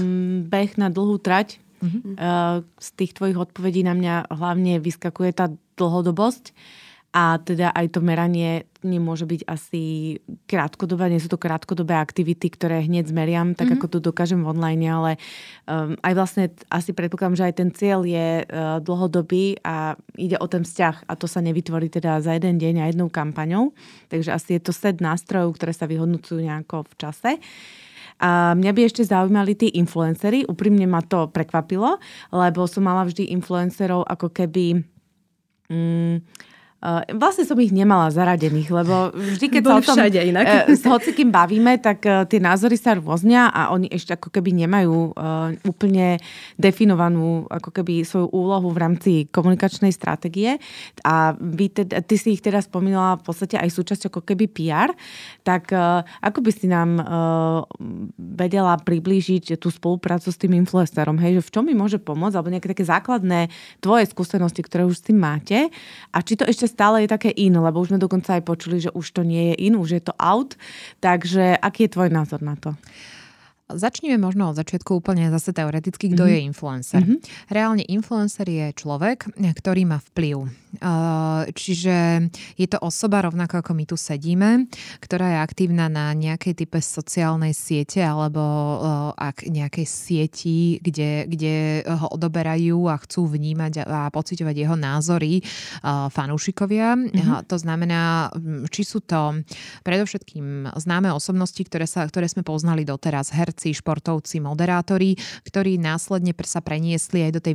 Beh 0.47 0.73
na 0.79 0.91
dlhú 0.91 1.19
trať. 1.19 1.59
Mm-hmm. 1.83 2.15
Z 2.79 2.89
tých 2.95 3.11
tvojich 3.11 3.35
odpovedí 3.35 3.83
na 3.83 3.91
mňa 3.91 4.31
hlavne 4.31 4.79
vyskakuje 4.79 5.35
tá 5.35 5.51
dlhodobosť 5.75 6.55
a 7.11 7.43
teda 7.43 7.75
aj 7.75 7.87
to 7.91 7.99
meranie 7.99 8.71
nemôže 8.83 9.27
byť 9.27 9.43
asi 9.47 9.83
krátkodobé, 10.47 11.11
nie 11.11 11.23
sú 11.23 11.33
to 11.33 11.41
krátkodobé 11.41 11.97
aktivity, 11.97 12.51
ktoré 12.51 12.85
hneď 12.85 13.11
zmeriam, 13.11 13.55
tak 13.55 13.71
mm-hmm. 13.73 13.83
ako 13.83 13.87
to 13.89 13.99
dokážem 13.99 14.43
online, 14.43 14.85
ale 14.87 15.13
um, 15.67 15.97
aj 16.03 16.13
vlastne 16.15 16.45
asi 16.69 16.93
predpokladám, 16.93 17.39
že 17.39 17.47
aj 17.49 17.55
ten 17.57 17.71
cieľ 17.71 18.05
je 18.05 18.45
uh, 18.45 18.79
dlhodobý 18.83 19.59
a 19.63 19.95
ide 20.19 20.37
o 20.39 20.47
ten 20.47 20.67
vzťah 20.67 21.09
a 21.09 21.13
to 21.15 21.27
sa 21.27 21.41
nevytvorí 21.41 21.89
teda 21.89 22.21
za 22.21 22.37
jeden 22.37 22.59
deň 22.61 22.75
a 22.83 22.89
jednou 22.91 23.09
kampaňou. 23.09 23.73
Takže 24.11 24.31
asi 24.35 24.59
je 24.59 24.63
to 24.63 24.73
set 24.75 25.01
nástrojov, 25.01 25.57
ktoré 25.57 25.73
sa 25.73 25.89
vyhodnocujú 25.89 26.43
nejako 26.43 26.85
v 26.91 26.95
čase. 26.99 27.31
A 28.23 28.55
mňa 28.55 28.71
by 28.71 28.81
ešte 28.87 29.03
zaujímali 29.03 29.59
tí 29.59 29.75
influencery. 29.75 30.47
Úprimne 30.47 30.87
ma 30.87 31.03
to 31.03 31.27
prekvapilo, 31.27 31.99
lebo 32.31 32.71
som 32.71 32.87
mala 32.87 33.03
vždy 33.03 33.35
influencerov 33.35 34.07
ako 34.07 34.31
keby... 34.31 34.79
Mm, 35.67 36.23
vlastne 37.15 37.47
som 37.47 37.55
ich 37.63 37.71
nemala 37.71 38.11
zaradených, 38.11 38.67
lebo 38.67 39.15
vždy, 39.15 39.47
keď 39.55 39.63
sa 39.63 39.75
o 39.79 39.83
tom 39.87 39.99
inak. 40.03 40.47
Uh, 40.67 40.75
s 40.75 40.83
hocikým 40.83 41.31
bavíme, 41.31 41.79
tak 41.79 42.03
uh, 42.03 42.27
tie 42.27 42.43
názory 42.43 42.75
sa 42.75 42.99
rôznia 42.99 43.55
a 43.55 43.71
oni 43.71 43.87
ešte 43.87 44.19
ako 44.19 44.35
keby 44.35 44.67
nemajú 44.67 45.15
úplne 45.67 46.19
definovanú 46.59 47.47
ako 47.47 47.71
keby 47.71 48.03
svoju 48.03 48.29
úlohu 48.35 48.75
v 48.75 48.79
rámci 48.83 49.13
komunikačnej 49.31 49.95
stratégie. 49.95 50.59
A 51.07 51.39
vy 51.39 51.71
teda, 51.71 52.03
ty 52.03 52.19
si 52.19 52.35
ich 52.35 52.43
teda 52.43 52.59
spomínala 52.59 53.21
v 53.21 53.25
podstate 53.31 53.57
aj 53.59 53.71
súčasť 53.71 54.03
ako 54.11 54.21
keby 54.27 54.51
PR, 54.51 54.91
tak 55.47 55.71
ako 56.19 56.39
by 56.43 56.51
si 56.51 56.67
nám 56.67 56.99
vedela 58.19 58.75
priblížiť 58.79 59.57
tú 59.61 59.71
spoluprácu 59.71 60.29
s 60.33 60.41
tým 60.41 60.59
influencerom, 60.59 61.19
hej, 61.23 61.39
že 61.41 61.47
v 61.47 61.53
čom 61.55 61.65
mi 61.67 61.75
môže 61.77 62.03
pomôcť, 62.03 62.35
alebo 62.35 62.53
nejaké 62.53 62.69
také 62.73 62.85
základné 62.87 63.53
tvoje 63.79 64.11
skúsenosti, 64.11 64.65
ktoré 64.65 64.83
už 64.89 64.99
s 64.99 65.07
tým 65.07 65.19
máte 65.23 65.71
a 66.11 66.19
či 66.25 66.35
to 66.35 66.49
ešte 66.49 66.72
stále 66.73 67.05
je 67.05 67.13
také 67.13 67.29
in, 67.37 67.53
lebo 67.53 67.85
už 67.85 67.93
sme 67.93 68.01
dokonca 68.01 68.41
aj 68.41 68.43
počuli, 68.49 68.81
že 68.81 68.89
už 68.97 69.07
to 69.13 69.23
nie 69.23 69.53
je 69.53 69.69
in, 69.69 69.77
už 69.77 70.01
je 70.01 70.03
to 70.09 70.17
out. 70.17 70.57
Takže 71.05 71.61
aký 71.61 71.85
je 71.87 71.93
tvoj 71.93 72.09
názor 72.09 72.41
na 72.41 72.57
to? 72.57 72.73
Začneme 73.75 74.21
možno 74.21 74.53
od 74.53 74.57
začiatku 74.57 75.01
úplne 75.01 75.33
zase 75.33 75.57
teoreticky, 75.57 76.13
kto 76.13 76.25
mm-hmm. 76.25 76.37
je 76.37 76.47
influencer. 76.47 77.03
Mm-hmm. 77.03 77.19
Reálne 77.53 77.85
influencer 77.89 78.47
je 78.49 78.67
človek, 78.77 79.33
ktorý 79.37 79.83
má 79.89 79.99
vplyv. 80.13 80.49
Čiže 81.53 81.97
je 82.57 82.65
to 82.65 82.81
osoba, 82.81 83.29
rovnako 83.29 83.61
ako 83.61 83.77
my 83.77 83.85
tu 83.85 83.97
sedíme, 84.01 84.73
ktorá 85.05 85.37
je 85.37 85.39
aktívna 85.45 85.93
na 85.93 86.17
nejakej 86.17 86.65
type 86.65 86.81
sociálnej 86.81 87.53
siete 87.53 88.01
alebo 88.01 88.41
ak 89.13 89.45
nejakej 89.45 89.85
sieti, 89.85 90.81
kde, 90.81 91.29
kde 91.29 91.85
ho 91.85 92.09
odoberajú 92.17 92.89
a 92.89 92.97
chcú 93.05 93.29
vnímať 93.29 93.85
a 93.85 94.09
pociťovať 94.09 94.57
jeho 94.57 94.77
názory 94.77 95.45
fanúšikovia. 96.09 96.97
Mm-hmm. 96.97 97.53
To 97.53 97.57
znamená, 97.61 98.33
či 98.73 98.83
sú 98.89 99.05
to 99.05 99.45
predovšetkým 99.85 100.73
známe 100.73 101.13
osobnosti, 101.13 101.61
ktoré, 101.61 101.85
sa, 101.85 102.09
ktoré 102.09 102.33
sme 102.33 102.41
poznali 102.49 102.89
doteraz, 102.89 103.29
herci, 103.37 103.62
herci, 103.63 103.79
športovci, 103.79 104.43
moderátori, 104.43 105.15
ktorí 105.47 105.79
následne 105.79 106.35
sa 106.43 106.59
preniesli 106.59 107.23
aj 107.23 107.33
do 107.39 107.41
tej 107.41 107.55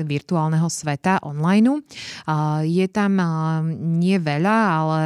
virtuálneho 0.00 0.68
sveta 0.72 1.20
online. 1.20 1.84
Je 2.64 2.86
tam 2.88 3.20
nie 4.00 4.16
veľa, 4.16 4.56
ale 4.72 5.00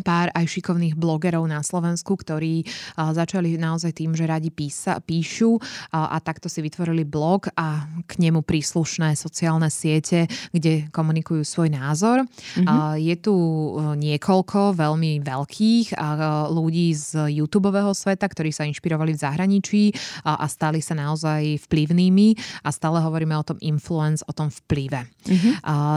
pár 0.00 0.32
aj 0.32 0.48
šikovných 0.48 0.96
blogerov 0.96 1.44
na 1.46 1.60
Slovensku, 1.64 2.16
ktorí 2.16 2.64
začali 2.96 3.56
naozaj 3.60 3.96
tým, 3.96 4.16
že 4.16 4.24
radi 4.28 4.48
písa, 4.48 4.98
píšu 5.00 5.60
a, 5.92 6.16
takto 6.20 6.48
si 6.48 6.64
vytvorili 6.64 7.04
blog 7.04 7.52
a 7.56 7.88
k 8.08 8.12
nemu 8.20 8.42
príslušné 8.44 9.14
sociálne 9.14 9.68
siete, 9.68 10.26
kde 10.50 10.88
komunikujú 10.90 11.44
svoj 11.44 11.72
názor. 11.72 12.24
Mm-hmm. 12.24 12.98
Je 13.00 13.16
tu 13.20 13.34
e, 13.34 13.68
niekoľko 14.00 14.74
veľmi 14.74 15.20
veľkých 15.20 15.94
a, 15.94 16.48
ľudí 16.50 16.92
z 16.96 17.30
YouTube 17.30 17.70
sveta, 17.70 18.26
ktorí 18.26 18.50
sa 18.50 18.66
inšpirovali 18.66 19.14
v 19.14 19.22
zahraničí 19.22 19.82
a, 20.24 20.46
stali 20.48 20.82
sa 20.82 20.96
naozaj 20.96 21.66
vplyvnými 21.68 22.34
a 22.64 22.68
stále 22.72 22.98
hovoríme 23.04 23.36
o 23.36 23.46
tom 23.46 23.58
influence, 23.62 24.24
o 24.26 24.32
tom 24.32 24.50
vplyve. 24.50 25.06
Mm-hmm. 25.06 25.52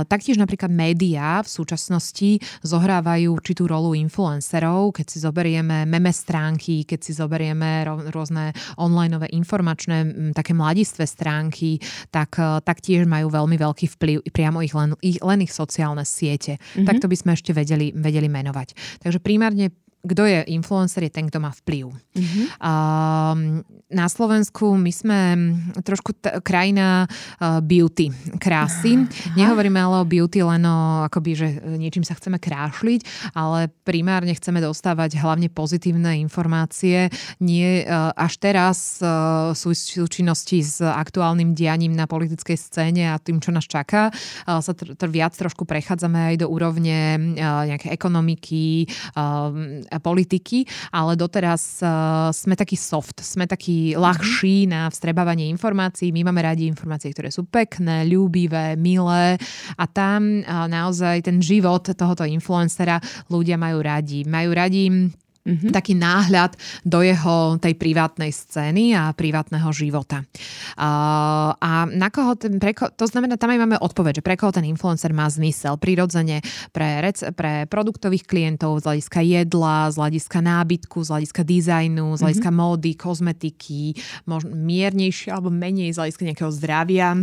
Taktiež 0.10 0.38
napríklad 0.38 0.70
médiá 0.70 1.42
v 1.42 1.50
súčasnosti 1.50 2.42
zohrávajú 2.62 3.32
určitú 3.32 3.66
rolu 3.66 3.93
influencerov, 3.96 4.92
keď 4.92 5.06
si 5.08 5.18
zoberieme 5.24 5.88
meme 5.88 6.12
stránky, 6.12 6.84
keď 6.84 7.00
si 7.00 7.12
zoberieme 7.16 7.88
rôzne 8.12 8.52
online 8.78 9.24
informačné 9.32 10.32
také 10.36 10.52
mladistvé 10.52 11.08
stránky, 11.08 11.80
tak, 12.12 12.36
e, 12.38 12.60
tak 12.62 12.82
tiež 12.84 13.08
majú 13.08 13.32
veľmi 13.32 13.56
veľký 13.56 13.88
vplyv 13.98 14.18
priamo 14.34 14.66
ich 14.66 14.74
len, 14.74 14.98
ich, 15.00 15.22
len 15.22 15.46
ich 15.46 15.54
sociálne 15.54 16.04
siete. 16.04 16.58
Mm-hmm. 16.58 16.88
Tak 16.90 16.96
to 17.00 17.08
by 17.08 17.16
sme 17.16 17.32
ešte 17.38 17.52
vedeli, 17.54 17.94
vedeli 17.94 18.28
menovať. 18.28 19.00
Takže 19.00 19.22
primárne 19.22 19.72
kto 20.04 20.28
je 20.28 20.44
influencer, 20.52 21.08
je 21.08 21.16
ten, 21.16 21.32
kto 21.32 21.40
má 21.40 21.56
vplyv. 21.64 21.88
Mm-hmm. 21.88 22.46
Uh, 22.60 23.64
na 23.94 24.10
Slovensku 24.10 24.74
my 24.74 24.92
sme 24.92 25.20
trošku 25.86 26.18
t- 26.18 26.34
krajina 26.42 27.06
uh, 27.06 27.62
beauty, 27.62 28.10
krásy. 28.42 29.06
Aha. 29.06 29.38
Nehovoríme 29.38 29.78
ale 29.78 30.02
o 30.02 30.06
beauty 30.10 30.42
len 30.42 30.66
o 30.66 31.06
akoby, 31.06 31.32
že 31.38 31.48
niečím 31.78 32.02
sa 32.02 32.18
chceme 32.18 32.42
krášliť, 32.42 33.32
ale 33.38 33.70
primárne 33.86 34.34
chceme 34.34 34.58
dostávať 34.60 35.22
hlavne 35.22 35.54
pozitívne 35.54 36.18
informácie. 36.20 37.14
Nie 37.38 37.86
uh, 37.86 38.10
až 38.18 38.42
teraz 38.42 38.98
uh, 39.00 39.54
sú 39.54 39.78
súčinnosti 39.78 40.66
s 40.66 40.82
aktuálnym 40.82 41.54
dianím 41.54 41.94
na 41.94 42.10
politickej 42.10 42.58
scéne 42.58 43.14
a 43.14 43.22
tým, 43.22 43.38
čo 43.38 43.54
nás 43.54 43.70
čaká, 43.70 44.10
uh, 44.10 44.58
sa 44.58 44.74
tr- 44.74 44.98
tr- 44.98 45.12
viac 45.14 45.38
trošku 45.38 45.70
prechádzame 45.70 46.34
aj 46.34 46.36
do 46.42 46.48
úrovne 46.50 47.38
uh, 47.38 47.70
nejaké 47.70 47.94
ekonomiky, 47.94 48.90
uh, 49.14 49.54
politiky, 50.02 50.66
ale 50.90 51.14
doteraz 51.14 51.84
uh, 51.86 52.34
sme 52.34 52.58
taký 52.58 52.74
soft, 52.74 53.22
sme 53.22 53.46
taký 53.46 53.83
ľahší 53.92 54.72
na 54.72 54.88
vstrebávanie 54.88 55.52
informácií. 55.52 56.16
My 56.16 56.24
máme 56.32 56.48
radi 56.48 56.72
informácie, 56.72 57.12
ktoré 57.12 57.28
sú 57.28 57.44
pekné, 57.44 58.08
ľúbivé, 58.08 58.80
milé 58.80 59.36
a 59.76 59.86
tam 59.92 60.40
naozaj 60.48 61.28
ten 61.28 61.44
život 61.44 61.84
tohoto 61.92 62.24
influencera 62.24 63.04
ľudia 63.28 63.60
majú 63.60 63.84
radi. 63.84 64.24
Majú 64.24 64.50
radi 64.56 65.12
Mm-hmm. 65.44 65.76
taký 65.76 65.92
náhľad 66.00 66.56
do 66.88 67.04
jeho 67.04 67.60
tej 67.60 67.76
privátnej 67.76 68.32
scény 68.32 68.96
a 68.96 69.12
privátneho 69.12 69.76
života. 69.76 70.24
Uh, 70.80 71.52
a 71.60 71.84
na 71.84 72.08
koho 72.08 72.40
ten, 72.40 72.64
pre 72.64 72.72
ko, 72.72 72.88
to 72.88 73.04
znamená, 73.04 73.36
tam 73.36 73.52
aj 73.52 73.60
máme 73.60 73.76
odpoveď, 73.76 74.24
že 74.24 74.24
pre 74.24 74.40
koho 74.40 74.56
ten 74.56 74.64
influencer 74.64 75.12
má 75.12 75.28
zmysel. 75.28 75.76
Prirodzene 75.76 76.40
pre, 76.72 77.04
rec, 77.04 77.20
pre 77.36 77.68
produktových 77.68 78.24
klientov 78.24 78.88
z 78.88 78.88
hľadiska 78.88 79.20
jedla, 79.20 79.92
z 79.92 79.96
hľadiska 80.00 80.40
nábytku, 80.40 81.04
z 81.04 81.12
hľadiska 81.12 81.42
dizajnu, 81.44 82.08
z 82.16 82.22
hľadiska 82.24 82.48
mm-hmm. 82.48 82.72
módy, 82.72 82.92
kozmetiky, 82.96 84.00
možno 84.24 84.56
miernejšie 84.56 85.28
alebo 85.28 85.52
menej 85.52 85.92
z 85.92 86.00
hľadiska 86.00 86.24
nejakého 86.24 86.52
zdravia 86.56 87.20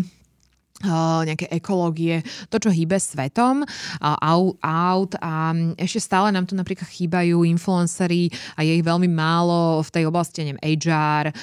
nejaké 1.29 1.53
ekológie, 1.53 2.25
to, 2.49 2.57
čo 2.57 2.73
hýbe 2.73 2.97
svetom, 2.97 3.65
aut 4.01 5.13
a 5.21 5.53
ešte 5.77 6.01
stále 6.01 6.33
nám 6.33 6.49
tu 6.49 6.57
napríklad 6.57 6.89
chýbajú 6.89 7.45
influencery 7.45 8.33
a 8.57 8.65
je 8.65 8.81
ich 8.81 8.85
veľmi 8.85 9.09
málo 9.13 9.85
v 9.85 9.91
tej 9.93 10.05
oblasti, 10.09 10.41
neviem, 10.41 10.61
HR, 10.61 11.37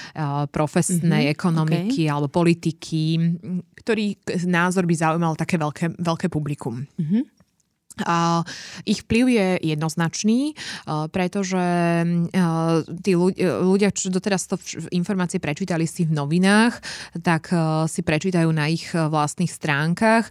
profesnej 0.49 1.29
mm-hmm, 1.29 1.37
ekonomiky 1.37 2.01
okay. 2.07 2.13
alebo 2.13 2.33
politiky, 2.33 3.21
ktorý 3.85 4.17
názor 4.49 4.89
by 4.89 4.95
zaujímal 4.97 5.37
také 5.37 5.61
veľké, 5.61 6.01
veľké 6.01 6.27
publikum. 6.33 6.83
Mm-hmm. 6.97 7.36
A 8.05 8.43
ich 8.85 9.01
vplyv 9.07 9.25
je 9.31 9.47
jednoznačný, 9.73 10.53
pretože 11.09 11.65
tí 13.01 13.11
ľudia, 13.15 13.89
čo 13.95 14.13
doteraz 14.13 14.45
to 14.45 14.59
informácie 14.93 15.41
prečítali 15.41 15.89
si 15.89 16.05
v 16.05 16.13
novinách, 16.13 16.77
tak 17.23 17.49
si 17.87 18.01
prečítajú 18.03 18.49
na 18.53 18.69
ich 18.69 18.91
vlastných 18.93 19.49
stránkach. 19.49 20.29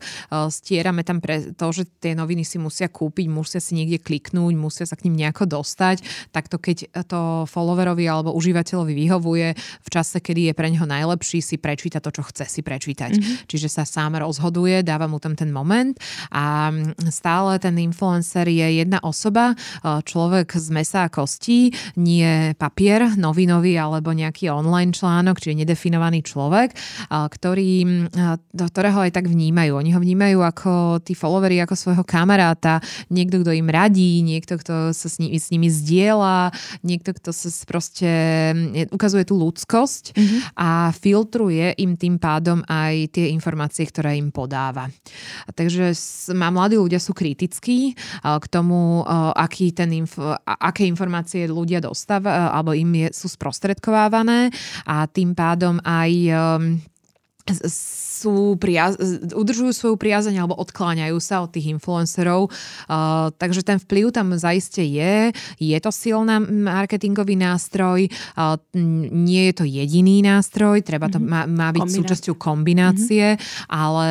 Stierame 0.53 1.03
tam 1.03 1.19
pre 1.19 1.55
to, 1.55 1.67
že 1.73 1.89
tie 1.99 2.15
noviny 2.15 2.45
si 2.47 2.61
musia 2.61 2.87
kúpiť, 2.87 3.27
musia 3.31 3.59
si 3.59 3.75
niekde 3.75 3.99
kliknúť, 3.99 4.55
musia 4.55 4.85
sa 4.87 4.95
k 4.95 5.09
ním 5.11 5.27
nejako 5.27 5.49
dostať. 5.59 6.31
Takto 6.31 6.61
keď 6.61 7.07
to 7.07 7.49
followerovi 7.49 8.05
alebo 8.07 8.35
užívateľovi 8.37 8.93
vyhovuje 8.95 9.49
v 9.57 9.89
čase, 9.89 10.21
kedy 10.21 10.51
je 10.51 10.55
pre 10.55 10.69
neho 10.71 10.85
najlepší, 10.85 11.41
si 11.43 11.57
prečíta 11.57 12.03
to, 12.03 12.11
čo 12.13 12.23
chce 12.27 12.45
si 12.47 12.61
prečítať. 12.63 13.13
Mm-hmm. 13.17 13.37
Čiže 13.49 13.69
sa 13.71 13.85
sám 13.87 14.19
rozhoduje, 14.21 14.83
dáva 14.83 15.07
mu 15.07 15.19
tam 15.23 15.39
ten 15.39 15.51
moment 15.53 15.97
a 16.33 16.71
stále 17.09 17.56
ten 17.59 17.79
influencer 17.79 18.49
je 18.49 18.85
jedna 18.85 18.99
osoba, 19.05 19.55
človek 19.83 20.57
z 20.59 20.69
mesa 20.75 21.07
a 21.07 21.13
kostí, 21.13 21.71
nie 21.97 22.53
papier 22.59 23.15
novinový 23.15 23.79
alebo 23.79 24.11
nejaký 24.11 24.51
online 24.51 24.91
článok, 24.91 25.39
čiže 25.39 25.63
nedefinovaný 25.65 26.27
človek, 26.27 26.75
ktorý, 27.09 27.87
do 28.51 28.65
ktorého 28.67 29.07
aj 29.07 29.13
tak 29.15 29.31
vnímajú. 29.31 29.79
Oni 29.79 29.91
ho 29.95 30.01
vnímajú 30.03 30.39
ako 30.43 30.73
tí 31.07 31.15
followery, 31.15 31.63
ako 31.63 31.75
svojho 31.79 32.05
kamaráta, 32.05 32.83
niekto, 33.09 33.41
kto 33.41 33.55
im 33.55 33.71
radí, 33.71 34.21
niekto, 34.27 34.59
kto 34.59 34.91
sa 34.91 35.09
s 35.09 35.23
nimi, 35.23 35.39
s 35.39 35.49
nimi 35.55 35.69
zdieľa, 35.71 36.51
niekto, 36.83 37.15
kto 37.15 37.31
sa 37.31 37.49
proste 37.69 38.11
ukazuje 38.91 39.23
tú 39.23 39.39
ľudskosť 39.39 40.17
mm-hmm. 40.17 40.41
a 40.59 40.91
filtruje 40.91 41.79
im 41.79 41.95
tým 41.95 42.19
pádom 42.19 42.67
aj 42.67 43.15
tie 43.15 43.31
informácie, 43.31 43.87
ktoré 43.87 44.19
im 44.19 44.35
podáva. 44.35 44.91
Takže 45.55 45.95
má 46.35 46.51
mladí 46.51 46.75
ľudia 46.75 46.99
sú 46.99 47.15
kritickí 47.15 47.46
kritický 47.47 47.95
k 48.27 48.47
tomu, 48.51 49.07
aký 49.39 49.71
ten 49.71 49.95
inf- 49.95 50.19
aké 50.43 50.83
informácie 50.83 51.47
ľudia 51.47 51.79
dostávajú 51.79 52.51
alebo 52.51 52.75
im 52.75 53.07
je, 53.07 53.09
sú 53.15 53.31
sprostredkovávané. 53.31 54.51
A 54.83 55.07
tým 55.07 55.31
pádom 55.39 55.79
aj 55.87 56.11
sú 58.17 58.57
priaz- 58.57 58.97
udržujú 59.37 59.73
svoju 59.77 59.97
priazeň 60.01 60.41
alebo 60.41 60.57
odkláňajú 60.57 61.19
sa 61.21 61.45
od 61.45 61.53
tých 61.53 61.69
influencerov. 61.69 62.49
Uh, 62.89 63.29
takže 63.37 63.61
ten 63.61 63.77
vplyv 63.77 64.17
tam 64.17 64.33
zaiste 64.33 64.81
je. 64.81 65.37
Je 65.61 65.79
to 65.81 65.93
silná 65.93 66.41
marketingový 66.41 67.37
nástroj. 67.37 68.09
Uh, 68.33 68.57
nie 69.13 69.53
je 69.53 69.55
to 69.61 69.65
jediný 69.69 70.25
nástroj. 70.25 70.81
Treba 70.81 71.13
to, 71.13 71.21
má, 71.21 71.45
má 71.45 71.69
byť 71.77 71.85
Kombiná- 71.85 71.99
súčasťou 72.01 72.35
kombinácie, 72.41 73.37
mm-hmm. 73.37 73.69
ale 73.69 74.09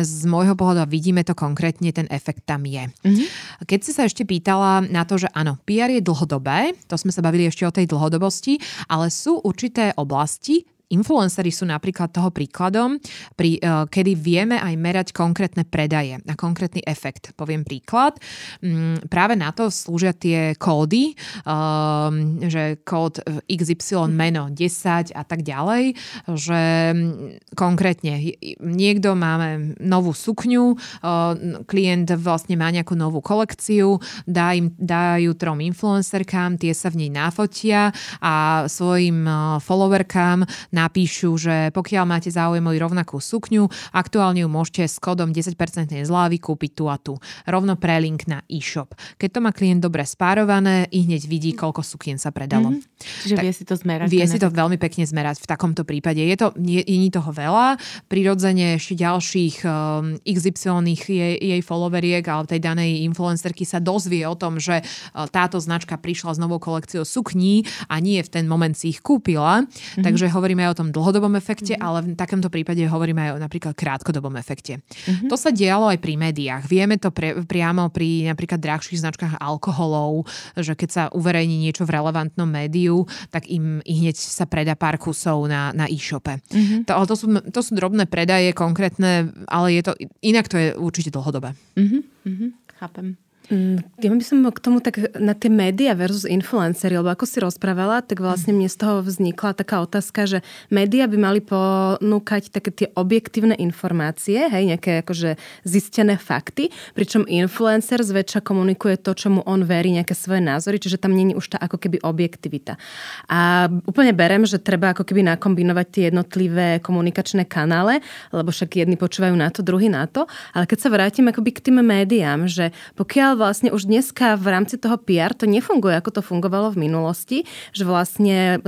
z 0.00 0.22
môjho 0.26 0.58
pohľadu 0.58 0.90
vidíme 0.90 1.22
to 1.22 1.36
konkrétne, 1.36 1.92
ten 1.94 2.10
efekt 2.10 2.42
tam 2.48 2.66
je. 2.66 2.90
Mm-hmm. 2.90 3.26
Keď 3.68 3.80
si 3.80 3.90
sa 3.94 4.08
ešte 4.08 4.26
pýtala 4.26 4.82
na 4.88 5.06
to, 5.06 5.20
že 5.20 5.30
áno, 5.32 5.60
PR 5.62 5.92
je 5.92 6.02
dlhodobé, 6.02 6.74
to 6.90 6.98
sme 6.98 7.14
sa 7.14 7.22
bavili 7.22 7.46
ešte 7.46 7.68
o 7.68 7.74
tej 7.74 7.86
dlhodobosti, 7.86 8.58
ale 8.90 9.12
sú 9.12 9.38
určité 9.44 9.92
oblasti, 9.94 10.66
Influencery 10.92 11.48
sú 11.48 11.64
napríklad 11.64 12.12
toho 12.12 12.28
príkladom, 12.28 13.00
pri, 13.34 13.56
uh, 13.64 13.88
kedy 13.88 14.12
vieme 14.14 14.60
aj 14.60 14.74
merať 14.76 15.06
konkrétne 15.16 15.64
predaje 15.64 16.20
a 16.20 16.34
konkrétny 16.36 16.84
efekt. 16.84 17.32
Poviem 17.34 17.64
príklad. 17.64 18.20
Um, 18.60 19.00
práve 19.08 19.34
na 19.34 19.48
to 19.50 19.72
slúžia 19.72 20.12
tie 20.12 20.52
kódy, 20.60 21.16
um, 21.48 22.36
že 22.44 22.84
kód 22.84 23.24
XY 23.48 24.12
meno 24.12 24.52
10 24.52 25.16
a 25.16 25.22
tak 25.24 25.40
ďalej, 25.40 25.96
že 26.36 26.62
um, 26.92 27.32
konkrétne 27.56 28.36
niekto 28.60 29.16
máme 29.16 29.80
novú 29.80 30.12
sukňu, 30.12 30.76
uh, 30.76 31.32
klient 31.64 32.12
vlastne 32.20 32.60
má 32.60 32.68
nejakú 32.68 32.92
novú 32.92 33.24
kolekciu, 33.24 33.98
dá 34.28 34.52
im, 34.52 34.68
dajú 34.76 35.32
trom 35.34 35.64
influencerkám, 35.64 36.60
tie 36.60 36.76
sa 36.76 36.92
v 36.92 37.06
nej 37.06 37.10
nafotia 37.10 37.90
a 38.20 38.66
svojim 38.68 39.24
uh, 39.24 39.56
followerkám 39.64 40.44
napíšu, 40.74 41.38
že 41.38 41.70
pokiaľ 41.70 42.04
máte 42.04 42.28
záujem 42.34 42.66
o 42.66 42.74
rovnakú 42.74 43.22
sukňu, 43.22 43.70
aktuálne 43.94 44.42
ju 44.42 44.48
môžete 44.50 44.90
s 44.90 44.98
kódom 44.98 45.30
10% 45.30 45.54
zlávy 46.02 46.42
kúpiť 46.42 46.70
tu 46.74 46.84
a 46.90 46.98
tu. 46.98 47.14
Rovno 47.46 47.78
prelink 47.78 48.26
na 48.26 48.42
e-shop. 48.50 48.92
Keď 49.16 49.28
to 49.30 49.40
má 49.40 49.54
klient 49.54 49.80
dobre 49.80 50.02
spárované, 50.02 50.90
i 50.90 51.06
hneď 51.06 51.22
vidí, 51.30 51.54
koľko 51.54 51.86
sukien 51.86 52.18
sa 52.18 52.34
predalo. 52.34 52.74
Mm-hmm. 52.74 53.22
Čiže 53.24 53.34
tak, 53.38 53.44
vie 53.44 53.52
si 53.54 53.64
to 53.64 53.74
zmerať. 53.78 54.06
Vie 54.10 54.26
si 54.26 54.38
to 54.42 54.48
veľmi 54.50 54.76
pekne 54.76 55.06
zmerať 55.06 55.44
v 55.44 55.46
takomto 55.46 55.86
prípade. 55.86 56.18
Je 56.18 56.36
to, 56.36 56.50
nie, 56.58 56.82
nie 56.82 57.12
toho 57.14 57.30
veľa. 57.30 57.78
Prirodzene 58.10 58.76
ešte 58.80 58.98
ďalších 58.98 59.62
um, 59.62 60.18
XY 60.26 60.98
jej, 60.98 61.34
jej 61.38 61.62
followeriek 61.62 62.24
alebo 62.26 62.50
tej 62.50 62.60
danej 62.60 63.06
influencerky 63.06 63.62
sa 63.62 63.78
dozvie 63.78 64.26
o 64.26 64.34
tom, 64.34 64.58
že 64.58 64.82
uh, 64.82 65.28
táto 65.30 65.60
značka 65.62 65.94
prišla 66.00 66.34
s 66.34 66.42
novou 66.42 66.58
kolekciou 66.58 67.06
sukní 67.06 67.62
a 67.86 68.00
nie 68.02 68.18
v 68.18 68.32
ten 68.32 68.44
moment 68.50 68.74
si 68.74 68.90
ich 68.90 69.00
kúpila. 69.04 69.62
Mm-hmm. 69.62 70.02
Takže 70.02 70.32
hovoríme 70.32 70.63
aj 70.64 70.72
o 70.72 70.78
tom 70.80 70.88
dlhodobom 70.90 71.36
efekte, 71.36 71.76
mm-hmm. 71.76 71.86
ale 71.86 71.98
v 72.02 72.16
takomto 72.16 72.48
prípade 72.48 72.80
hovoríme 72.88 73.20
aj 73.28 73.30
o 73.36 73.42
napríklad 73.42 73.76
krátkodobom 73.76 74.34
efekte. 74.40 74.80
Mm-hmm. 74.80 75.28
To 75.28 75.36
sa 75.36 75.52
dialo 75.52 75.92
aj 75.92 76.00
pri 76.00 76.16
médiách. 76.16 76.64
Vieme 76.64 76.96
to 76.96 77.12
pre, 77.12 77.44
priamo 77.44 77.92
pri 77.92 78.32
napríklad 78.32 78.58
drahších 78.58 79.04
značkách 79.04 79.38
alkoholov, 79.38 80.24
že 80.56 80.72
keď 80.72 80.88
sa 80.88 81.02
uverejní 81.12 81.60
niečo 81.68 81.84
v 81.84 81.94
relevantnom 82.00 82.48
médiu, 82.48 83.04
tak 83.28 83.46
im 83.52 83.84
i 83.84 83.92
hneď 84.00 84.16
sa 84.16 84.48
predá 84.48 84.72
pár 84.74 84.96
kusov 84.96 85.44
na, 85.46 85.70
na 85.76 85.84
e-shope. 85.86 86.40
Mm-hmm. 86.50 86.88
To, 86.88 86.90
ale 86.96 87.04
to 87.06 87.16
sú, 87.16 87.26
to 87.52 87.60
sú 87.60 87.76
drobné 87.76 88.08
predaje 88.08 88.50
konkrétne, 88.56 89.30
ale 89.50 89.76
je 89.76 89.82
to, 89.84 89.92
inak 90.24 90.48
to 90.48 90.56
je 90.56 90.68
určite 90.78 91.12
dlhodobé. 91.12 91.52
Mm-hmm. 91.76 92.48
Chápem. 92.80 93.23
Mm, 93.52 93.84
ja 94.00 94.08
by 94.08 94.24
som 94.24 94.40
k 94.48 94.56
tomu 94.56 94.80
tak 94.80 94.96
na 95.20 95.36
tie 95.36 95.52
médiá 95.52 95.92
versus 95.92 96.24
influencery, 96.24 96.96
lebo 96.96 97.12
ako 97.12 97.28
si 97.28 97.44
rozprávala, 97.44 98.00
tak 98.00 98.24
vlastne 98.24 98.56
mne 98.56 98.72
z 98.72 98.80
toho 98.80 99.04
vznikla 99.04 99.52
taká 99.52 99.84
otázka, 99.84 100.24
že 100.24 100.38
médiá 100.72 101.04
by 101.04 101.16
mali 101.20 101.40
ponúkať 101.44 102.48
také 102.48 102.72
tie 102.72 102.88
objektívne 102.96 103.52
informácie, 103.60 104.48
hej, 104.48 104.64
nejaké 104.72 105.04
akože 105.04 105.36
zistené 105.60 106.16
fakty, 106.16 106.72
pričom 106.96 107.28
influencer 107.28 108.00
zväčša 108.00 108.40
komunikuje 108.40 108.96
to, 108.96 109.12
čomu 109.12 109.44
on 109.44 109.60
verí, 109.68 109.92
nejaké 109.92 110.16
svoje 110.16 110.40
názory, 110.40 110.80
čiže 110.80 110.96
tam 110.96 111.12
není 111.12 111.36
už 111.36 111.52
tá 111.52 111.60
ako 111.60 111.76
keby 111.76 112.00
objektivita. 112.00 112.80
A 113.28 113.68
úplne 113.84 114.16
berem, 114.16 114.48
že 114.48 114.56
treba 114.56 114.96
ako 114.96 115.04
keby 115.04 115.20
nakombinovať 115.36 115.86
tie 115.92 116.02
jednotlivé 116.08 116.80
komunikačné 116.80 117.44
kanále, 117.44 118.00
lebo 118.32 118.48
však 118.48 118.80
jedni 118.80 118.96
počúvajú 118.96 119.36
na 119.36 119.52
to, 119.52 119.60
druhý 119.60 119.92
na 119.92 120.08
to, 120.08 120.24
ale 120.56 120.64
keď 120.64 120.78
sa 120.80 120.88
vrátim 120.88 121.28
akoby 121.28 121.50
k 121.52 121.60
tým 121.68 121.84
médiám, 121.84 122.48
že 122.48 122.72
pokiaľ 122.96 123.33
bohužiaľ 123.34 123.50
vlastne 123.50 123.70
už 123.74 123.90
dneska 123.90 124.38
v 124.38 124.46
rámci 124.46 124.78
toho 124.78 124.94
PR 124.96 125.34
to 125.34 125.44
nefunguje, 125.50 125.98
ako 125.98 126.10
to 126.16 126.22
fungovalo 126.22 126.70
v 126.70 126.86
minulosti, 126.86 127.38
že 127.74 127.82
vlastne 127.82 128.62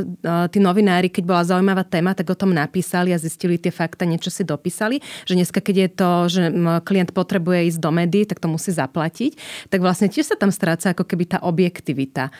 tí 0.50 0.58
novinári, 0.58 1.06
keď 1.06 1.24
bola 1.24 1.42
zaujímavá 1.46 1.86
téma, 1.86 2.12
tak 2.18 2.28
o 2.28 2.36
tom 2.36 2.50
napísali 2.50 3.14
a 3.14 3.18
zistili 3.18 3.56
tie 3.56 3.70
fakta, 3.70 4.04
niečo 4.04 4.28
si 4.28 4.42
dopísali, 4.42 4.98
že 5.24 5.38
dneska, 5.38 5.62
keď 5.62 5.76
je 5.78 5.88
to, 5.94 6.10
že 6.28 6.42
klient 6.82 7.14
potrebuje 7.14 7.72
ísť 7.72 7.80
do 7.80 7.90
médií, 7.94 8.26
tak 8.26 8.42
to 8.42 8.50
musí 8.50 8.74
zaplatiť, 8.74 9.38
tak 9.70 9.80
vlastne 9.80 10.10
tiež 10.10 10.34
sa 10.34 10.36
tam 10.36 10.50
stráca 10.50 10.92
ako 10.92 11.06
keby 11.06 11.24
tá 11.30 11.38
objektivita. 11.40 12.34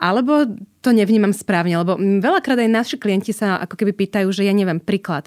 Alebo 0.00 0.46
to 0.86 0.94
nevnímam 0.94 1.34
správne, 1.34 1.82
lebo 1.82 1.98
veľakrát 1.98 2.62
aj 2.62 2.70
naši 2.70 2.94
klienti 2.94 3.34
sa 3.34 3.58
ako 3.58 3.74
keby 3.74 4.06
pýtajú, 4.06 4.30
že 4.30 4.46
ja 4.46 4.54
neviem, 4.54 4.78
príklad, 4.78 5.26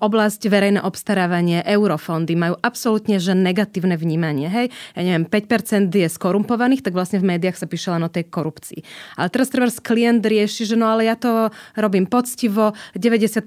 oblasť 0.00 0.48
verejné 0.48 0.80
obstarávanie, 0.80 1.60
eurofondy 1.68 2.32
majú 2.32 2.56
absolútne 2.64 3.20
že 3.20 3.36
negatívne 3.36 4.00
vnímanie, 4.00 4.48
hej, 4.48 4.66
ja 4.96 5.02
neviem, 5.04 5.28
5% 5.28 5.92
je 5.92 6.08
skorumpovaných, 6.08 6.80
tak 6.80 6.96
vlastne 6.96 7.20
v 7.20 7.36
médiách 7.36 7.60
sa 7.60 7.68
píše 7.68 7.92
len 7.92 8.00
o 8.00 8.08
tej 8.08 8.32
korupcii. 8.32 8.80
Ale 9.20 9.28
teraz 9.28 9.52
treba 9.52 9.68
klient 9.68 10.24
rieši, 10.24 10.64
že 10.64 10.80
no 10.80 10.88
ale 10.88 11.04
ja 11.04 11.18
to 11.20 11.52
robím 11.76 12.08
poctivo, 12.08 12.72
95% 12.96 13.44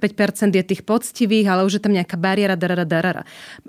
je 0.54 0.62
tých 0.62 0.86
poctivých, 0.86 1.50
ale 1.50 1.66
už 1.66 1.80
je 1.80 1.82
tam 1.82 1.98
nejaká 1.98 2.14
bariéra, 2.14 2.54
darara, 2.54 2.86
darara. 2.86 3.24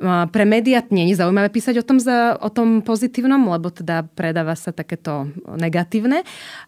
Pre 0.04 0.44
médiá 0.44 0.84
nie 0.92 1.08
je 1.08 1.16
zaujímavé 1.16 1.48
písať 1.48 1.80
o 1.80 1.84
tom, 1.86 1.96
za, 1.96 2.36
o 2.36 2.50
tom 2.52 2.84
pozitívnom, 2.84 3.40
lebo 3.48 3.72
teda 3.72 4.04
predáva 4.12 4.52
sa 4.52 4.74
takéto 4.74 5.32
negatívne. 5.48 6.26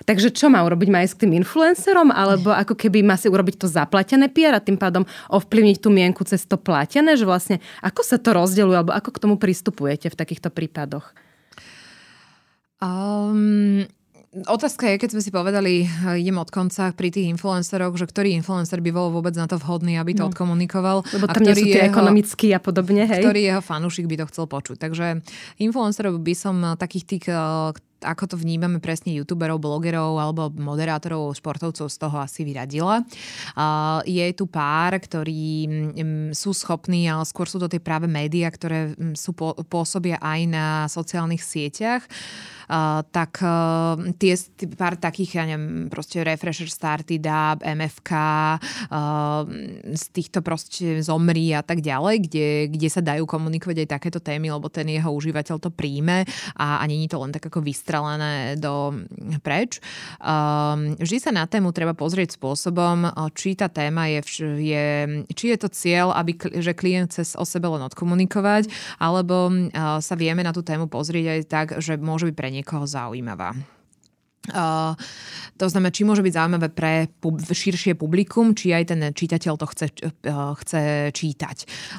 Takže 0.08 0.32
čo 0.32 0.48
má 0.48 0.64
urobiť? 0.64 0.85
Ísť 0.86 1.14
k 1.18 1.22
tým 1.26 1.32
influencerom? 1.42 2.14
Alebo 2.14 2.54
ako 2.54 2.78
keby 2.78 3.02
má 3.02 3.18
si 3.18 3.26
urobiť 3.26 3.58
to 3.58 3.66
zaplatené 3.66 4.30
PR 4.30 4.58
a 4.58 4.62
tým 4.62 4.78
pádom 4.78 5.02
ovplyvniť 5.30 5.76
tú 5.82 5.90
mienku 5.90 6.22
cez 6.22 6.46
to 6.46 6.54
platené? 6.60 7.18
Že 7.18 7.26
vlastne 7.26 7.56
ako 7.82 8.00
sa 8.06 8.16
to 8.22 8.34
rozdeľuje 8.34 8.76
alebo 8.76 8.92
ako 8.94 9.10
k 9.14 9.22
tomu 9.22 9.34
pristupujete 9.40 10.12
v 10.12 10.18
takýchto 10.18 10.48
prípadoch? 10.54 11.10
Um, 12.76 13.88
Otázka 14.44 14.92
je, 14.92 15.00
keď 15.00 15.16
sme 15.16 15.22
si 15.24 15.32
povedali, 15.32 15.88
idem 16.20 16.36
od 16.36 16.52
konca 16.52 16.92
pri 16.92 17.08
tých 17.08 17.32
influenceroch, 17.32 17.96
že 17.96 18.04
ktorý 18.04 18.36
influencer 18.36 18.84
by 18.84 18.92
bol 18.92 19.08
vôbec 19.08 19.32
na 19.32 19.48
to 19.48 19.56
vhodný, 19.56 19.96
aby 19.96 20.12
to 20.12 20.28
no. 20.28 20.28
odkomunikoval. 20.28 21.08
Lebo 21.08 21.24
tam 21.24 21.40
nie 21.40 21.56
sú 21.56 21.64
tie 21.64 21.88
ekonomický 21.88 22.52
a 22.52 22.60
podobne, 22.60 23.08
hej? 23.08 23.24
Ktorý 23.24 23.40
jeho 23.48 23.64
fanúšik 23.64 24.04
by 24.04 24.20
to 24.20 24.28
chcel 24.28 24.44
počuť. 24.44 24.76
Takže 24.76 25.24
influencerov 25.56 26.20
by 26.20 26.34
som 26.36 26.76
takých 26.76 27.04
tých, 27.08 27.24
ako 28.04 28.24
to 28.28 28.36
vnímame 28.36 28.76
presne 28.76 29.16
youtuberov, 29.16 29.56
blogerov 29.56 30.20
alebo 30.20 30.52
moderátorov, 30.52 31.32
športovcov 31.32 31.88
z 31.88 31.96
toho 31.96 32.20
asi 32.20 32.44
vyradila. 32.44 33.08
Je 34.04 34.26
tu 34.36 34.44
pár, 34.44 35.00
ktorí 35.00 35.64
sú 36.36 36.52
schopní, 36.52 37.08
ale 37.08 37.24
skôr 37.24 37.48
sú 37.48 37.56
to 37.56 37.72
tie 37.72 37.80
práve 37.80 38.04
médiá, 38.04 38.52
ktoré 38.52 38.92
sú 39.16 39.32
pôsobia 39.64 40.20
aj 40.20 40.40
na 40.44 40.66
sociálnych 40.92 41.40
sieťach 41.40 42.04
tak 43.10 43.38
tie, 44.18 44.32
pár 44.74 44.98
takých, 44.98 45.38
ja 45.38 45.44
neviem, 45.46 45.86
proste 45.86 46.26
Refresher 46.26 46.66
Starty, 46.66 47.22
DAB, 47.22 47.62
MFK, 47.62 48.12
z 49.94 50.04
týchto 50.10 50.42
proste 50.42 51.00
zomrí 51.02 51.54
a 51.54 51.62
tak 51.62 51.80
ďalej, 51.80 52.16
kde, 52.26 52.48
kde 52.74 52.88
sa 52.90 53.02
dajú 53.02 53.24
komunikovať 53.26 53.86
aj 53.86 53.88
takéto 53.98 54.18
témy, 54.18 54.50
lebo 54.50 54.66
ten 54.66 54.90
jeho 54.90 55.10
užívateľ 55.14 55.56
to 55.62 55.70
príjme 55.70 56.26
a, 56.58 56.82
a 56.82 56.84
není 56.90 57.06
to 57.06 57.22
len 57.22 57.30
tak 57.30 57.46
ako 57.46 57.62
vystrelené 57.62 58.58
do 58.58 58.98
preč. 59.40 59.78
Vždy 60.98 61.18
sa 61.22 61.30
na 61.30 61.46
tému 61.46 61.70
treba 61.70 61.94
pozrieť 61.94 62.34
spôsobom, 62.34 63.06
či 63.38 63.54
tá 63.54 63.70
téma 63.70 64.10
je, 64.10 64.20
je 64.58 64.86
či 65.32 65.54
je 65.54 65.58
to 65.58 65.68
cieľ, 65.70 66.10
aby, 66.16 66.34
že 66.58 66.74
klient 66.74 67.14
chce 67.14 67.38
o 67.38 67.46
sebe 67.46 67.70
len 67.70 67.86
odkomunikovať, 67.86 68.68
alebo 68.98 69.52
sa 70.02 70.14
vieme 70.18 70.42
na 70.42 70.50
tú 70.50 70.66
tému 70.66 70.90
pozrieť 70.90 71.26
aj 71.30 71.40
tak, 71.46 71.66
že 71.78 71.94
môže 72.00 72.28
byť 72.32 72.36
pre 72.36 72.48
niekoho 72.56 72.88
zaujímavá. 72.88 73.52
Uh, 74.46 74.94
to 75.58 75.66
znamená, 75.66 75.90
či 75.90 76.06
môže 76.06 76.22
byť 76.22 76.34
zaujímavé 76.38 76.68
pre 76.70 77.10
pub- 77.18 77.42
širšie 77.42 77.98
publikum, 77.98 78.54
či 78.54 78.70
aj 78.70 78.94
ten 78.94 79.00
čitateľ 79.10 79.54
to 79.58 79.66
chce, 79.66 79.86
uh, 80.30 80.54
chce 80.62 81.10
čítať. 81.10 81.56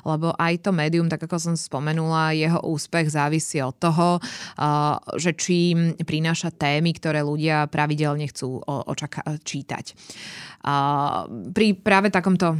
Lebo 0.07 0.31
aj 0.31 0.63
to 0.63 0.71
médium, 0.71 1.11
tak 1.11 1.27
ako 1.27 1.35
som 1.35 1.55
spomenula, 1.59 2.31
jeho 2.31 2.63
úspech 2.63 3.11
závisí 3.11 3.59
od 3.59 3.75
toho, 3.75 4.23
uh, 4.23 4.95
že 5.19 5.35
či 5.35 5.75
prináša 6.07 6.55
témy, 6.55 6.95
ktoré 6.95 7.19
ľudia 7.19 7.67
pravidelne 7.67 8.23
chcú 8.31 8.63
očaká- 8.63 9.27
čítať. 9.43 9.91
Pri 11.51 11.67
práve 11.79 12.11
takomto 12.11 12.59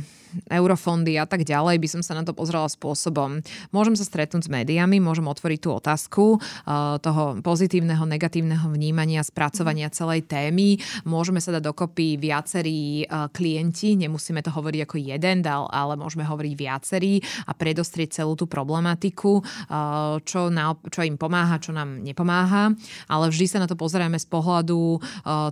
eurofondy 0.51 1.15
a 1.17 1.25
tak 1.25 1.47
ďalej, 1.47 1.79
by 1.79 1.87
som 1.87 2.01
sa 2.03 2.13
na 2.17 2.23
to 2.23 2.35
pozrela 2.35 2.67
spôsobom. 2.67 3.39
Môžem 3.71 3.95
sa 3.95 4.05
stretnúť 4.05 4.47
s 4.47 4.53
médiami, 4.53 4.99
môžem 4.99 5.25
otvoriť 5.25 5.59
tú 5.63 5.69
otázku 5.73 6.23
uh, 6.37 6.97
toho 6.99 7.39
pozitívneho, 7.41 8.03
negatívneho 8.03 8.67
vnímania, 8.69 9.23
spracovania 9.23 9.87
celej 9.93 10.27
témy. 10.27 10.77
Môžeme 11.07 11.39
sa 11.39 11.55
dať 11.55 11.63
dokopy 11.63 12.19
viacerí 12.19 13.07
uh, 13.07 13.31
klienti, 13.31 13.95
nemusíme 13.95 14.43
to 14.43 14.51
hovoriť 14.51 14.79
ako 14.83 14.97
jeden, 14.99 15.37
ale 15.47 15.93
môžeme 15.95 16.27
hovoriť 16.27 16.53
viacerí 16.57 17.21
a 17.47 17.55
predostrieť 17.55 18.21
celú 18.23 18.35
tú 18.35 18.49
problematiku, 18.49 19.39
uh, 19.39 20.19
čo, 20.21 20.51
na, 20.51 20.75
čo 20.91 21.05
im 21.05 21.15
pomáha, 21.15 21.61
čo 21.61 21.71
nám 21.71 22.03
nepomáha. 22.03 22.75
Ale 23.07 23.31
vždy 23.31 23.45
sa 23.47 23.61
na 23.63 23.67
to 23.69 23.79
pozeráme 23.79 24.19
z 24.19 24.27
pohľadu 24.27 24.99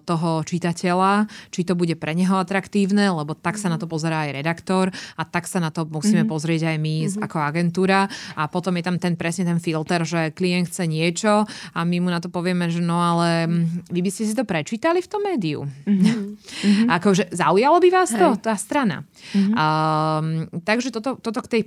toho 0.05 0.30
čitateľa, 0.43 1.30
či 1.53 1.61
to 1.63 1.78
bude 1.78 1.93
pre 1.99 2.17
neho 2.17 2.36
atraktívne, 2.41 3.07
lebo 3.11 3.38
tak 3.38 3.59
sa 3.61 3.69
na 3.69 3.78
to 3.78 3.86
pozerá 3.86 4.28
aj 4.28 4.36
redaktor 4.41 4.64
sektor 4.66 4.89
a 5.13 5.24
tak 5.30 5.45
sa 5.45 5.61
na 5.61 5.70
to 5.70 5.86
musíme 5.86 6.26
mm-hmm. 6.26 6.34
pozrieť 6.34 6.74
aj 6.74 6.78
my 6.82 6.95
mm-hmm. 7.05 7.22
ako 7.22 7.38
agentúra 7.38 8.09
a 8.34 8.49
potom 8.49 8.74
je 8.82 8.84
tam 8.89 8.97
ten 8.97 9.13
presne 9.13 9.45
ten 9.45 9.61
filter, 9.61 10.01
že 10.01 10.34
klient 10.34 10.74
chce 10.74 10.89
niečo 10.89 11.45
a 11.45 11.80
my 11.86 12.01
mu 12.01 12.09
na 12.09 12.18
to 12.18 12.34
povieme, 12.34 12.66
že 12.74 12.82
no 12.82 12.97
ale 12.97 13.45
mm, 13.45 13.93
vy 13.93 14.01
by 14.01 14.09
ste 14.09 14.26
si 14.26 14.34
to 14.34 14.41
prečítali 14.41 15.05
v 15.05 15.07
tom 15.11 15.22
médiu. 15.22 15.70
Mm-hmm. 15.86 16.89
akože 16.97 17.30
zaujalo 17.30 17.78
by 17.78 17.89
vás 17.93 18.09
Hej. 18.09 18.18
to, 18.18 18.28
tá 18.41 18.57
strana. 18.57 19.05
Mm-hmm. 19.38 19.53
Um, 19.53 20.26
takže 20.66 20.89
toto, 20.89 21.22
toto 21.22 21.45
k 21.45 21.51
tej 21.53 21.61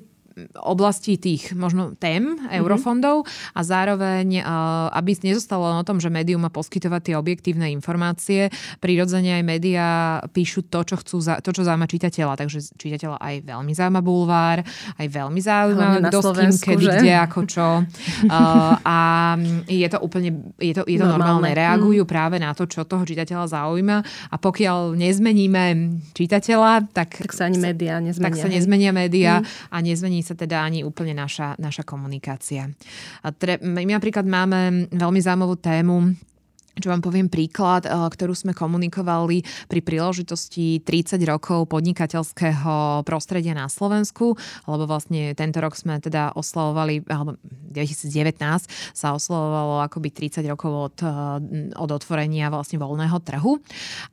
oblasti 0.62 1.18
tých 1.18 1.52
možno 1.54 1.94
tém 1.98 2.22
mm-hmm. 2.22 2.58
eurofondov 2.62 3.26
a 3.54 3.60
zároveň, 3.64 4.42
aby 4.94 5.10
nezostalo 5.22 5.78
o 5.78 5.86
tom, 5.86 5.98
že 5.98 6.12
médium 6.12 6.44
má 6.44 6.50
poskytovať 6.52 7.12
tie 7.12 7.14
objektívne 7.18 7.66
informácie, 7.74 8.52
prirodzene 8.78 9.38
aj 9.40 9.44
médiá 9.44 9.88
píšu 10.30 10.70
to, 10.70 10.84
čo 10.84 10.96
chcú, 11.00 11.16
to, 11.20 11.50
čo 11.50 11.62
zaujíma 11.66 11.90
čitateľa. 11.90 12.34
Takže 12.38 12.58
čitateľa 12.78 13.18
aj 13.18 13.34
veľmi 13.44 13.72
zaujíma 13.74 14.00
bulvár, 14.02 14.62
aj 14.96 15.06
veľmi 15.06 15.40
zaujíma 15.42 15.86
kto 16.08 16.18
s 16.22 16.62
kým, 16.62 16.78
kedy, 16.78 16.86
že? 16.86 16.98
kde, 17.02 17.14
ako 17.18 17.40
čo. 17.48 17.66
a 18.84 18.96
je 19.66 19.88
to 19.90 19.98
úplne, 19.98 20.54
je 20.58 20.72
to, 20.74 20.82
je 20.86 20.98
to 20.98 21.06
normálne. 21.06 21.42
normálne. 21.42 21.58
Reagujú 21.58 22.02
mm. 22.06 22.10
práve 22.10 22.36
na 22.38 22.54
to, 22.54 22.64
čo 22.70 22.86
toho 22.86 23.02
čitateľa 23.02 23.46
zaujíma 23.50 23.96
a 24.30 24.36
pokiaľ 24.36 24.94
nezmeníme 24.94 25.64
čitateľa, 26.14 26.92
tak, 26.94 27.18
tak 27.18 27.32
sa 27.34 27.50
ani 27.50 27.58
médiá 27.58 27.98
nezmenia. 27.98 28.26
Tak 28.30 28.34
sa 28.38 28.48
nezmenia 28.48 28.92
médiá 28.94 29.34
mm. 29.42 29.72
a 29.72 29.76
nezmení 29.82 30.20
sa 30.28 30.36
teda 30.36 30.60
ani 30.60 30.84
úplne 30.84 31.16
naša, 31.16 31.56
naša 31.56 31.88
komunikácia. 31.88 32.68
A 33.24 33.32
tre, 33.32 33.56
my 33.64 33.88
napríklad 33.88 34.28
máme 34.28 34.92
veľmi 34.92 35.20
zaujímavú 35.24 35.56
tému, 35.56 36.12
čo 36.78 36.88
vám 36.94 37.02
poviem 37.02 37.26
príklad, 37.26 37.84
eh, 37.84 37.92
ktorú 37.92 38.32
sme 38.32 38.54
komunikovali 38.54 39.42
pri 39.66 39.80
príležitosti 39.82 40.80
30 40.82 41.22
rokov 41.26 41.66
podnikateľského 41.68 43.02
prostredia 43.02 43.52
na 43.52 43.66
Slovensku, 43.66 44.38
lebo 44.70 44.84
vlastne 44.86 45.34
tento 45.34 45.58
rok 45.58 45.74
sme 45.74 45.98
teda 45.98 46.32
oslavovali, 46.38 47.04
alebo 47.10 47.36
2019 47.44 48.70
sa 48.94 49.12
oslavovalo 49.12 49.84
akoby 49.84 50.08
30 50.14 50.46
rokov 50.48 50.72
od, 50.72 50.96
eh, 51.02 51.74
od 51.74 51.90
otvorenia 51.90 52.48
vlastne 52.48 52.78
voľného 52.78 53.18
trhu. 53.20 53.58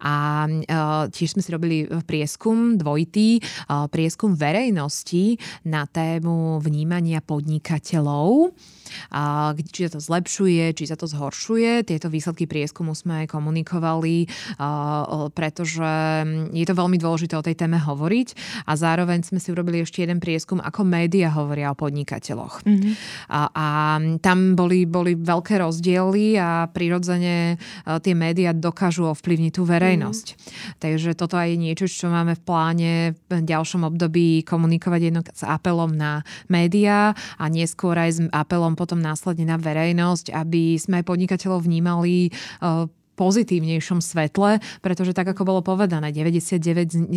A 0.02 0.46
eh, 0.50 1.04
tiež 1.10 1.38
sme 1.38 1.42
si 1.46 1.54
robili 1.54 1.88
prieskum 2.06 2.76
dvojitý, 2.76 3.40
prieskum 3.90 4.34
verejnosti 4.34 5.38
na 5.68 5.86
tému 5.86 6.60
vnímania 6.60 7.22
podnikateľov 7.22 8.52
a 9.12 9.54
či 9.56 9.88
sa 9.88 9.98
to 9.98 10.02
zlepšuje, 10.02 10.74
či 10.76 10.86
sa 10.86 10.96
to 10.96 11.10
zhoršuje. 11.10 11.88
Tieto 11.88 12.08
výsledky 12.12 12.46
prieskumu 12.46 12.94
sme 12.94 13.26
komunikovali, 13.28 14.30
pretože 15.34 15.92
je 16.52 16.66
to 16.66 16.74
veľmi 16.74 16.98
dôležité 17.02 17.34
o 17.36 17.46
tej 17.46 17.56
téme 17.58 17.82
hovoriť 17.82 18.28
a 18.66 18.72
zároveň 18.78 19.26
sme 19.26 19.40
si 19.42 19.50
urobili 19.52 19.82
ešte 19.82 20.06
jeden 20.06 20.22
prieskum, 20.22 20.62
ako 20.62 20.86
média 20.86 21.32
hovoria 21.34 21.74
o 21.74 21.80
podnikateľoch. 21.80 22.64
Mm-hmm. 22.64 22.94
A, 23.32 23.42
a 23.52 23.68
tam 24.22 24.54
boli, 24.54 24.86
boli 24.86 25.18
veľké 25.18 25.60
rozdiely 25.60 26.38
a 26.40 26.70
prirodzene 26.70 27.58
tie 27.86 28.14
médiá 28.14 28.54
dokážu 28.56 29.10
ovplyvniť 29.10 29.52
tú 29.56 29.64
verejnosť. 29.68 30.28
Mm-hmm. 30.36 30.78
Takže 30.80 31.10
toto 31.18 31.36
aj 31.36 31.52
je 31.52 31.58
niečo, 31.58 31.86
čo 31.90 32.08
máme 32.12 32.38
v 32.38 32.44
pláne 32.46 32.94
v 33.28 33.42
ďalšom 33.42 33.88
období 33.88 34.46
komunikovať 34.46 35.02
jednak 35.02 35.28
s 35.34 35.44
apelom 35.44 35.96
na 35.96 36.22
médiá 36.48 37.16
a 37.40 37.46
neskôr 37.50 37.96
aj 37.96 38.10
s 38.12 38.20
apelom 38.32 38.75
potom 38.76 39.00
následne 39.00 39.48
na 39.48 39.58
verejnosť, 39.58 40.36
aby 40.36 40.76
sme 40.78 41.02
aj 41.02 41.06
podnikateľov 41.08 41.66
vnímali 41.66 42.30
uh, 42.62 42.86
pozitívnejšom 43.16 44.04
svetle, 44.04 44.60
pretože 44.84 45.16
tak, 45.16 45.32
ako 45.32 45.48
bolo 45.48 45.62
povedané, 45.64 46.12
99% 46.12 47.10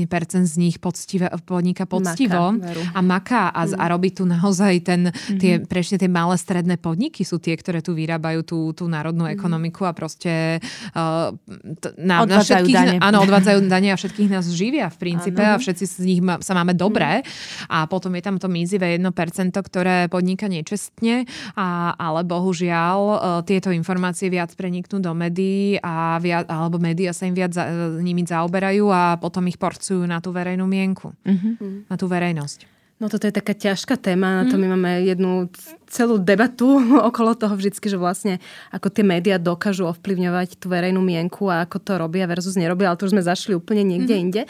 z 0.46 0.54
nich 0.56 0.78
poctive, 0.78 1.26
podniká 1.44 1.84
poctivo 1.84 2.54
Maka, 2.54 2.94
a 2.94 3.00
maká 3.02 3.44
a, 3.50 3.66
mm. 3.66 3.74
a 3.76 3.84
robí 3.90 4.14
tu 4.14 4.22
naozaj 4.24 4.74
ten, 4.86 5.10
mm-hmm. 5.10 5.38
tie, 5.42 5.52
prečne 5.66 5.98
tie 5.98 6.06
malé 6.06 6.38
stredné 6.38 6.78
podniky 6.78 7.26
sú 7.26 7.42
tie, 7.42 7.58
ktoré 7.58 7.82
tu 7.82 7.92
vyrábajú 7.98 8.40
tú, 8.46 8.58
tú 8.72 8.86
národnú 8.86 9.26
mm. 9.26 9.34
ekonomiku 9.34 9.84
a 9.84 9.92
proste 9.92 10.62
uh, 10.94 11.34
t- 11.82 11.94
na, 11.98 12.22
na 12.22 12.40
všetkých, 12.46 12.74
dane. 12.74 12.96
áno, 13.02 13.18
odvádzajú 13.26 13.58
dane 13.66 13.90
a 13.90 13.98
všetkých 13.98 14.30
nás 14.30 14.46
živia 14.54 14.86
v 14.94 14.96
princípe 15.02 15.42
ano. 15.42 15.58
a 15.58 15.60
všetci 15.60 15.84
z 15.84 16.04
nich 16.06 16.20
ma, 16.22 16.38
sa 16.38 16.54
máme 16.54 16.78
dobré 16.78 17.20
mm. 17.20 17.74
a 17.74 17.90
potom 17.90 18.14
je 18.14 18.22
tam 18.22 18.38
to 18.38 18.46
mizivé 18.46 18.94
1%, 18.96 19.02
ktoré 19.50 20.06
podniká 20.06 20.46
nečestne, 20.46 21.26
a, 21.58 21.92
ale 21.98 22.22
bohužiaľ 22.22 22.98
uh, 23.02 23.18
tieto 23.42 23.74
informácie 23.74 24.30
viac 24.30 24.54
preniknú 24.54 25.02
do 25.02 25.10
médií 25.10 25.80
a 25.88 26.20
viac, 26.20 26.44
alebo 26.52 26.76
médiá 26.76 27.16
sa 27.16 27.24
im 27.24 27.32
viac 27.32 27.56
za, 27.56 27.64
nimi 28.04 28.28
zaoberajú 28.28 28.92
a 28.92 29.16
potom 29.16 29.48
ich 29.48 29.56
porcujú 29.56 30.04
na 30.04 30.20
tú 30.20 30.36
verejnú 30.36 30.68
mienku, 30.68 31.16
mm-hmm. 31.24 31.88
na 31.88 31.94
tú 31.96 32.04
verejnosť. 32.04 32.77
No 32.98 33.06
toto 33.06 33.30
je 33.30 33.34
taká 33.34 33.54
ťažká 33.54 33.94
téma, 33.94 34.42
na 34.42 34.44
to 34.50 34.58
my 34.58 34.74
máme 34.74 35.06
jednu 35.06 35.46
celú 35.86 36.20
debatu 36.20 36.66
okolo 37.08 37.38
toho 37.38 37.54
vždycky, 37.56 37.88
že 37.88 37.96
vlastne 37.96 38.42
ako 38.74 38.92
tie 38.92 39.06
médiá 39.06 39.40
dokážu 39.40 39.88
ovplyvňovať 39.88 40.60
tú 40.60 40.66
verejnú 40.66 41.00
mienku 41.00 41.48
a 41.48 41.64
ako 41.64 41.78
to 41.78 41.92
robia 41.96 42.28
versus 42.28 42.58
nerobia, 42.58 42.92
ale 42.92 42.98
to 43.00 43.08
už 43.08 43.16
sme 43.16 43.24
zašli 43.24 43.56
úplne 43.56 43.82
niekde 43.86 44.14
mm-hmm. 44.14 44.24
inde. 44.28 44.42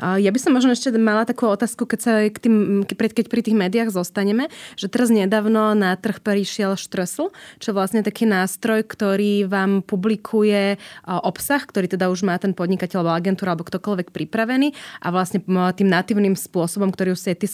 Ja 0.00 0.30
by 0.32 0.38
som 0.40 0.56
možno 0.56 0.72
ešte 0.72 0.94
mala 0.96 1.28
takú 1.28 1.50
otázku, 1.50 1.84
keď, 1.84 2.00
sa 2.00 2.12
k 2.30 2.38
tým, 2.38 2.86
keď 2.88 3.26
pri 3.28 3.42
tých 3.44 3.56
médiách 3.58 3.92
zostaneme, 3.92 4.48
že 4.78 4.88
teraz 4.88 5.12
nedávno 5.12 5.76
na 5.76 5.98
trh 5.98 6.22
prišiel 6.22 6.78
Štresl, 6.78 7.34
čo 7.60 7.70
vlastne 7.76 8.06
taký 8.06 8.24
nástroj, 8.24 8.86
ktorý 8.88 9.50
vám 9.50 9.84
publikuje 9.84 10.80
obsah, 11.04 11.60
ktorý 11.60 11.90
teda 11.90 12.08
už 12.08 12.24
má 12.24 12.38
ten 12.40 12.56
podnikateľ 12.56 13.02
alebo 13.04 13.12
agentúra 13.12 13.52
alebo 13.52 13.68
ktokoľvek 13.68 14.14
pripravený 14.14 14.72
a 15.04 15.12
vlastne 15.12 15.44
tým 15.76 15.88
natívnym 15.90 16.38
spôsobom, 16.38 16.88
ktorý 16.94 17.12
už 17.12 17.20
si 17.20 17.34
ty 17.36 17.46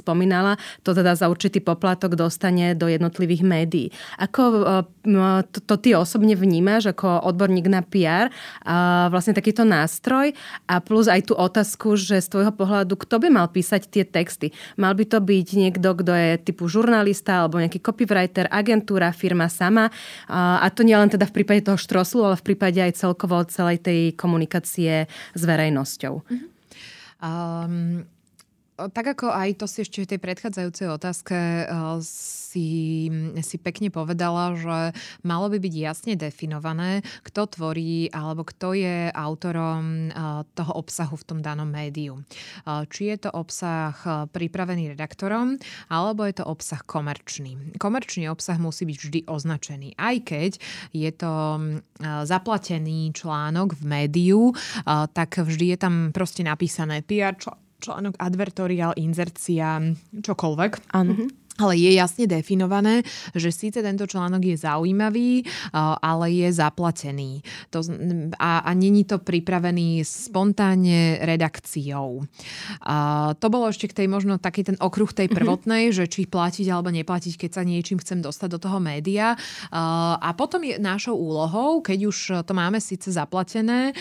spomínala, 0.43 0.59
to 0.82 0.90
teda 0.93 1.14
za 1.14 1.30
určitý 1.30 1.62
poplatok 1.62 2.18
dostane 2.18 2.74
do 2.74 2.90
jednotlivých 2.90 3.43
médií. 3.47 3.86
Ako 4.18 4.43
e, 4.43 4.82
to, 5.55 5.59
to 5.62 5.74
ty 5.78 5.95
osobne 5.95 6.34
vnímaš 6.34 6.90
ako 6.90 7.22
odborník 7.22 7.66
na 7.70 7.86
PR, 7.86 8.34
a 8.66 9.07
vlastne 9.11 9.36
takýto 9.36 9.62
nástroj 9.62 10.34
a 10.66 10.82
plus 10.82 11.07
aj 11.07 11.30
tú 11.30 11.34
otázku, 11.38 11.95
že 11.95 12.18
z 12.18 12.28
tvojho 12.28 12.53
pohľadu, 12.55 12.99
kto 12.99 13.22
by 13.22 13.28
mal 13.30 13.47
písať 13.47 13.86
tie 13.86 14.05
texty? 14.07 14.51
Mal 14.74 14.95
by 14.99 15.05
to 15.07 15.18
byť 15.22 15.49
niekto, 15.55 15.88
kto 15.95 16.12
je 16.12 16.30
typu 16.43 16.66
žurnalista 16.66 17.47
alebo 17.47 17.62
nejaký 17.62 17.78
copywriter, 17.78 18.51
agentúra, 18.51 19.14
firma 19.14 19.47
sama 19.47 19.93
a 20.30 20.66
to 20.72 20.82
nie 20.82 20.97
len 20.97 21.11
teda 21.11 21.28
v 21.28 21.34
prípade 21.43 21.66
toho 21.66 21.78
štroslu, 21.78 22.24
ale 22.24 22.36
v 22.38 22.47
prípade 22.53 22.78
aj 22.80 22.99
celkovo 22.99 23.43
celej 23.47 23.84
tej 23.84 24.01
komunikácie 24.16 25.07
s 25.11 25.43
verejnosťou. 25.43 26.14
Mm-hmm. 26.24 26.49
Um, 27.22 28.03
tak 28.91 29.14
ako 29.14 29.30
aj 29.30 29.62
to 29.62 29.70
si 29.70 29.87
ešte 29.87 30.03
v 30.03 30.11
tej 30.11 30.20
predchádzajúcej 30.24 30.89
otázke 30.91 31.37
si, 32.03 33.09
si 33.41 33.57
pekne 33.61 33.89
povedala, 33.93 34.57
že 34.59 34.97
malo 35.22 35.47
by 35.53 35.62
byť 35.62 35.74
jasne 35.76 36.14
definované, 36.18 37.05
kto 37.22 37.47
tvorí 37.47 38.11
alebo 38.11 38.43
kto 38.43 38.74
je 38.74 39.12
autorom 39.14 40.11
toho 40.59 40.72
obsahu 40.74 41.14
v 41.14 41.26
tom 41.28 41.39
danom 41.45 41.68
médiu. 41.68 42.24
Či 42.66 43.14
je 43.14 43.16
to 43.28 43.30
obsah 43.30 43.95
pripravený 44.33 44.97
redaktorom, 44.97 45.57
alebo 45.93 46.24
je 46.24 46.41
to 46.41 46.45
obsah 46.49 46.83
komerčný. 46.83 47.76
Komerčný 47.76 48.28
obsah 48.28 48.57
musí 48.57 48.89
byť 48.89 48.99
vždy 48.99 49.20
označený, 49.28 49.97
aj 50.01 50.16
keď 50.24 50.51
je 50.97 51.11
to 51.12 51.35
zaplatený 52.26 53.12
článok 53.16 53.76
v 53.76 53.83
médiu, 53.85 54.43
tak 55.16 55.41
vždy 55.41 55.76
je 55.76 55.78
tam 55.80 55.95
proste 56.12 56.45
napísané 56.45 57.01
PR 57.05 57.37
článok, 57.37 57.61
advertoriál, 57.91 58.95
inzercia, 58.95 59.83
čokoľvek. 60.22 60.95
Áno. 60.95 61.12
Mm-hmm 61.12 61.41
ale 61.61 61.77
je 61.77 61.93
jasne 61.93 62.25
definované, 62.25 63.05
že 63.37 63.53
síce 63.53 63.85
tento 63.85 64.09
článok 64.09 64.41
je 64.41 64.57
zaujímavý, 64.57 65.45
ale 65.77 66.27
je 66.33 66.49
zaplatený. 66.49 67.45
To, 67.69 67.85
a, 68.41 68.65
a 68.65 68.71
není 68.73 69.05
to 69.05 69.21
pripravený 69.21 70.01
spontánne 70.01 71.21
redakciou. 71.21 72.25
A 72.89 72.97
to 73.37 73.53
bolo 73.53 73.69
ešte 73.69 73.93
k 73.93 74.05
tej 74.05 74.09
možno 74.09 74.41
taký 74.41 74.65
ten 74.65 74.81
okruh 74.81 75.13
tej 75.13 75.29
mhm. 75.29 75.35
prvotnej, 75.37 75.85
že 75.93 76.09
či 76.09 76.25
platiť 76.25 76.73
alebo 76.73 76.89
neplatiť, 76.89 77.37
keď 77.37 77.51
sa 77.53 77.63
niečím 77.69 78.01
chcem 78.01 78.25
dostať 78.25 78.49
do 78.57 78.59
toho 78.63 78.81
média. 78.81 79.37
A 79.73 80.29
potom 80.33 80.65
je 80.65 80.81
našou 80.81 81.21
úlohou, 81.21 81.85
keď 81.85 81.99
už 82.09 82.19
to 82.49 82.53
máme 82.57 82.81
síce 82.81 83.13
zaplatené, 83.13 83.93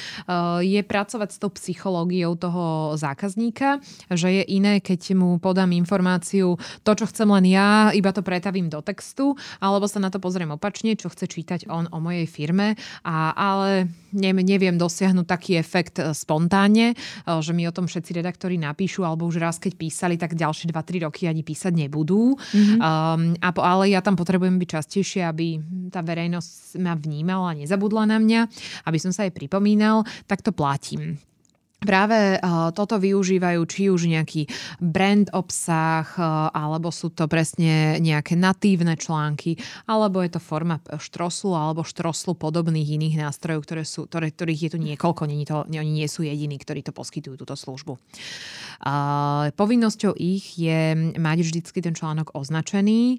je 0.64 0.82
pracovať 0.88 1.30
s 1.36 1.38
tou 1.41 1.52
psychológiou 1.52 2.39
toho 2.39 2.95
zákazníka, 2.95 3.84
že 4.08 4.41
je 4.41 4.43
iné, 4.56 4.80
keď 4.80 5.20
mu 5.20 5.36
podám 5.36 5.76
informáciu, 5.76 6.56
to, 6.88 6.91
čo 6.95 7.06
chcem 7.12 7.28
len 7.28 7.40
ja 7.43 7.91
iba 7.91 8.11
to 8.13 8.21
pretavím 8.21 8.69
do 8.69 8.79
textu, 8.81 9.33
alebo 9.59 9.89
sa 9.89 9.99
na 9.99 10.13
to 10.13 10.21
pozriem 10.21 10.53
opačne, 10.53 10.93
čo 10.95 11.09
chce 11.09 11.25
čítať 11.27 11.59
on 11.67 11.89
o 11.91 11.97
mojej 11.97 12.27
firme, 12.27 12.75
a, 13.05 13.33
ale 13.33 13.91
neviem 14.11 14.75
dosiahnuť 14.75 15.25
taký 15.25 15.51
efekt 15.55 16.03
e, 16.03 16.11
spontánne, 16.11 16.93
e, 16.93 16.95
že 17.39 17.55
mi 17.55 17.63
o 17.65 17.75
tom 17.75 17.87
všetci 17.87 18.11
redaktori 18.19 18.59
napíšu, 18.59 19.07
alebo 19.07 19.25
už 19.27 19.39
raz 19.39 19.57
keď 19.57 19.73
písali, 19.79 20.15
tak 20.19 20.35
ďalšie 20.35 20.69
2-3 20.69 21.07
roky 21.07 21.25
ani 21.25 21.41
písať 21.41 21.71
nebudú. 21.71 22.35
Mm-hmm. 22.35 22.77
Um, 22.77 23.21
a, 23.39 23.49
ale 23.55 23.93
ja 23.95 24.03
tam 24.03 24.19
potrebujem 24.19 24.59
byť 24.59 24.69
častejšie, 24.69 25.21
aby 25.23 25.57
tá 25.89 26.03
verejnosť 26.03 26.77
ma 26.83 26.93
vnímala 26.93 27.55
a 27.55 27.57
nezabudla 27.57 28.03
na 28.05 28.17
mňa, 28.19 28.41
aby 28.85 28.97
som 28.99 29.15
sa 29.15 29.25
jej 29.25 29.33
pripomínal, 29.33 30.03
tak 30.27 30.43
to 30.43 30.51
platím. 30.51 31.17
Práve 31.82 32.38
uh, 32.38 32.69
toto 32.77 33.01
využívajú 33.01 33.61
či 33.65 33.89
už 33.89 34.05
nejaký 34.05 34.45
brand 34.77 35.25
obsah, 35.34 36.05
uh, 36.13 36.53
alebo 36.53 36.93
sú 36.93 37.09
to 37.09 37.25
presne 37.25 37.97
nejaké 37.97 38.38
natívne 38.38 38.93
články, 38.93 39.57
alebo 39.89 40.21
je 40.21 40.29
to 40.29 40.38
forma 40.38 40.77
štroslu 41.01 41.57
alebo 41.57 41.82
štroslu 41.82 42.38
podobných 42.38 42.86
iných 42.86 43.25
nástrojov, 43.25 43.65
ktoré 43.65 43.82
sú, 43.82 44.05
ktoré, 44.05 44.29
ktorých 44.29 44.61
je 44.61 44.71
tu 44.73 44.77
niekoľko, 44.77 45.25
nie 45.25 45.41
to, 45.41 45.65
oni 45.65 46.05
nie 46.05 46.05
sú 46.05 46.21
jediní, 46.21 46.61
ktorí 46.61 46.86
to 46.86 46.93
poskytujú, 46.93 47.34
túto 47.41 47.57
službu. 47.57 47.97
Uh, 47.97 49.49
povinnosťou 49.57 50.13
ich 50.21 50.61
je 50.61 50.93
mať 51.17 51.38
vždycky 51.41 51.82
ten 51.82 51.97
článok 51.97 52.38
označený 52.38 53.17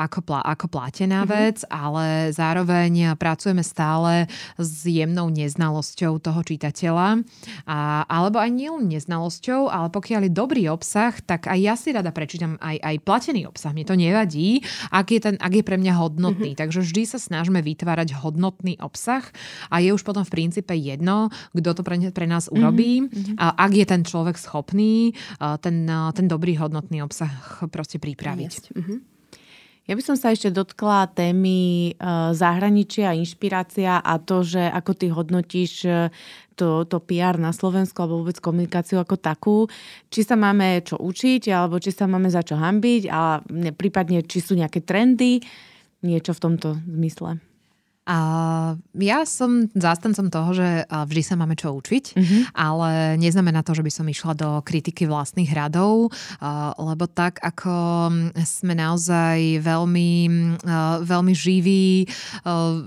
ako, 0.00 0.24
pla, 0.24 0.40
ako 0.40 0.72
platená 0.72 1.28
mm-hmm. 1.28 1.36
vec, 1.36 1.56
ale 1.68 2.32
zároveň 2.32 3.12
pracujeme 3.20 3.60
stále 3.60 4.24
s 4.56 4.88
jemnou 4.88 5.28
neznalosťou 5.28 6.16
toho 6.16 6.40
čitateľa 6.40 7.20
a, 7.68 7.73
alebo 8.06 8.38
aj 8.38 8.50
nielen 8.52 8.86
neznalosťou, 8.90 9.68
ale 9.72 9.88
pokiaľ 9.90 10.28
je 10.28 10.32
dobrý 10.32 10.62
obsah, 10.70 11.14
tak 11.24 11.50
aj 11.50 11.58
ja 11.58 11.74
si 11.74 11.90
rada 11.90 12.14
prečítam 12.14 12.60
aj, 12.62 12.78
aj 12.78 12.96
platený 13.02 13.48
obsah. 13.48 13.74
Mne 13.74 13.86
to 13.88 13.96
nevadí, 13.98 14.62
ak 14.94 15.06
je, 15.10 15.20
ten, 15.20 15.34
ak 15.40 15.52
je 15.52 15.64
pre 15.66 15.76
mňa 15.80 15.94
hodnotný. 15.98 16.54
Mm-hmm. 16.54 16.62
Takže 16.62 16.80
vždy 16.84 17.02
sa 17.08 17.18
snažíme 17.18 17.60
vytvárať 17.64 18.14
hodnotný 18.20 18.78
obsah 18.78 19.24
a 19.72 19.80
je 19.82 19.90
už 19.90 20.06
potom 20.06 20.22
v 20.22 20.32
princípe 20.32 20.74
jedno, 20.76 21.32
kto 21.56 21.70
to 21.74 21.82
pre, 21.82 21.96
pre 22.14 22.26
nás 22.28 22.46
mhm, 22.46 22.52
urobí. 22.54 22.92
Mm-hmm. 23.04 23.36
A 23.40 23.46
ak 23.64 23.72
je 23.74 23.86
ten 23.86 24.02
človek 24.04 24.36
schopný 24.36 25.16
ten, 25.60 25.86
ten 25.88 26.26
dobrý 26.28 26.56
hodnotný 26.60 27.02
obsah 27.02 27.30
proste 27.72 27.98
pripraviť. 27.98 28.52
Mm-hmm. 28.74 28.98
Ja 29.84 30.00
by 30.00 30.00
som 30.00 30.16
sa 30.16 30.32
ešte 30.32 30.48
dotkla 30.48 31.12
témy 31.12 31.92
zahraničia, 32.32 33.12
inšpirácia 33.20 34.00
a 34.00 34.16
to, 34.16 34.40
že 34.40 34.64
ako 34.64 34.92
ty 34.96 35.12
hodnotíš 35.12 35.84
to, 36.54 36.88
to 36.88 36.98
PR 37.02 37.36
na 37.36 37.54
Slovensku 37.54 37.98
alebo 38.00 38.22
vôbec 38.22 38.38
komunikáciu 38.38 38.98
ako 39.02 39.14
takú, 39.18 39.58
či 40.08 40.26
sa 40.26 40.34
máme 40.38 40.82
čo 40.82 40.98
učiť 40.98 41.50
alebo 41.50 41.78
či 41.78 41.90
sa 41.90 42.06
máme 42.06 42.30
za 42.30 42.42
čo 42.42 42.58
hambiť 42.58 43.02
a 43.10 43.42
prípadne 43.74 44.22
či 44.26 44.38
sú 44.42 44.54
nejaké 44.58 44.82
trendy, 44.82 45.42
niečo 46.02 46.32
v 46.34 46.42
tomto 46.42 46.78
zmysle. 46.86 47.53
A 48.04 48.18
ja 49.00 49.24
som 49.24 49.64
zástancom 49.72 50.28
toho, 50.28 50.50
že 50.52 50.68
vždy 50.84 51.22
sa 51.24 51.40
máme 51.40 51.56
čo 51.56 51.72
učiť, 51.72 52.04
mm-hmm. 52.12 52.40
ale 52.52 53.16
neznamená 53.16 53.64
to, 53.64 53.72
že 53.72 53.80
by 53.80 53.88
som 53.88 54.04
išla 54.04 54.36
do 54.36 54.50
kritiky 54.60 55.08
vlastných 55.08 55.48
radov, 55.48 56.12
lebo 56.76 57.04
tak 57.08 57.40
ako 57.40 57.72
sme 58.44 58.76
naozaj 58.76 59.64
veľmi, 59.64 60.10
veľmi 61.00 61.32
živý, 61.32 62.04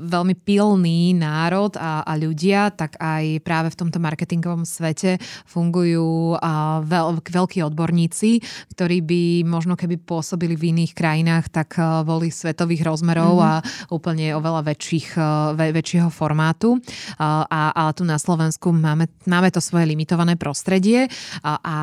veľmi 0.05 0.35
pilný 0.37 1.17
národ 1.17 1.73
a, 1.81 2.05
a 2.05 2.13
ľudia, 2.13 2.69
tak 2.77 3.01
aj 3.01 3.41
práve 3.41 3.73
v 3.73 3.79
tomto 3.81 3.97
marketingovom 3.97 4.69
svete 4.69 5.17
fungujú 5.49 6.37
veľ, 6.85 7.25
veľkí 7.25 7.65
odborníci, 7.65 8.45
ktorí 8.77 9.01
by 9.01 9.21
možno 9.49 9.73
keby 9.73 9.97
pôsobili 9.97 10.53
v 10.53 10.77
iných 10.77 10.93
krajinách, 10.93 11.49
tak 11.49 11.73
boli 12.05 12.29
svetových 12.29 12.85
rozmerov 12.85 13.41
mm-hmm. 13.41 13.49
a 13.49 13.53
úplne 13.89 14.37
oveľa 14.37 14.61
väčších 14.61 15.06
väčších, 15.15 15.87
väčšieho 15.87 16.09
formátu. 16.11 16.77
A, 17.17 17.71
ale 17.71 17.91
tu 17.95 18.03
na 18.03 18.19
Slovensku 18.19 18.75
máme, 18.75 19.07
máme 19.23 19.49
to 19.49 19.63
svoje 19.63 19.87
limitované 19.87 20.35
prostredie 20.35 21.07
a, 21.41 21.53
a 21.63 21.77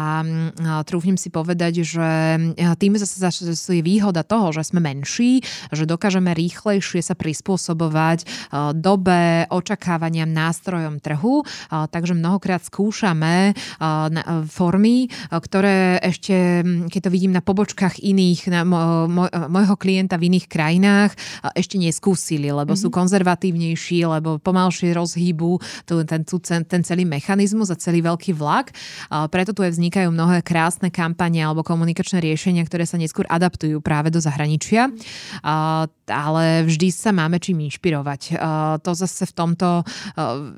trúfnim 0.85 1.17
si 1.17 1.33
povedať, 1.33 1.87
že 1.87 2.09
tým 2.77 2.93
zase 3.01 3.49
je 3.51 3.83
výhoda 3.83 4.23
toho, 4.23 4.53
že 4.53 4.69
sme 4.69 4.85
menší, 4.85 5.41
že 5.73 5.89
dokážeme 5.89 6.37
rýchlejšie 6.37 7.01
sa 7.01 7.17
prispôsobovať 7.17 8.51
dobe, 8.77 9.49
očakávaniam, 9.49 10.29
nástrojom 10.29 11.01
trhu. 11.01 11.43
Takže 11.71 12.15
mnohokrát 12.15 12.61
skúšame 12.61 13.57
formy, 14.51 15.09
ktoré 15.31 15.99
ešte, 16.03 16.63
keď 16.93 17.01
to 17.09 17.11
vidím 17.11 17.33
na 17.33 17.41
pobočkách 17.41 18.03
iných, 18.03 18.41
na 18.53 18.63
môjho 19.49 19.77
klienta 19.81 20.21
v 20.21 20.35
iných 20.35 20.47
krajinách, 20.47 21.13
ešte 21.57 21.81
neskúsili, 21.81 22.51
lebo 22.51 22.75
mm-hmm. 22.75 22.83
sú 22.83 22.89
mhm. 22.91 22.97
Konzervatívnejší, 23.15 24.11
lebo 24.11 24.43
pomalšie 24.43 24.91
rozhýbu 24.91 25.63
ten, 25.87 26.27
ten, 26.27 26.63
ten 26.67 26.83
celý 26.83 27.07
mechanizmus 27.07 27.71
a 27.71 27.79
celý 27.79 28.03
veľký 28.03 28.35
vlak. 28.35 28.75
Preto 29.31 29.55
tu 29.55 29.63
aj 29.63 29.79
vznikajú 29.79 30.11
mnohé 30.11 30.43
krásne 30.43 30.91
kampane 30.91 31.39
alebo 31.39 31.63
komunikačné 31.63 32.19
riešenia, 32.19 32.67
ktoré 32.67 32.83
sa 32.91 32.99
neskôr 32.99 33.23
adaptujú 33.31 33.79
práve 33.79 34.11
do 34.11 34.19
zahraničia. 34.19 34.91
Ale 36.11 36.67
vždy 36.67 36.91
sa 36.91 37.15
máme 37.15 37.39
čím 37.39 37.71
inšpirovať. 37.71 38.35
To 38.83 38.91
zase 38.99 39.31
v 39.31 39.33
tomto 39.39 39.87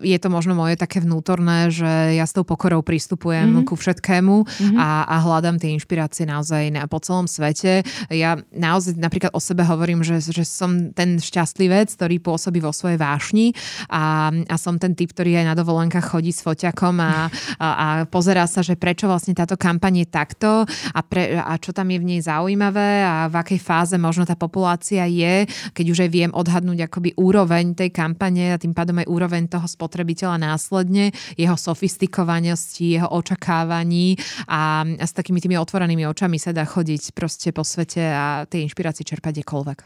je 0.01 0.17
to 0.17 0.29
možno 0.33 0.57
moje 0.57 0.81
také 0.81 1.05
vnútorné, 1.05 1.69
že 1.69 2.17
ja 2.17 2.25
s 2.25 2.33
tou 2.33 2.49
pokorou 2.49 2.81
pristupujem 2.81 3.53
mm-hmm. 3.53 3.69
ku 3.69 3.77
všetkému 3.77 4.35
mm-hmm. 4.49 4.81
a, 4.81 5.05
a 5.05 5.17
hľadám 5.21 5.61
tie 5.61 5.77
inšpirácie 5.77 6.25
naozaj 6.25 6.73
na, 6.73 6.89
po 6.89 7.05
celom 7.05 7.29
svete. 7.29 7.85
Ja 8.09 8.41
naozaj 8.49 8.97
napríklad 8.97 9.37
o 9.37 9.41
sebe 9.45 9.61
hovorím, 9.61 10.01
že, 10.01 10.25
že 10.25 10.49
som 10.49 10.97
ten 10.97 11.21
šťastlivec, 11.21 11.91
ktorý 11.93 12.17
pôsobí 12.23 12.46
vo 12.51 12.71
svojej 12.71 12.99
vášni 12.99 13.53
a, 13.91 14.31
a 14.31 14.57
som 14.57 14.79
ten 14.79 14.95
typ, 14.95 15.13
ktorý 15.13 15.43
aj 15.43 15.47
na 15.51 15.55
dovolenkách 15.59 16.17
chodí 16.17 16.31
s 16.31 16.43
foťakom 16.43 16.97
a, 17.03 17.29
a, 17.59 17.69
a 17.69 17.87
pozerá 18.07 18.47
sa, 18.47 18.63
že 18.63 18.79
prečo 18.79 19.11
vlastne 19.11 19.35
táto 19.35 19.55
kampaň 19.59 20.05
je 20.05 20.07
takto 20.09 20.51
a, 20.67 21.01
pre, 21.03 21.39
a 21.39 21.57
čo 21.59 21.73
tam 21.73 21.91
je 21.91 21.99
v 21.99 22.09
nej 22.15 22.21
zaujímavé 22.23 23.03
a 23.03 23.15
v 23.31 23.35
akej 23.41 23.61
fáze 23.61 23.97
možno 23.97 24.27
tá 24.29 24.35
populácia 24.37 25.07
je, 25.07 25.47
keď 25.73 25.87
už 25.91 25.99
aj 26.07 26.11
viem 26.11 26.31
odhadnúť 26.35 26.91
akoby 26.91 27.17
úroveň 27.17 27.73
tej 27.73 27.91
kampane 27.95 28.55
a 28.55 28.61
tým 28.61 28.77
pádom 28.77 29.01
aj 29.03 29.07
úroveň 29.09 29.49
toho 29.49 29.65
spotrebiteľa 29.65 30.37
následne, 30.39 31.11
jeho 31.35 31.57
sofistikovanosti, 31.57 33.01
jeho 33.01 33.09
očakávaní 33.11 34.19
a, 34.47 34.85
a 34.85 35.05
s 35.05 35.13
takými 35.17 35.41
tými 35.41 35.57
otvorenými 35.57 36.05
očami 36.07 36.37
sa 36.37 36.53
dá 36.53 36.69
chodiť 36.69 37.17
proste 37.17 37.51
po 37.51 37.65
svete 37.65 38.03
a 38.03 38.45
tie 38.45 38.63
inšpirácie 38.67 39.07
čerpať 39.07 39.41
kdekoľvek. 39.41 39.79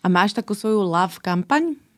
A 0.00 0.06
máš 0.08 0.32
takú 0.32 0.56
svoju 0.56 0.80
love 0.80 1.20
kampaň? 1.20 1.89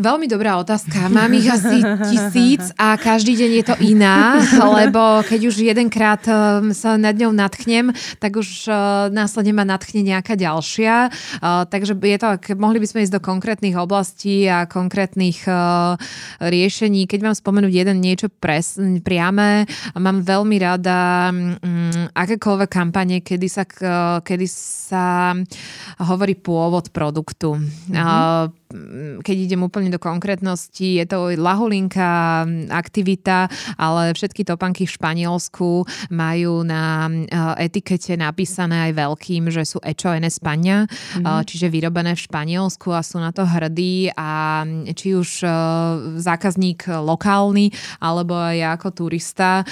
Veľmi 0.00 0.32
dobrá 0.32 0.56
otázka. 0.56 1.12
Mám 1.12 1.36
ich 1.36 1.44
asi 1.44 1.84
tisíc 2.08 2.72
a 2.80 2.96
každý 2.96 3.36
deň 3.36 3.50
je 3.52 3.64
to 3.68 3.76
iná, 3.84 4.40
lebo 4.80 5.20
keď 5.28 5.40
už 5.52 5.60
jedenkrát 5.60 6.24
um, 6.24 6.72
sa 6.72 6.96
nad 6.96 7.12
ňou 7.12 7.36
natchnem, 7.36 7.92
tak 8.16 8.40
už 8.40 8.64
uh, 8.72 9.12
následne 9.12 9.52
ma 9.52 9.68
natchne 9.68 10.00
nejaká 10.00 10.40
ďalšia. 10.40 11.12
Uh, 11.44 11.68
takže 11.68 12.00
je 12.00 12.16
to, 12.16 12.28
mohli 12.56 12.80
by 12.80 12.88
sme 12.88 13.04
ísť 13.04 13.12
do 13.12 13.20
konkrétnych 13.20 13.76
oblastí 13.76 14.48
a 14.48 14.64
konkrétnych 14.64 15.44
riešení. 16.40 17.04
Keď 17.04 17.20
vám 17.20 17.36
spomenúť 17.36 17.72
jeden 17.84 18.00
niečo 18.00 18.32
pres, 18.32 18.80
priame, 19.04 19.68
mám 20.00 20.24
veľmi 20.24 20.56
rada 20.56 21.28
um, 21.28 21.52
akékoľvek 22.16 22.70
kampane, 22.72 23.20
kedy 23.20 23.48
sa, 23.52 23.68
kedy 24.24 24.46
sa 24.48 25.36
hovorí 26.00 26.40
pôvod 26.40 26.88
produktu. 26.88 27.60
Mm-hmm 27.60 28.60
keď 29.20 29.36
idem 29.50 29.66
úplne 29.66 29.89
do 29.90 29.98
konkrétnosti, 29.98 31.02
je 31.02 31.06
to 31.06 31.34
lahulinka 31.36 32.46
aktivita, 32.70 33.50
ale 33.76 34.14
všetky 34.14 34.46
topanky 34.46 34.86
v 34.86 34.94
Španielsku 34.94 35.84
majú 36.10 36.62
na 36.62 37.10
eh, 37.10 37.66
etikete 37.68 38.14
napísané 38.14 38.90
aj 38.90 38.92
veľkým, 38.96 39.50
že 39.50 39.66
sú 39.66 39.78
Echo 39.82 40.14
en 40.14 40.26
España, 40.26 40.86
mm-hmm. 40.86 41.44
čiže 41.46 41.66
vyrobené 41.68 42.14
v 42.14 42.24
Španielsku 42.24 42.94
a 42.94 43.04
sú 43.04 43.18
na 43.18 43.34
to 43.34 43.44
hrdí 43.44 44.10
a 44.14 44.62
či 44.94 45.14
už 45.14 45.44
eh, 45.44 45.50
zákazník 46.18 46.86
lokálny, 46.88 47.72
alebo 48.00 48.38
aj 48.38 48.56
ja 48.56 48.68
ako 48.74 48.88
turista 48.92 49.62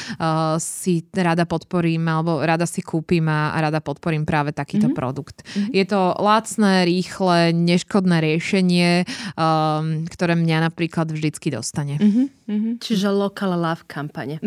si 0.58 1.04
rada 1.14 1.44
podporím 1.44 2.04
alebo 2.08 2.40
rada 2.42 2.66
si 2.66 2.82
kúpim 2.82 3.26
a 3.28 3.54
rada 3.56 3.80
podporím 3.80 4.24
práve 4.26 4.52
takýto 4.52 4.90
mm-hmm. 4.90 4.98
produkt. 4.98 5.42
Mm-hmm. 5.44 5.72
Je 5.74 5.84
to 5.88 6.00
lacné, 6.18 6.74
rýchle, 6.84 7.52
neškodné 7.52 8.16
riešenie, 8.20 8.90
um, 9.34 9.97
ktoré 10.06 10.38
mňa 10.38 10.70
napríklad 10.70 11.10
vždycky 11.10 11.50
dostane. 11.50 11.98
Uh-huh, 11.98 12.28
uh-huh. 12.28 12.74
Čiže 12.78 13.10
local 13.10 13.56
love 13.56 13.88
kampane. 13.90 14.38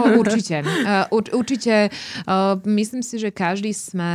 o, 0.00 0.02
určite. 0.20 0.60
Uh, 0.64 1.06
ur, 1.16 1.22
určite. 1.32 1.88
Uh, 2.28 2.60
myslím 2.68 3.00
si, 3.00 3.16
že 3.16 3.32
každý 3.32 3.72
sme, 3.72 4.12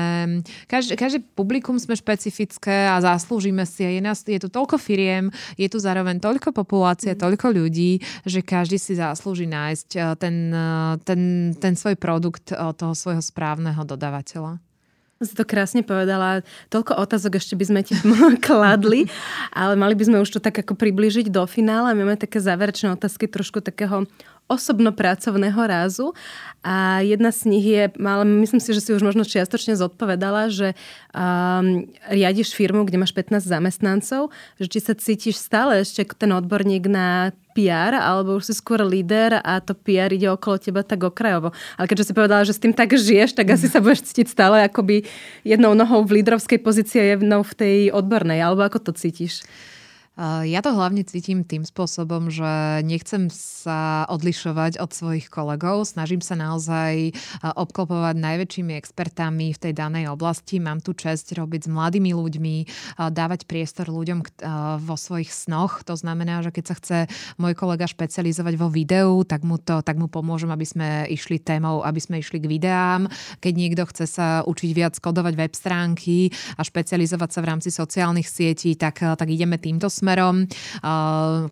každý, 0.68 0.93
každý 0.93 1.20
publikum 1.34 1.80
sme 1.82 1.97
špecifické 1.97 2.89
a 2.89 3.01
zaslúžime 3.01 3.66
si. 3.66 3.86
Je, 3.88 4.01
nás, 4.03 4.22
je 4.22 4.38
tu 4.38 4.49
toľko 4.49 4.78
firiem, 4.78 5.30
je 5.57 5.68
tu 5.70 5.78
zároveň 5.82 6.22
toľko 6.22 6.53
populácie, 6.53 7.14
uh-huh. 7.14 7.24
toľko 7.30 7.47
ľudí, 7.53 8.01
že 8.28 8.45
každý 8.45 8.78
si 8.78 8.97
zaslúži 8.97 9.47
nájsť 9.49 9.89
uh, 9.97 10.03
ten, 10.20 10.36
uh, 10.51 10.97
ten, 11.01 11.53
ten 11.57 11.74
svoj 11.74 11.95
produkt 11.97 12.53
uh, 12.53 12.74
toho 12.76 12.97
svojho 12.97 13.24
správneho 13.24 13.82
dodávateľa. 13.86 14.70
Si 15.22 15.38
to 15.38 15.45
krásne 15.45 15.86
povedala. 15.86 16.41
Toľko 16.74 16.97
otázok 16.97 17.38
ešte 17.38 17.53
by 17.53 17.65
sme 17.69 17.82
ti 17.86 17.93
kladli, 18.45 19.05
ale 19.53 19.78
mali 19.78 19.93
by 19.93 20.09
sme 20.09 20.17
už 20.26 20.34
to 20.34 20.39
tak 20.41 20.57
ako 20.65 20.74
približiť 20.74 21.30
do 21.30 21.45
finále. 21.45 21.93
Máme 21.93 22.17
také 22.17 22.41
záverečné 22.41 22.97
otázky 22.97 23.30
trošku 23.30 23.61
takého 23.61 24.09
osobno-pracovného 24.51 25.61
rázu 25.63 26.11
a 26.59 26.99
jedna 26.99 27.32
z 27.32 27.47
nich 27.47 27.65
je, 27.65 27.84
ale 27.95 28.24
myslím 28.43 28.59
si, 28.59 28.76
že 28.76 28.84
si 28.84 28.91
už 28.91 28.99
možno 28.99 29.24
čiastočne 29.24 29.80
zodpovedala, 29.80 30.51
že 30.51 30.76
um, 31.15 31.88
riadiš 32.11 32.51
firmu, 32.51 32.84
kde 32.84 32.99
máš 32.99 33.15
15 33.15 33.47
zamestnancov, 33.47 34.36
že 34.59 34.67
či 34.67 34.80
sa 34.84 34.91
cítiš 34.91 35.39
stále 35.39 35.80
ešte 35.80 36.03
ten 36.19 36.36
odborník 36.36 36.84
na 36.91 37.32
PR, 37.52 37.93
alebo 37.95 38.39
už 38.39 38.52
si 38.52 38.54
skôr 38.56 38.82
líder 38.84 39.39
a 39.43 39.60
to 39.60 39.76
PR 39.76 40.12
ide 40.12 40.32
okolo 40.32 40.58
teba 40.58 40.82
tak 40.82 41.04
okrajovo. 41.04 41.52
Ale 41.76 41.86
keďže 41.86 42.12
si 42.12 42.14
povedala, 42.16 42.47
že 42.47 42.56
s 42.56 42.64
tým 42.64 42.72
tak 42.72 42.95
žiješ, 42.95 43.36
tak 43.36 43.52
asi 43.52 43.68
sa 43.68 43.80
budeš 43.84 44.08
cítiť 44.12 44.28
stále 44.32 44.64
akoby 44.66 45.04
jednou 45.43 45.76
nohou 45.76 46.08
v 46.08 46.22
lídrovskej 46.22 46.60
pozícii 46.64 46.99
a 46.99 47.10
jednou 47.16 47.43
v 47.43 47.54
tej 47.54 47.78
odbornej. 47.91 48.39
Alebo 48.39 48.64
ako 48.64 48.91
to 48.91 48.91
cítiš? 48.95 49.43
Ja 50.20 50.59
to 50.59 50.76
hlavne 50.76 51.07
cítim 51.07 51.47
tým 51.47 51.64
spôsobom, 51.64 52.28
že 52.28 52.84
nechcem 52.84 53.32
sa 53.32 54.03
odlišovať 54.12 54.78
od 54.78 54.91
svojich 54.91 55.32
kolegov. 55.32 55.88
Snažím 55.88 56.20
sa 56.20 56.36
naozaj 56.36 57.16
obklopovať 57.41 58.20
najväčšími 58.20 58.76
expertami 58.76 59.55
v 59.55 59.62
tej 59.64 59.74
danej 59.74 60.12
oblasti. 60.12 60.59
Mám 60.59 60.84
tu 60.84 60.91
čest 60.93 61.32
robiť 61.32 61.66
s 61.66 61.72
mladými 61.72 62.12
ľuďmi, 62.12 62.55
dávať 63.07 63.47
priestor 63.47 63.88
ľuďom 63.88 64.20
vo 64.84 64.95
svojich 64.99 65.32
snoch. 65.32 65.88
To 65.88 65.95
znamená, 65.95 66.43
že 66.43 66.51
keď 66.51 66.64
sa 66.68 66.76
chce 66.76 66.97
môj 67.39 67.55
kolega 67.55 67.88
špecializovať 67.88 68.53
vo 68.59 68.68
videu, 68.68 69.24
tak 69.24 69.47
mu, 69.47 69.57
to, 69.64 69.80
tak 69.80 69.95
mu 69.95 70.12
pomôžem, 70.12 70.51
aby 70.51 70.68
sme 70.68 71.07
išli 71.07 71.39
témou, 71.39 71.88
aby 71.88 72.03
sme 72.03 72.20
išli 72.20 72.43
k 72.43 72.51
videám. 72.51 73.07
Keď 73.39 73.53
niekto 73.55 73.88
chce 73.88 74.05
sa 74.12 74.28
učiť 74.43 74.72
viac 74.76 74.93
kodovať 74.99 75.34
web 75.39 75.55
stránky 75.55 76.36
a 76.59 76.68
špecializovať 76.68 77.30
sa 77.32 77.39
v 77.39 77.47
rámci 77.47 77.70
sociálnych 77.72 78.28
sietí, 78.28 78.76
tak, 78.76 79.01
tak 79.01 79.26
ideme 79.26 79.55
týmto 79.55 79.88
smerom. 79.89 80.09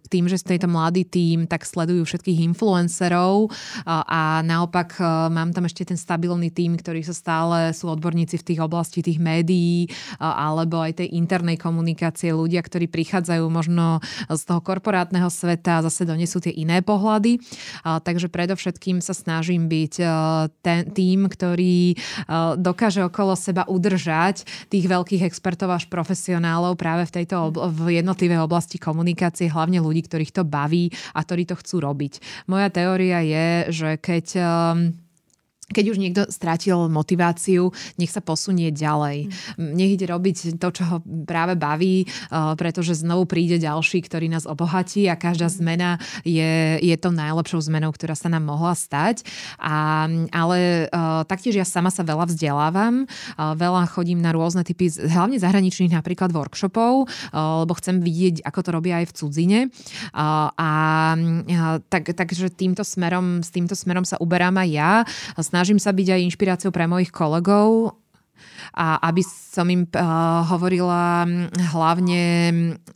Tým, 0.10 0.26
že 0.28 0.38
ste 0.39 0.60
to 0.60 0.68
mladý 0.68 1.07
tým, 1.07 1.47
tak 1.47 1.64
sledujú 1.64 2.03
všetkých 2.03 2.43
influencerov 2.51 3.51
a 3.88 4.43
naopak 4.43 4.99
mám 5.32 5.55
tam 5.55 5.66
ešte 5.70 5.93
ten 5.93 5.99
stabilný 5.99 6.51
tým, 6.51 6.76
ktorý 6.76 7.03
sa 7.05 7.16
stále 7.16 7.72
sú 7.72 7.88
odborníci 7.88 8.36
v 8.41 8.47
tých 8.53 8.60
oblasti 8.60 8.99
tých 9.05 9.22
médií 9.22 9.88
alebo 10.20 10.82
aj 10.84 11.03
tej 11.03 11.16
internej 11.16 11.55
komunikácie, 11.55 12.36
ľudia, 12.36 12.60
ktorí 12.64 12.89
prichádzajú 12.91 13.45
možno 13.47 14.03
z 14.28 14.41
toho 14.43 14.60
korporátneho 14.60 15.30
sveta 15.32 15.80
a 15.80 15.86
zase 15.86 16.07
donesú 16.07 16.41
tie 16.43 16.51
iné 16.55 16.82
pohľady. 16.82 17.39
Takže 17.84 18.28
predovšetkým 18.32 18.99
sa 18.99 19.14
snažím 19.14 19.70
byť 19.70 19.93
ten 20.66 20.80
tým, 20.91 21.30
ktorý 21.30 21.95
dokáže 22.57 23.05
okolo 23.05 23.38
seba 23.38 23.64
udržať 23.70 24.43
tých 24.68 24.86
veľkých 24.89 25.24
expertov 25.28 25.70
až 25.72 25.86
profesionálov 25.91 26.80
práve 26.80 27.05
v 27.05 27.14
tejto 27.22 27.36
obl- 27.51 27.68
v 27.70 28.01
jednotlivej 28.01 28.38
oblasti 28.41 28.79
komunikácie, 28.79 29.51
hlavne 29.51 29.83
ľudí, 29.83 30.07
ktorých 30.07 30.35
to 30.35 30.43
baví 30.47 30.89
a 31.13 31.19
ktorí 31.23 31.43
to 31.49 31.59
chcú 31.59 31.83
robiť. 31.83 32.47
Moja 32.47 32.71
teória 32.71 33.19
je, 33.21 33.47
že 33.71 33.89
keď 33.99 34.25
um, 34.39 34.95
keď 35.70 35.86
už 35.93 35.97
niekto 36.01 36.22
strátil 36.34 36.89
motiváciu, 36.89 37.70
nech 38.01 38.09
sa 38.09 38.26
posunie 38.26 38.74
ďalej. 38.74 39.30
Mm. 39.55 39.72
Nech 39.78 39.91
ide 39.95 40.09
robiť 40.09 40.57
to, 40.57 40.70
čo 40.74 40.84
ho 40.89 40.97
práve 41.30 41.53
baví, 41.53 42.09
uh, 42.34 42.57
pretože 42.57 43.05
znovu 43.05 43.30
príde 43.30 43.61
ďalší, 43.61 44.01
ktorý 44.01 44.28
nás 44.34 44.49
obohatí 44.49 45.05
a 45.05 45.15
každá 45.15 45.47
mm. 45.47 45.55
zmena 45.61 45.89
je, 46.26 46.82
je 46.82 46.95
to 46.97 47.13
najlepšou 47.13 47.61
zmenou, 47.61 47.93
ktorá 47.93 48.17
sa 48.17 48.34
nám 48.34 48.49
mohla 48.49 48.74
stať. 48.74 49.22
A, 49.61 50.09
ale 50.34 50.89
uh, 50.89 51.22
taktiež 51.30 51.61
ja 51.61 51.65
sama 51.65 51.93
sa 51.93 52.01
veľa 52.01 52.34
vzdelávam, 52.34 53.05
uh, 53.05 53.53
veľa 53.53 53.86
chodím 53.93 54.20
na 54.26 54.34
rôzne 54.34 54.65
typy, 54.65 54.89
hlavne 54.89 55.38
zahraničných 55.38 55.93
napríklad 55.93 56.34
workshopov, 56.34 57.07
lebo 57.34 57.74
chcem 57.78 58.01
vidieť, 58.01 58.41
ako 58.45 58.59
to 58.65 58.70
robia 58.74 59.01
aj 59.03 59.05
v 59.11 59.15
cudzine. 59.15 59.59
A 60.13 60.70
uh, 61.15 61.78
tak, 61.88 62.11
takže 62.17 62.49
týmto 62.49 62.82
smerom, 62.82 63.45
s 63.45 63.53
týmto 63.53 63.78
smerom 63.78 64.03
sa 64.03 64.17
uberám 64.17 64.57
aj 64.57 64.70
ja. 64.70 64.91
Snažím 65.38 65.59
snažím 65.60 65.76
sa 65.76 65.91
byť 65.91 66.07
aj 66.16 66.26
inšpiráciou 66.32 66.72
pre 66.72 66.88
mojich 66.88 67.12
kolegov 67.12 67.99
a 68.72 68.95
aby 69.12 69.20
som 69.28 69.68
im 69.68 69.84
uh, 69.84 69.99
hovorila 70.47 71.28
hlavne 71.76 72.24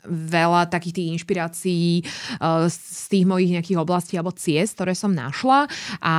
veľa 0.08 0.72
takých 0.72 0.96
tých 0.96 1.12
inšpirácií 1.20 1.88
uh, 2.40 2.72
z 2.72 3.04
tých 3.12 3.28
mojich 3.28 3.52
nejakých 3.52 3.84
oblastí 3.84 4.16
alebo 4.16 4.32
ciest, 4.32 4.80
ktoré 4.80 4.96
som 4.96 5.12
našla. 5.12 5.68
A 6.00 6.16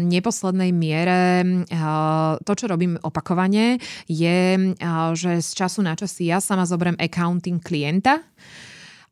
neposlednej 0.00 0.72
miere 0.72 1.44
uh, 1.44 2.40
to, 2.40 2.56
čo 2.56 2.72
robím 2.72 2.96
opakovane, 3.04 3.76
je, 4.08 4.72
že 5.12 5.44
z 5.44 5.50
času 5.52 5.84
na 5.84 5.92
čas 5.92 6.16
ja 6.24 6.40
sama 6.40 6.64
zoberiem 6.64 6.96
accounting 6.96 7.60
klienta 7.60 8.24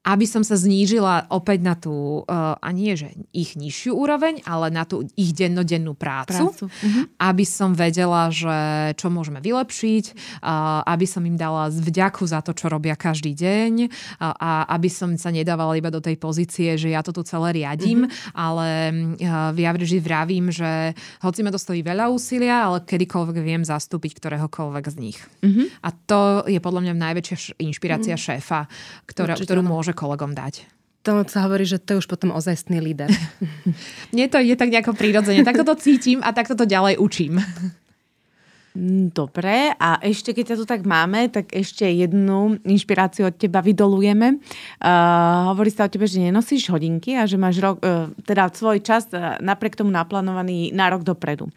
aby 0.00 0.24
som 0.24 0.40
sa 0.40 0.56
znížila 0.56 1.28
opäť 1.28 1.58
na 1.60 1.76
tú, 1.76 2.24
uh, 2.24 2.56
a 2.56 2.68
nie 2.72 2.96
že 2.96 3.12
ich 3.36 3.52
nižšiu 3.52 3.92
úroveň, 3.92 4.40
ale 4.48 4.72
na 4.72 4.88
tú 4.88 5.04
ich 5.12 5.36
dennodennú 5.36 5.92
prácu, 5.92 6.56
prácu. 6.56 6.64
Uh-huh. 6.72 7.04
aby 7.20 7.44
som 7.44 7.76
vedela, 7.76 8.32
že 8.32 8.96
čo 8.96 9.12
môžeme 9.12 9.44
vylepšiť, 9.44 10.04
uh, 10.40 10.80
aby 10.88 11.04
som 11.04 11.20
im 11.28 11.36
dala 11.36 11.68
vďaku 11.68 12.24
za 12.24 12.40
to, 12.40 12.56
čo 12.56 12.72
robia 12.72 12.96
každý 12.96 13.36
deň 13.36 13.72
uh, 13.92 14.32
a 14.40 14.72
aby 14.72 14.88
som 14.88 15.12
sa 15.20 15.28
nedávala 15.28 15.76
iba 15.76 15.92
do 15.92 16.00
tej 16.00 16.16
pozície, 16.16 16.80
že 16.80 16.88
ja 16.88 17.04
to 17.04 17.12
tu 17.12 17.20
celé 17.20 17.60
riadím, 17.60 18.08
uh-huh. 18.08 18.32
ale 18.32 18.68
ja 19.60 19.70
vždy 19.76 20.00
vravím, 20.00 20.48
že 20.48 20.96
hoci 21.20 21.44
ma 21.44 21.52
to 21.52 21.60
stojí 21.60 21.84
veľa 21.84 22.08
úsilia, 22.08 22.72
ale 22.72 22.88
kedykoľvek 22.88 23.36
viem 23.44 23.62
zastúpiť 23.68 24.16
ktoréhokoľvek 24.16 24.84
z 24.88 24.96
nich. 24.96 25.18
Uh-huh. 25.44 25.68
A 25.84 25.92
to 25.92 26.48
je 26.48 26.56
podľa 26.56 26.88
mňa 26.88 26.94
najväčšia 26.96 27.60
inšpirácia 27.60 28.16
uh-huh. 28.16 28.40
šéfa, 28.40 28.64
ktorá, 29.04 29.36
ktorú 29.36 29.60
môže 29.60 29.89
môže 29.90 29.98
kolegom 29.98 30.38
dať. 30.38 30.70
To 31.02 31.26
sa 31.26 31.48
hovorí, 31.48 31.66
že 31.66 31.82
to 31.82 31.96
je 31.96 32.00
už 32.04 32.06
potom 32.06 32.30
ozajstný 32.30 32.78
líder. 32.78 33.10
Mne 34.14 34.30
to 34.30 34.38
je 34.38 34.54
tak 34.54 34.70
nejako 34.70 34.94
prírodzene. 34.94 35.42
Takto 35.42 35.66
to 35.66 35.74
cítim 35.74 36.22
a 36.22 36.30
takto 36.30 36.54
to 36.54 36.68
ďalej 36.68 37.00
učím. 37.00 37.42
Mm, 38.76 39.10
dobre, 39.10 39.74
a 39.74 39.98
ešte 39.98 40.30
keď 40.30 40.54
ťa 40.54 40.58
tu 40.62 40.64
tak 40.68 40.86
máme, 40.86 41.26
tak 41.32 41.50
ešte 41.50 41.82
jednu 41.82 42.60
inšpiráciu 42.62 43.26
od 43.26 43.34
teba 43.34 43.58
vydolujeme. 43.58 44.38
Uh, 44.78 45.50
hovorí 45.50 45.74
sa 45.74 45.88
o 45.88 45.90
tebe, 45.90 46.06
že 46.06 46.22
nenosíš 46.22 46.70
hodinky 46.70 47.18
a 47.18 47.26
že 47.26 47.34
máš 47.34 47.58
rok, 47.58 47.82
uh, 47.82 48.12
teda 48.22 48.46
svoj 48.54 48.78
čas 48.78 49.10
uh, 49.10 49.40
napriek 49.42 49.74
tomu 49.74 49.90
naplánovaný 49.90 50.70
na 50.70 50.86
rok 50.86 51.02
dopredu. 51.02 51.50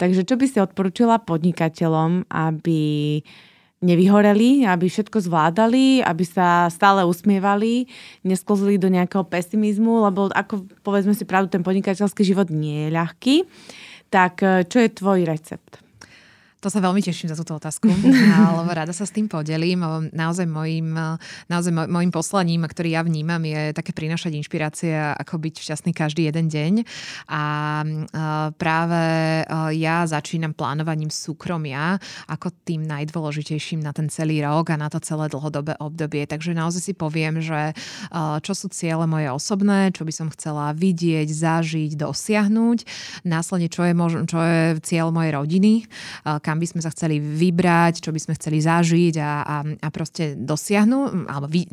Takže 0.00 0.24
čo 0.24 0.40
by 0.40 0.46
si 0.48 0.56
odporúčila 0.62 1.20
podnikateľom, 1.20 2.32
aby 2.32 3.20
nevyhoreli, 3.84 4.64
aby 4.64 4.88
všetko 4.88 5.20
zvládali, 5.20 6.00
aby 6.02 6.24
sa 6.24 6.66
stále 6.72 7.04
usmievali, 7.04 7.86
nesklzli 8.24 8.80
do 8.80 8.88
nejakého 8.88 9.22
pesimizmu, 9.22 10.04
lebo 10.08 10.32
ako 10.32 10.64
povedzme 10.80 11.12
si 11.12 11.28
pravdu, 11.28 11.52
ten 11.52 11.62
podnikateľský 11.62 12.22
život 12.24 12.48
nie 12.48 12.88
je 12.88 12.94
ľahký. 12.96 13.36
Tak 14.10 14.40
čo 14.72 14.78
je 14.80 14.88
tvoj 14.90 15.28
recept? 15.28 15.85
To 16.64 16.72
sa 16.72 16.80
veľmi 16.80 17.04
teším 17.04 17.28
za 17.28 17.36
túto 17.36 17.60
otázku, 17.60 17.84
lebo 18.58 18.70
rada 18.72 18.90
sa 18.96 19.04
s 19.04 19.12
tým 19.12 19.28
podelím. 19.28 19.84
Naozaj 20.16 20.48
môjim, 20.48 20.88
naozaj 21.52 21.72
môjim 21.72 22.08
poslaním, 22.08 22.64
ktorý 22.64 22.96
ja 22.96 23.02
vnímam, 23.04 23.44
je 23.44 23.76
také 23.76 23.92
prinašať 23.92 24.40
inšpirácie, 24.40 24.96
ako 25.20 25.36
byť 25.36 25.54
šťastný 25.60 25.92
každý 25.92 26.32
jeden 26.32 26.48
deň. 26.48 26.72
A 27.28 27.42
práve 28.56 29.02
ja 29.76 30.08
začínam 30.08 30.56
plánovaním 30.56 31.12
súkromia 31.12 32.00
ako 32.24 32.48
tým 32.64 32.88
najdôležitejším 32.88 33.84
na 33.84 33.92
ten 33.92 34.08
celý 34.08 34.40
rok 34.40 34.72
a 34.72 34.80
na 34.80 34.88
to 34.88 34.96
celé 34.98 35.28
dlhodobé 35.28 35.76
obdobie. 35.76 36.24
Takže 36.24 36.56
naozaj 36.56 36.82
si 36.88 36.94
poviem, 36.96 37.44
že 37.44 37.76
čo 38.40 38.52
sú 38.56 38.72
ciele 38.72 39.04
moje 39.04 39.28
osobné, 39.28 39.92
čo 39.92 40.08
by 40.08 40.12
som 40.14 40.32
chcela 40.32 40.72
vidieť, 40.72 41.28
zažiť, 41.28 42.00
dosiahnuť. 42.00 42.78
Následne, 43.28 43.68
čo 43.68 43.84
je, 43.84 43.92
čo 44.24 44.38
je 44.40 44.60
cieľ 44.80 45.12
mojej 45.12 45.36
rodiny, 45.36 45.74
kam 46.46 46.62
by 46.62 46.66
sme 46.70 46.78
sa 46.78 46.94
chceli 46.94 47.18
vybrať, 47.18 48.06
čo 48.06 48.14
by 48.14 48.22
sme 48.22 48.38
chceli 48.38 48.62
zažiť 48.62 49.18
a, 49.18 49.32
a, 49.42 49.56
a 49.82 49.88
proste 49.90 50.38
dosiahnuť 50.38 51.26
alebo 51.26 51.50
vy, 51.50 51.66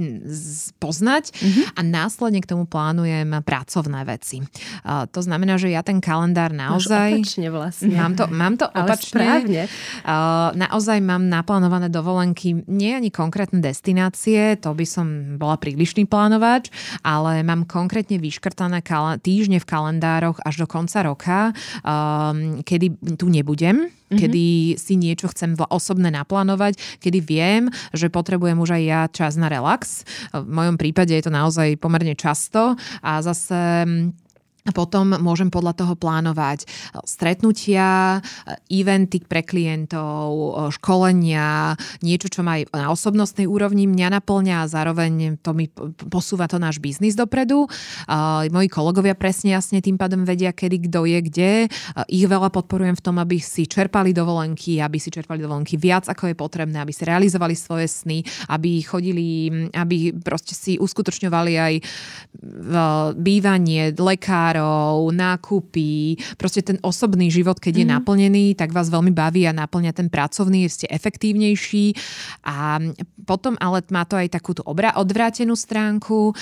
poznať 0.82 1.30
mm-hmm. 1.30 1.78
a 1.78 1.80
následne 1.86 2.42
k 2.42 2.50
tomu 2.50 2.66
plánujem 2.66 3.38
pracovné 3.46 4.02
veci. 4.10 4.42
Uh, 4.82 5.06
to 5.14 5.22
znamená, 5.22 5.62
že 5.62 5.70
ja 5.70 5.86
ten 5.86 6.02
kalendár 6.02 6.50
naozaj... 6.50 7.22
Máš 7.22 7.38
opačne 7.38 7.48
vlastne. 7.54 7.94
Mám 7.94 8.14
to, 8.18 8.26
mám 8.34 8.56
to 8.58 8.66
opačne. 8.66 9.14
správne. 9.14 9.62
Uh, 10.02 10.50
naozaj 10.58 10.98
mám 11.06 11.30
naplánované 11.30 11.94
dovolenky, 11.94 12.66
nie 12.66 12.98
ani 12.98 13.14
konkrétne 13.14 13.62
destinácie, 13.62 14.58
to 14.58 14.74
by 14.74 14.90
som 14.90 15.38
bola 15.38 15.62
prílišný 15.62 16.10
plánovač, 16.10 16.74
ale 17.06 17.46
mám 17.46 17.70
konkrétne 17.70 18.18
vyškrtané 18.18 18.82
kal- 18.82 19.22
týždne 19.22 19.62
v 19.62 19.70
kalendároch 19.70 20.42
až 20.42 20.64
do 20.64 20.68
konca 20.68 21.06
roka, 21.06 21.40
um, 21.86 22.64
kedy 22.66 23.20
tu 23.20 23.30
nebudem 23.30 23.94
mm-hmm. 24.14 24.22
kedy 24.22 24.46
si 24.80 24.96
niečo 24.96 25.28
chcem 25.30 25.60
osobné 25.68 26.08
naplánovať, 26.10 26.80
kedy 27.04 27.20
viem, 27.20 27.64
že 27.92 28.08
potrebujem 28.08 28.60
už 28.60 28.80
aj 28.80 28.84
ja 28.84 29.02
čas 29.12 29.34
na 29.36 29.52
relax. 29.52 30.08
V 30.32 30.48
mojom 30.48 30.80
prípade 30.80 31.12
je 31.12 31.24
to 31.28 31.32
naozaj 31.34 31.76
pomerne 31.80 32.16
často 32.16 32.80
a 33.04 33.20
zase 33.20 33.54
a 33.54 33.86
potom 34.72 35.20
môžem 35.20 35.52
podľa 35.52 35.76
toho 35.76 36.00
plánovať 36.00 36.64
stretnutia, 37.04 38.24
eventy 38.72 39.20
pre 39.28 39.44
klientov, 39.44 40.56
školenia, 40.80 41.76
niečo, 42.00 42.32
čo 42.32 42.48
má 42.48 42.62
aj 42.62 42.72
na 42.72 42.88
osobnostnej 42.88 43.44
úrovni 43.44 43.92
mňa 43.92 44.22
naplňa 44.22 44.64
a 44.64 44.70
zároveň 44.72 45.42
to 45.44 45.52
mi 45.52 45.68
posúva 46.08 46.48
to 46.48 46.62
náš 46.62 46.80
biznis 46.80 47.18
dopredu. 47.18 47.68
Moji 48.54 48.70
kolegovia 48.72 49.18
presne 49.18 49.58
jasne 49.58 49.84
tým 49.84 50.00
pádom 50.00 50.24
vedia, 50.24 50.56
kedy 50.56 50.88
kto 50.88 51.10
je 51.10 51.20
kde. 51.28 51.52
Ich 52.08 52.26
veľa 52.30 52.48
podporujem 52.54 52.96
v 52.96 53.04
tom, 53.04 53.20
aby 53.20 53.42
si 53.42 53.68
čerpali 53.68 54.16
dovolenky, 54.16 54.80
aby 54.80 55.02
si 55.02 55.12
čerpali 55.12 55.42
dovolenky 55.42 55.76
viac, 55.76 56.08
ako 56.08 56.32
je 56.32 56.36
potrebné, 56.38 56.78
aby 56.80 56.94
si 56.94 57.04
realizovali 57.04 57.58
svoje 57.58 57.90
sny, 57.90 58.22
aby 58.54 58.80
chodili, 58.86 59.50
aby 59.74 60.14
proste 60.14 60.54
si 60.54 60.78
uskutočňovali 60.78 61.54
aj 61.58 61.74
bývanie, 63.18 63.92
lekár, 63.98 64.53
lekárov, 64.54 65.10
nákupy, 65.10 66.18
proste 66.38 66.62
ten 66.62 66.78
osobný 66.86 67.34
život, 67.34 67.58
keď 67.58 67.74
mm. 67.74 67.80
je 67.82 67.86
mhm. 67.86 67.94
naplnený, 67.98 68.46
tak 68.54 68.70
vás 68.70 68.94
veľmi 68.94 69.10
baví 69.10 69.50
a 69.50 69.54
naplňa 69.56 69.92
ten 69.98 70.08
pracovný, 70.14 70.70
ste 70.70 70.86
efektívnejší. 70.90 71.98
A 72.46 72.78
potom 73.26 73.58
ale 73.58 73.82
má 73.90 74.06
to 74.06 74.20
aj 74.20 74.30
takúto 74.30 74.62
obra- 74.68 74.94
odvrátenú 74.94 75.58
stránku, 75.58 76.36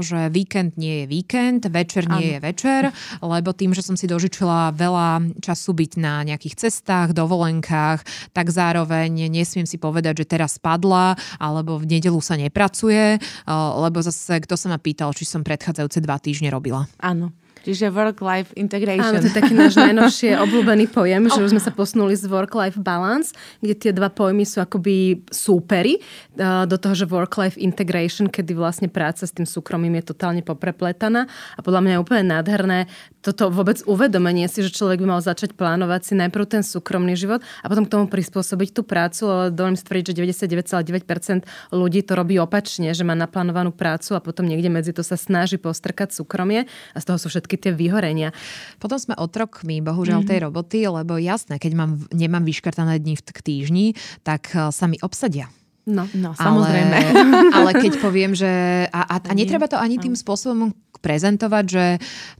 že 0.00 0.32
víkend 0.32 0.78
nie 0.80 1.04
je 1.04 1.06
víkend, 1.06 1.68
večer 1.68 2.08
nie 2.08 2.32
ano. 2.32 2.32
je 2.32 2.38
večer, 2.40 2.82
lebo 3.20 3.52
tým, 3.52 3.76
že 3.76 3.84
som 3.84 3.98
si 3.98 4.08
dožičila 4.08 4.72
veľa 4.72 5.36
času 5.42 5.76
byť 5.76 5.92
na 6.00 6.24
nejakých 6.24 6.68
cestách, 6.68 7.12
dovolenkách, 7.12 8.32
tak 8.32 8.48
zároveň 8.48 9.28
nesmiem 9.28 9.66
si 9.68 9.76
povedať, 9.76 10.24
že 10.24 10.38
teraz 10.38 10.56
padla, 10.56 11.18
alebo 11.36 11.76
v 11.76 11.98
nedelu 11.98 12.18
sa 12.22 12.38
nepracuje, 12.38 13.18
lebo 13.50 13.98
zase 14.00 14.40
kto 14.40 14.54
sa 14.54 14.70
ma 14.72 14.78
pýtal, 14.78 15.10
či 15.12 15.26
som 15.26 15.42
predchádzajúce 15.42 15.98
dva 15.98 16.16
týždne 16.22 16.48
robila. 16.54 16.86
Áno. 17.02 17.41
Čiže 17.62 17.94
work-life 17.94 18.50
integration. 18.58 19.14
Áno, 19.14 19.22
to 19.22 19.30
je 19.30 19.36
taký 19.38 19.54
náš 19.54 19.78
najnovšie 19.78 20.34
obľúbený 20.44 20.90
pojem, 20.90 21.30
že 21.30 21.40
už 21.42 21.54
sme 21.54 21.62
sa 21.62 21.70
posunuli 21.70 22.18
z 22.18 22.26
work-life 22.26 22.78
balance, 22.78 23.30
kde 23.62 23.74
tie 23.78 23.92
dva 23.94 24.10
pojmy 24.10 24.42
sú 24.42 24.58
akoby 24.58 25.22
súpery 25.30 26.02
do 26.38 26.76
toho, 26.76 26.94
že 26.98 27.06
work-life 27.06 27.56
integration, 27.56 28.26
kedy 28.26 28.58
vlastne 28.58 28.90
práca 28.90 29.22
s 29.22 29.32
tým 29.32 29.46
súkromím 29.46 30.02
je 30.02 30.14
totálne 30.14 30.42
poprepletaná 30.42 31.30
a 31.56 31.60
podľa 31.62 31.80
mňa 31.86 31.92
je 31.94 32.02
úplne 32.02 32.24
nádherné 32.26 32.90
toto 33.22 33.54
vôbec 33.54 33.78
uvedomenie 33.86 34.50
si, 34.50 34.66
že 34.66 34.74
človek 34.74 34.98
by 34.98 35.16
mal 35.16 35.22
začať 35.22 35.54
plánovať 35.54 36.00
si 36.02 36.12
najprv 36.18 36.44
ten 36.58 36.62
súkromný 36.66 37.14
život 37.14 37.38
a 37.62 37.66
potom 37.70 37.86
k 37.86 37.92
tomu 37.94 38.10
prispôsobiť 38.10 38.68
tú 38.74 38.82
prácu, 38.82 39.30
ale 39.30 39.54
dovolím 39.54 39.78
si 39.78 39.86
tvrdiť, 39.86 40.04
že 40.10 40.12
99,9% 40.50 41.46
ľudí 41.70 42.02
to 42.02 42.12
robí 42.18 42.36
opačne, 42.42 42.90
že 42.90 43.06
má 43.06 43.14
naplánovanú 43.14 43.70
prácu 43.70 44.18
a 44.18 44.20
potom 44.20 44.50
niekde 44.50 44.66
medzi 44.68 44.90
to 44.90 45.06
sa 45.06 45.14
snaží 45.14 45.56
postrkať 45.56 46.10
súkromie 46.10 46.66
a 46.66 46.98
z 46.98 47.04
toho 47.06 47.18
sú 47.22 47.30
všetky 47.30 47.51
tie 47.58 47.72
vyhorenia. 47.72 48.30
Potom 48.78 49.00
sme 49.00 49.16
otrokmi, 49.16 49.80
bohužiaľ, 49.80 50.24
tej 50.24 50.38
mhm. 50.40 50.44
roboty, 50.48 50.86
lebo 50.86 51.16
jasné, 51.18 51.56
keď 51.56 51.72
mám, 51.74 51.90
nemám 52.12 52.44
vyškrtané 52.44 53.00
dni 53.00 53.14
v 53.18 53.22
týždni, 53.24 53.86
tak 54.22 54.52
eh, 54.54 54.70
sa 54.70 54.86
mi 54.86 55.00
obsadia 55.00 55.50
No, 55.82 56.06
no 56.14 56.30
samozrejme. 56.38 56.94
Ale, 56.94 57.22
ale 57.58 57.70
keď 57.74 57.98
poviem, 57.98 58.38
že... 58.38 58.46
A, 58.94 59.00
a, 59.02 59.16
a 59.18 59.32
netreba 59.34 59.66
to 59.66 59.74
ani 59.74 59.98
tým 59.98 60.14
spôsobom 60.14 60.70
prezentovať, 61.02 61.64
že 61.66 61.84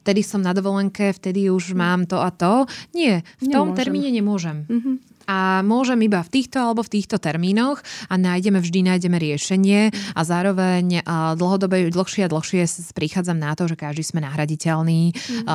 vtedy 0.07 0.23
som 0.23 0.39
na 0.39 0.55
dovolenke, 0.55 1.11
vtedy 1.11 1.51
už 1.51 1.75
mám 1.75 2.07
to 2.07 2.23
a 2.23 2.31
to. 2.31 2.71
Nie, 2.95 3.27
v 3.43 3.51
tom 3.51 3.75
nemôžem. 3.75 3.79
termíne 3.83 4.11
nemôžem. 4.15 4.63
Mm-hmm 4.71 5.12
a 5.27 5.61
môžem 5.67 5.99
iba 6.07 6.23
v 6.23 6.31
týchto 6.31 6.59
alebo 6.59 6.83
v 6.83 7.01
týchto 7.01 7.19
termínoch 7.19 7.83
a 8.09 8.15
nájdeme, 8.17 8.59
vždy 8.59 8.81
nájdeme 8.89 9.17
riešenie 9.19 9.91
a 10.15 10.21
zároveň 10.23 11.05
dlhodobé, 11.37 11.91
dlhšie 11.91 12.27
a 12.27 12.33
dlhšie 12.33 12.65
prichádzam 12.95 13.39
na 13.39 13.53
to, 13.59 13.67
že 13.67 13.77
každý 13.77 14.03
sme 14.07 14.21
nahraditeľný, 14.23 15.13
mm. 15.13 15.47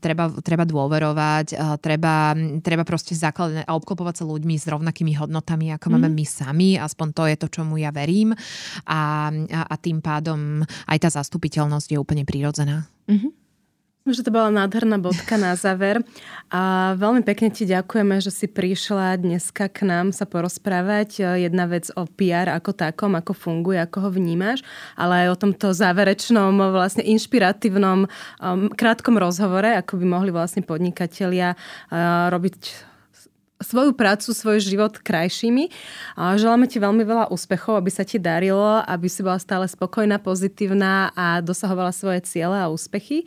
treba, 0.00 0.30
treba 0.40 0.64
dôverovať, 0.64 1.78
treba, 1.80 2.34
treba 2.60 2.84
proste 2.86 3.14
zakladať 3.14 3.64
a 3.66 3.76
obklopovať 3.76 4.22
sa 4.22 4.24
ľuďmi 4.24 4.54
s 4.56 4.66
rovnakými 4.68 5.12
hodnotami, 5.18 5.74
ako 5.74 5.86
mm. 5.88 5.92
máme 5.94 6.08
my 6.12 6.24
sami, 6.24 6.70
aspoň 6.80 7.08
to 7.12 7.22
je 7.28 7.36
to, 7.36 7.46
čomu 7.60 7.78
ja 7.78 7.92
verím 7.94 8.32
a, 8.88 9.30
a, 9.30 9.60
a 9.68 9.74
tým 9.78 10.00
pádom 10.00 10.64
aj 10.88 10.98
tá 10.98 11.08
zastupiteľnosť 11.12 11.88
je 11.94 11.98
úplne 12.00 12.24
prirodzená. 12.24 12.88
Mm-hmm. 13.04 13.43
Že 14.04 14.28
to 14.28 14.36
bola 14.36 14.52
nádherná 14.52 15.00
bodka 15.00 15.40
na 15.40 15.56
záver. 15.56 16.04
A 16.52 16.92
veľmi 17.00 17.24
pekne 17.24 17.48
ti 17.48 17.64
ďakujeme, 17.64 18.20
že 18.20 18.28
si 18.28 18.44
prišla 18.44 19.16
dneska 19.16 19.72
k 19.72 19.88
nám 19.88 20.12
sa 20.12 20.28
porozprávať. 20.28 21.40
Jedna 21.40 21.64
vec 21.64 21.88
o 21.96 22.04
PR 22.04 22.52
ako 22.52 22.76
takom, 22.76 23.16
ako 23.16 23.32
funguje, 23.32 23.80
ako 23.80 24.04
ho 24.04 24.10
vnímaš, 24.12 24.60
ale 24.92 25.24
aj 25.24 25.28
o 25.32 25.40
tomto 25.48 25.72
záverečnom, 25.72 26.52
vlastne 26.76 27.00
inšpiratívnom, 27.00 28.04
um, 28.04 28.68
krátkom 28.76 29.16
rozhovore, 29.16 29.72
ako 29.72 29.96
by 29.96 30.04
mohli 30.04 30.28
vlastne 30.28 30.60
podnikatelia 30.60 31.56
uh, 31.56 32.28
robiť 32.28 32.60
svoju 33.64 33.96
prácu, 33.96 34.36
svoj 34.36 34.60
život 34.60 35.00
krajšími. 35.00 35.72
Želáme 36.20 36.68
ti 36.68 36.76
veľmi 36.76 37.00
veľa 37.08 37.32
úspechov, 37.32 37.80
aby 37.80 37.88
sa 37.88 38.04
ti 38.04 38.20
darilo, 38.20 38.84
aby 38.84 39.08
si 39.08 39.24
bola 39.24 39.40
stále 39.40 39.64
spokojná, 39.64 40.20
pozitívna 40.20 41.08
a 41.16 41.40
dosahovala 41.40 41.88
svoje 41.96 42.20
ciele 42.28 42.60
a 42.60 42.68
úspechy. 42.68 43.24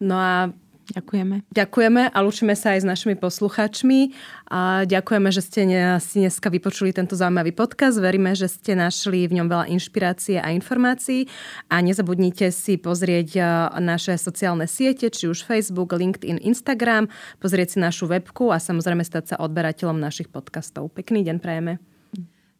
No 0.00 0.16
a 0.18 0.52
Ďakujeme. 0.84 1.48
Ďakujeme 1.48 2.12
a 2.12 2.18
lúčime 2.20 2.52
sa 2.52 2.76
aj 2.76 2.84
s 2.84 2.86
našimi 2.86 3.16
posluchačmi. 3.16 4.12
A 4.52 4.84
ďakujeme, 4.84 5.32
že 5.32 5.40
ste 5.40 5.60
si 6.04 6.20
dneska 6.20 6.52
vypočuli 6.52 6.92
tento 6.92 7.16
zaujímavý 7.16 7.56
podcast. 7.56 7.96
Veríme, 7.96 8.36
že 8.36 8.52
ste 8.52 8.76
našli 8.76 9.24
v 9.24 9.40
ňom 9.40 9.48
veľa 9.48 9.66
inšpirácie 9.72 10.44
a 10.44 10.52
informácií. 10.52 11.24
A 11.72 11.80
nezabudnite 11.80 12.52
si 12.52 12.76
pozrieť 12.76 13.40
naše 13.80 14.20
sociálne 14.20 14.68
siete, 14.68 15.08
či 15.08 15.24
už 15.24 15.48
Facebook, 15.48 15.96
LinkedIn, 15.96 16.44
Instagram, 16.44 17.08
pozrieť 17.40 17.76
si 17.76 17.78
našu 17.80 18.04
webku 18.04 18.52
a 18.52 18.60
samozrejme 18.60 19.08
stať 19.08 19.34
sa 19.34 19.36
odberateľom 19.40 19.96
našich 19.96 20.28
podcastov. 20.28 20.92
Pekný 20.92 21.24
deň 21.24 21.40
prajeme. 21.40 21.93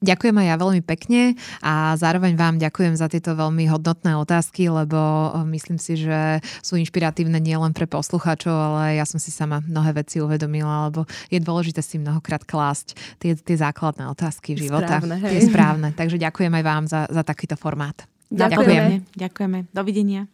Ďakujem 0.05 0.37
aj 0.37 0.47
ja 0.53 0.57
veľmi 0.61 0.83
pekne 0.85 1.23
a 1.65 1.97
zároveň 1.97 2.37
vám 2.37 2.61
ďakujem 2.61 2.95
za 2.95 3.09
tieto 3.09 3.33
veľmi 3.33 3.65
hodnotné 3.73 4.13
otázky, 4.21 4.69
lebo 4.69 4.99
eh, 5.33 5.49
myslím 5.57 5.81
si, 5.81 5.97
že 5.97 6.45
sú 6.61 6.77
inšpiratívne 6.77 7.41
nielen 7.41 7.73
pre 7.73 7.89
poslucháčov, 7.89 8.53
ale 8.53 9.01
ja 9.01 9.09
som 9.09 9.17
si 9.17 9.33
sama 9.33 9.65
mnohé 9.65 10.05
veci 10.05 10.21
uvedomila, 10.21 10.93
lebo 10.93 11.09
je 11.33 11.41
dôležité 11.41 11.81
si 11.81 11.97
mnohokrát 11.97 12.45
klásť 12.45 12.95
tie, 13.17 13.33
tie 13.33 13.57
základné 13.57 14.05
otázky 14.13 14.53
života. 14.55 15.01
Správne, 15.01 15.17
hej. 15.25 15.33
Tie 15.33 15.41
správne. 15.49 15.89
Takže 15.97 16.21
ďakujem 16.21 16.53
aj 16.53 16.65
vám 16.65 16.85
za, 16.85 17.01
za 17.09 17.23
takýto 17.25 17.57
formát. 17.57 17.97
Ďakujeme. 18.29 19.17
Ďakujeme. 19.17 19.59
Dovidenia. 19.73 20.29